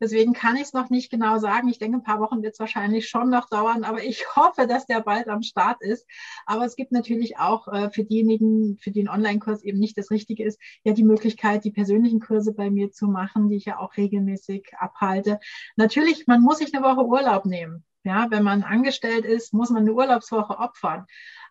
Deswegen 0.00 0.32
kann 0.32 0.56
ich 0.56 0.62
es 0.62 0.72
noch 0.72 0.90
nicht 0.90 1.10
genau 1.10 1.38
sagen. 1.38 1.68
Ich 1.68 1.78
denke, 1.78 1.98
ein 1.98 2.04
paar 2.04 2.20
Wochen 2.20 2.42
wird 2.42 2.54
es 2.54 2.60
wahrscheinlich 2.60 3.08
schon 3.08 3.30
noch 3.30 3.48
dauern, 3.48 3.84
aber 3.84 4.02
ich 4.02 4.24
hoffe, 4.36 4.66
dass 4.66 4.86
der 4.86 5.00
bald 5.02 5.28
am 5.28 5.42
Start 5.42 5.80
ist. 5.82 6.04
Aber 6.46 6.64
es 6.64 6.74
gibt 6.74 6.90
natürlich 6.90 7.38
auch 7.38 7.68
äh, 7.68 7.90
für 7.90 8.02
diejenigen, 8.02 8.76
für 8.78 8.90
die 8.90 9.02
ein 9.02 9.08
Online-Kurs 9.08 9.62
eben 9.62 9.78
nicht 9.78 9.96
das 9.96 10.10
Richtige 10.10 10.47
ist, 10.48 10.60
ja 10.84 10.92
die 10.92 11.04
Möglichkeit, 11.04 11.64
die 11.64 11.70
persönlichen 11.70 12.20
Kurse 12.20 12.52
bei 12.52 12.70
mir 12.70 12.90
zu 12.90 13.06
machen, 13.06 13.48
die 13.48 13.56
ich 13.56 13.66
ja 13.66 13.78
auch 13.78 13.96
regelmäßig 13.96 14.72
abhalte. 14.78 15.38
Natürlich, 15.76 16.26
man 16.26 16.42
muss 16.42 16.58
sich 16.58 16.74
eine 16.74 16.84
Woche 16.84 17.06
Urlaub 17.06 17.44
nehmen. 17.44 17.84
Ja, 18.04 18.28
wenn 18.30 18.42
man 18.42 18.62
angestellt 18.62 19.24
ist, 19.24 19.52
muss 19.52 19.70
man 19.70 19.82
eine 19.82 19.92
Urlaubswoche 19.92 20.58
opfern. 20.58 21.06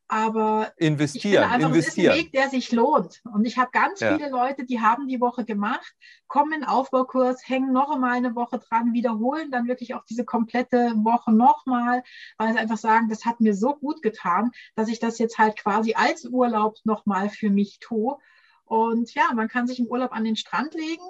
Aber 0.10 0.72
investieren, 0.78 1.44
ich 1.44 1.50
einfach, 1.50 1.70
investieren. 1.70 2.12
Es 2.12 2.18
ist 2.18 2.20
ein 2.20 2.26
Weg, 2.26 2.32
der 2.32 2.50
sich 2.50 2.72
lohnt. 2.72 3.22
Und 3.26 3.46
ich 3.46 3.58
habe 3.58 3.72
ganz 3.72 4.00
ja. 4.00 4.16
viele 4.16 4.30
Leute, 4.30 4.64
die 4.64 4.80
haben 4.80 5.08
die 5.08 5.20
Woche 5.20 5.44
gemacht, 5.44 5.94
kommen 6.28 6.54
in 6.54 6.62
den 6.62 6.70
Aufbaukurs, 6.70 7.48
hängen 7.48 7.74
noch 7.74 7.94
einmal 7.94 8.16
eine 8.16 8.34
Woche 8.34 8.60
dran, 8.60 8.94
wiederholen 8.94 9.52
dann 9.52 9.68
wirklich 9.68 9.96
auch 9.96 10.06
diese 10.06 10.24
komplette 10.24 10.94
Woche 10.96 11.34
nochmal, 11.34 12.04
weil 12.38 12.54
sie 12.54 12.60
einfach 12.60 12.78
sagen, 12.78 13.10
das 13.10 13.26
hat 13.26 13.42
mir 13.42 13.54
so 13.54 13.76
gut 13.76 14.02
getan, 14.02 14.52
dass 14.76 14.88
ich 14.88 15.00
das 15.00 15.20
jetzt 15.20 15.38
halt 15.38 15.58
quasi 15.58 15.94
als 15.94 16.26
Urlaub 16.26 16.78
nochmal 16.86 17.30
für 17.30 17.50
mich 17.50 17.80
tue. 17.80 18.18
Und 18.68 19.14
ja, 19.14 19.32
man 19.34 19.48
kann 19.48 19.66
sich 19.66 19.80
im 19.80 19.88
Urlaub 19.88 20.12
an 20.12 20.26
den 20.26 20.36
Strand 20.36 20.74
legen, 20.74 21.04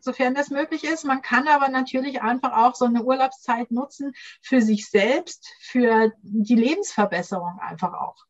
sofern 0.00 0.34
das 0.34 0.50
möglich 0.50 0.84
ist. 0.84 1.04
Man 1.04 1.22
kann 1.22 1.48
aber 1.48 1.68
natürlich 1.68 2.22
einfach 2.22 2.52
auch 2.52 2.74
so 2.74 2.84
eine 2.84 3.02
Urlaubszeit 3.02 3.70
nutzen 3.70 4.12
für 4.40 4.60
sich 4.60 4.88
selbst, 4.88 5.48
für 5.60 6.12
die 6.22 6.54
Lebensverbesserung 6.54 7.58
einfach 7.60 7.94
auch. 7.94 8.26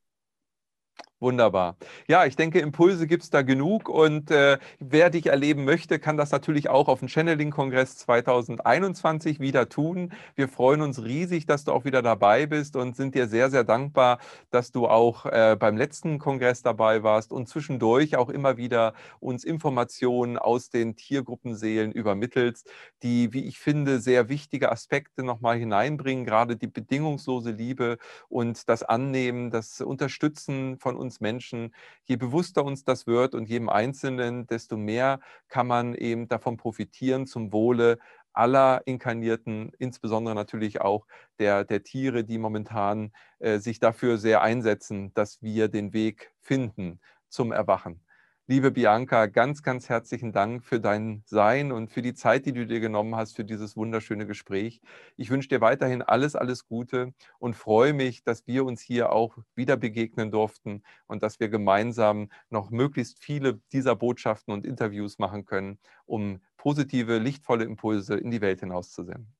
Wunderbar. 1.23 1.77
Ja, 2.09 2.27
ich 2.27 2.35
denke, 2.35 2.59
Impulse 2.59 3.07
gibt 3.07 3.23
es 3.23 3.31
da 3.31 3.43
genug 3.43 3.89
und 3.89 4.33
äh, 4.33 4.59
wer 4.81 5.09
dich 5.09 5.27
erleben 5.27 5.65
möchte, 5.65 6.01
kann 6.01 6.17
das 6.17 6.33
natürlich 6.33 6.69
auch 6.69 6.89
auf 6.89 6.99
dem 6.99 7.07
Channeling-Kongress 7.07 7.97
2021 7.99 9.39
wieder 9.39 9.69
tun. 9.69 10.13
Wir 10.35 10.49
freuen 10.49 10.81
uns 10.81 11.01
riesig, 11.05 11.47
dass 11.47 11.63
du 11.63 11.71
auch 11.71 11.85
wieder 11.85 12.03
dabei 12.03 12.47
bist 12.47 12.75
und 12.75 12.97
sind 12.97 13.15
dir 13.15 13.29
sehr, 13.29 13.51
sehr 13.51 13.63
dankbar, 13.63 14.19
dass 14.51 14.73
du 14.73 14.89
auch 14.89 15.25
äh, 15.27 15.57
beim 15.57 15.77
letzten 15.77 16.19
Kongress 16.19 16.63
dabei 16.63 17.05
warst 17.05 17.33
und 17.33 17.49
zwischendurch 17.49 18.17
auch 18.17 18.29
immer 18.29 18.57
wieder 18.57 18.93
uns 19.21 19.45
Informationen 19.45 20.39
aus 20.39 20.71
den 20.71 20.97
Tiergruppenseelen 20.97 21.93
übermittelst, 21.93 22.69
die, 23.05 23.33
wie 23.33 23.45
ich 23.45 23.61
finde, 23.61 24.01
sehr 24.01 24.29
wichtige 24.29 24.73
Aspekte 24.73 25.23
nochmal 25.23 25.57
hineinbringen, 25.57 26.25
gerade 26.25 26.57
die 26.57 26.67
bedingungslose 26.67 27.53
Liebe 27.53 27.99
und 28.29 28.69
das 28.69 28.83
Annehmen, 28.83 29.53
das 29.53 29.81
Unterstützen 29.81 30.79
von 30.81 30.97
uns 30.97 31.12
uns 31.13 31.21
Menschen, 31.21 31.75
je 32.05 32.17
bewusster 32.17 32.65
uns 32.65 32.85
das 32.85 33.07
wird 33.07 33.35
und 33.35 33.49
jedem 33.49 33.69
Einzelnen, 33.69 34.47
desto 34.47 34.77
mehr 34.77 35.21
kann 35.49 35.67
man 35.67 35.95
eben 35.95 36.27
davon 36.29 36.57
profitieren 36.57 37.27
zum 37.27 37.53
Wohle 37.53 37.99
aller 38.33 38.81
Inkarnierten, 38.87 39.73
insbesondere 39.79 40.35
natürlich 40.35 40.81
auch 40.81 41.07
der, 41.39 41.65
der 41.65 41.83
Tiere, 41.83 42.25
die 42.25 42.39
momentan 42.39 43.13
äh, 43.41 43.59
sich 43.59 43.79
dafür 43.79 44.17
sehr 44.17 44.41
einsetzen, 44.41 45.13
dass 45.13 45.43
wir 45.43 45.69
den 45.69 45.93
Weg 45.93 46.33
finden 46.41 46.99
zum 47.29 47.53
Erwachen. 47.53 48.01
Liebe 48.49 48.71
Bianca, 48.73 49.27
ganz, 49.27 49.63
ganz 49.63 49.89
herzlichen 49.89 50.33
Dank 50.33 50.65
für 50.65 50.81
dein 50.81 51.23
Sein 51.27 51.71
und 51.73 51.91
für 51.91 52.03
die 52.03 52.15
Zeit, 52.15 52.45
die 52.47 52.53
du 52.53 52.67
dir 52.67 52.81
genommen 52.81 53.15
hast 53.17 53.35
für 53.37 53.45
dieses 53.45 53.77
wunderschöne 53.77 54.27
Gespräch. 54.27 54.81
Ich 55.17 55.31
wünsche 55.31 55.49
dir 55.49 55.61
weiterhin 55.61 56.03
alles, 56.03 56.35
alles 56.37 56.67
Gute 56.67 57.15
und 57.39 57.55
freue 57.55 57.93
mich, 57.93 58.23
dass 58.25 58.47
wir 58.47 58.65
uns 58.65 58.81
hier 58.81 59.13
auch 59.13 59.39
wieder 59.55 59.77
begegnen 59.77 60.31
durften 60.31 60.83
und 61.07 61.23
dass 61.23 61.39
wir 61.41 61.49
gemeinsam 61.49 62.31
noch 62.51 62.71
möglichst 62.71 63.23
viele 63.23 63.61
dieser 63.73 63.95
Botschaften 63.97 64.53
und 64.53 64.67
Interviews 64.67 65.19
machen 65.19 65.45
können, 65.45 65.79
um 66.05 66.41
positive, 66.57 67.19
lichtvolle 67.19 67.65
Impulse 67.65 68.17
in 68.17 68.31
die 68.31 68.41
Welt 68.41 68.61
hinauszusenden. 68.61 69.33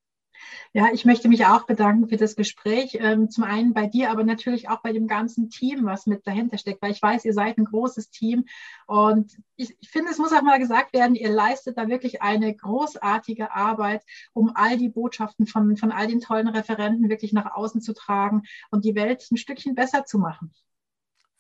Ja, 0.73 0.89
ich 0.93 1.05
möchte 1.05 1.29
mich 1.29 1.45
auch 1.47 1.67
bedanken 1.67 2.09
für 2.09 2.17
das 2.17 2.37
Gespräch. 2.37 2.97
Ähm, 3.01 3.31
zum 3.31 3.45
einen 3.45 3.75
bei 3.75 3.87
dir, 3.87 4.11
aber 4.11 4.25
natürlich 4.25 4.69
auch 4.69 4.81
bei 4.81 4.93
dem 4.93 5.07
ganzen 5.07 5.51
Team, 5.51 5.85
was 5.85 6.07
mit 6.07 6.27
dahinter 6.27 6.59
steckt, 6.59 6.81
weil 6.83 6.93
ich 6.93 7.03
weiß, 7.03 7.25
ihr 7.25 7.35
seid 7.35 7.59
ein 7.59 7.65
großes 7.65 8.11
Team. 8.11 8.45
Und 8.87 9.37
ich, 9.57 9.77
ich 9.81 9.91
finde, 9.91 10.11
es 10.11 10.19
muss 10.19 10.33
auch 10.33 10.43
mal 10.43 10.59
gesagt 10.59 10.93
werden, 10.93 11.15
ihr 11.15 11.31
leistet 11.31 11.77
da 11.77 11.89
wirklich 11.89 12.23
eine 12.23 12.55
großartige 12.55 13.53
Arbeit, 13.55 14.03
um 14.33 14.53
all 14.55 14.79
die 14.79 14.89
Botschaften 14.89 15.47
von, 15.47 15.77
von 15.77 15.93
all 15.93 16.07
den 16.07 16.21
tollen 16.21 16.49
Referenten 16.49 17.09
wirklich 17.09 17.33
nach 17.33 17.55
außen 17.55 17.81
zu 17.81 17.93
tragen 17.93 18.43
und 18.71 18.85
die 18.85 18.95
Welt 18.95 19.27
ein 19.31 19.37
Stückchen 19.37 19.75
besser 19.75 20.05
zu 20.05 20.19
machen. 20.19 20.53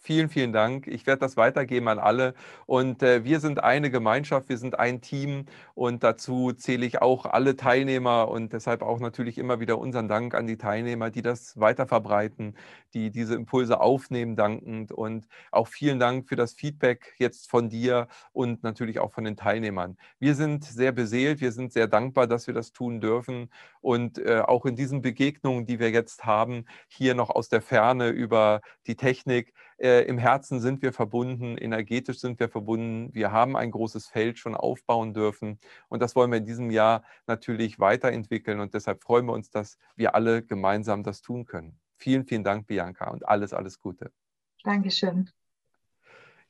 Vielen, 0.05 0.28
vielen 0.30 0.53
Dank. 0.53 0.88
Ich 0.88 1.07
werde 1.07 1.20
das 1.20 1.36
weitergeben 1.36 1.86
an 1.86 2.00
alle. 2.00 2.34
Und 2.66 3.05
äh, 3.05 3.22
wir 3.22 3.38
sind 3.38 3.62
eine 3.62 3.88
Gemeinschaft, 3.88 4.48
wir 4.48 4.59
sind 4.59 4.76
ein 4.76 5.00
Team 5.00 5.46
und 5.74 6.03
dazu 6.03 6.53
zähle 6.53 6.84
ich 6.84 7.00
auch 7.00 7.24
alle 7.24 7.55
Teilnehmer 7.55 8.28
und 8.28 8.53
deshalb 8.53 8.82
auch 8.82 8.98
natürlich 8.98 9.38
immer 9.38 9.61
wieder 9.61 9.78
unseren 9.78 10.09
Dank 10.09 10.34
an 10.34 10.48
die 10.48 10.57
Teilnehmer, 10.59 11.11
die 11.11 11.22
das 11.22 11.61
weiter 11.61 11.86
verbreiten, 11.86 12.57
die 12.94 13.12
diese 13.12 13.36
Impulse 13.36 13.80
aufnehmen, 13.80 14.34
dankend. 14.34 14.90
Und 14.90 15.28
auch 15.53 15.68
vielen 15.68 16.00
Dank 16.00 16.28
für 16.28 16.34
das 16.34 16.53
Feedback 16.53 17.14
jetzt 17.18 17.48
von 17.48 17.68
dir 17.68 18.09
und 18.32 18.64
natürlich 18.64 18.98
auch 18.98 19.12
von 19.12 19.22
den 19.22 19.36
Teilnehmern. 19.36 19.96
Wir 20.18 20.34
sind 20.34 20.64
sehr 20.64 20.90
beseelt, 20.90 21.40
wir 21.40 21.53
sind 21.53 21.72
sehr 21.72 21.86
dankbar, 21.86 22.26
dass 22.26 22.48
wir 22.48 22.55
das 22.55 22.72
tun 22.72 23.00
dürfen 23.00 23.50
und 23.80 24.18
äh, 24.18 24.40
auch 24.40 24.66
in 24.66 24.74
diesen 24.74 25.00
Begegnungen, 25.00 25.64
die 25.64 25.78
wir 25.78 25.90
jetzt 25.90 26.24
haben, 26.24 26.64
hier 26.88 27.14
noch 27.14 27.30
aus 27.30 27.48
der 27.48 27.62
Ferne 27.62 28.09
über 28.09 28.62
die 28.88 28.96
Technik, 28.96 29.53
äh, 29.93 30.03
Im 30.03 30.16
Herzen 30.16 30.61
sind 30.61 30.80
wir 30.82 30.93
verbunden, 30.93 31.59
energetisch 31.59 32.18
sind 32.20 32.40
wir 32.40 32.49
verbunden. 32.49 33.12
Wir 33.12 33.30
haben 33.30 33.57
ein 33.57 33.70
großes 33.70 34.07
Feld 34.07 34.38
schon 34.38 34.55
aufbauen 34.55 35.12
dürfen. 35.12 35.59
Und 35.88 36.01
das 36.01 36.16
wollen 36.16 36.30
wir 36.30 36.38
in 36.38 36.47
diesem 36.47 36.70
Jahr 36.70 37.03
natürlich 37.26 37.78
weiterentwickeln. 37.78 38.61
Und 38.61 38.72
deshalb 38.72 39.03
freuen 39.03 39.26
wir 39.26 39.34
uns, 39.34 39.51
dass 39.51 39.78
wir 39.97 40.14
alle 40.14 40.43
gemeinsam 40.43 41.03
das 41.03 41.20
tun 41.20 41.45
können. 41.45 41.78
Vielen, 41.97 42.24
vielen 42.24 42.45
Dank, 42.45 42.66
Bianca, 42.66 43.11
und 43.11 43.28
alles, 43.28 43.53
alles 43.53 43.78
Gute. 43.78 44.11
Dankeschön. 44.64 45.30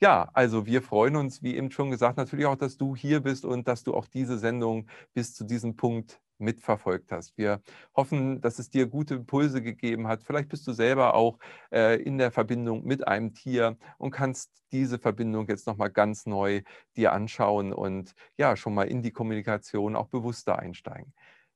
Ja, 0.01 0.30
also 0.32 0.66
wir 0.66 0.82
freuen 0.82 1.16
uns, 1.16 1.43
wie 1.43 1.57
eben 1.57 1.70
schon 1.70 1.90
gesagt, 1.90 2.16
natürlich 2.16 2.47
auch, 2.47 2.57
dass 2.57 2.76
du 2.76 2.97
hier 2.97 3.20
bist 3.20 3.45
und 3.45 3.68
dass 3.68 3.84
du 3.84 3.95
auch 3.95 4.07
diese 4.07 4.38
Sendung 4.38 4.88
bis 5.14 5.34
zu 5.34 5.45
diesem 5.45 5.76
Punkt 5.76 6.20
mitverfolgt 6.39 7.12
hast. 7.12 7.37
Wir 7.39 7.61
hoffen, 7.97 8.41
dass 8.41 8.59
es 8.59 8.70
dir 8.70 8.87
gute 8.87 9.14
Impulse 9.14 9.62
gegeben 9.62 10.09
hat. 10.09 10.22
Vielleicht 10.22 10.49
bist 10.49 10.66
du 10.66 10.72
selber 10.72 11.14
auch 11.14 11.39
äh, 11.72 12.01
in 12.03 12.18
der 12.18 12.30
Verbindung 12.30 12.85
mit 12.85 13.07
einem 13.07 13.35
Tier 13.35 13.76
und 13.99 14.11
kannst 14.11 14.51
diese 14.72 14.99
Verbindung 14.99 15.49
jetzt 15.49 15.66
nochmal 15.66 15.91
ganz 15.91 16.26
neu 16.26 16.62
dir 16.97 17.12
anschauen 17.12 17.72
und 17.72 18.14
ja, 18.37 18.57
schon 18.57 18.74
mal 18.74 18.85
in 18.85 19.03
die 19.03 19.12
Kommunikation 19.12 19.97
auch 19.97 20.09
bewusster 20.09 20.59
einsteigen. 20.59 21.12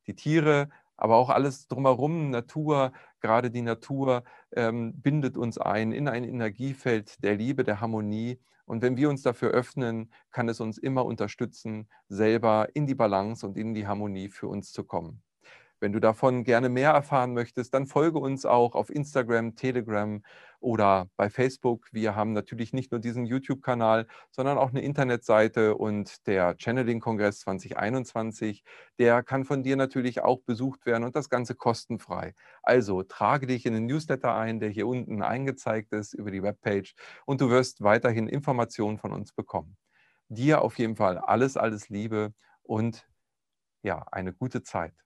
Die 0.06 0.14
Tiere 0.14 0.68
aber 0.96 1.16
auch 1.16 1.30
alles 1.30 1.68
drumherum, 1.68 2.30
Natur, 2.30 2.92
gerade 3.20 3.50
die 3.50 3.62
Natur 3.62 4.24
ähm, 4.52 4.94
bindet 5.00 5.36
uns 5.36 5.58
ein 5.58 5.92
in 5.92 6.08
ein 6.08 6.24
Energiefeld 6.24 7.22
der 7.22 7.36
Liebe, 7.36 7.64
der 7.64 7.80
Harmonie 7.80 8.40
und 8.66 8.82
wenn 8.82 8.96
wir 8.96 9.08
uns 9.10 9.22
dafür 9.22 9.50
öffnen, 9.50 10.12
kann 10.30 10.48
es 10.48 10.60
uns 10.60 10.78
immer 10.78 11.04
unterstützen, 11.06 11.88
selber 12.08 12.68
in 12.74 12.86
die 12.86 12.94
Balance 12.94 13.46
und 13.46 13.56
in 13.56 13.74
die 13.74 13.86
Harmonie 13.86 14.28
für 14.28 14.48
uns 14.48 14.72
zu 14.72 14.84
kommen. 14.84 15.22
Wenn 15.78 15.92
du 15.92 16.00
davon 16.00 16.44
gerne 16.44 16.68
mehr 16.68 16.90
erfahren 16.90 17.34
möchtest, 17.34 17.74
dann 17.74 17.86
folge 17.86 18.18
uns 18.18 18.46
auch 18.46 18.74
auf 18.74 18.88
Instagram, 18.88 19.56
Telegram 19.56 20.22
oder 20.58 21.08
bei 21.16 21.28
Facebook. 21.28 21.86
Wir 21.92 22.16
haben 22.16 22.32
natürlich 22.32 22.72
nicht 22.72 22.92
nur 22.92 23.00
diesen 23.00 23.26
YouTube-Kanal, 23.26 24.06
sondern 24.30 24.58
auch 24.58 24.70
eine 24.70 24.80
Internetseite 24.80 25.76
und 25.76 26.26
der 26.26 26.56
Channeling-Kongress 26.58 27.40
2021, 27.40 28.64
der 28.98 29.22
kann 29.22 29.44
von 29.44 29.62
dir 29.62 29.76
natürlich 29.76 30.22
auch 30.22 30.40
besucht 30.42 30.86
werden 30.86 31.04
und 31.04 31.14
das 31.14 31.28
Ganze 31.28 31.54
kostenfrei. 31.54 32.34
Also 32.62 33.02
trage 33.02 33.46
dich 33.46 33.66
in 33.66 33.74
den 33.74 33.86
Newsletter 33.86 34.34
ein, 34.34 34.60
der 34.60 34.70
hier 34.70 34.86
unten 34.86 35.22
eingezeigt 35.22 35.92
ist 35.92 36.14
über 36.14 36.30
die 36.30 36.42
Webpage 36.42 36.94
und 37.26 37.40
du 37.40 37.50
wirst 37.50 37.82
weiterhin 37.82 38.28
Informationen 38.28 38.98
von 38.98 39.12
uns 39.12 39.32
bekommen. 39.32 39.76
Dir 40.28 40.62
auf 40.62 40.78
jeden 40.78 40.96
Fall 40.96 41.18
alles, 41.18 41.56
alles 41.56 41.88
Liebe 41.88 42.32
und 42.62 43.06
ja, 43.82 44.04
eine 44.10 44.32
gute 44.32 44.62
Zeit. 44.62 45.05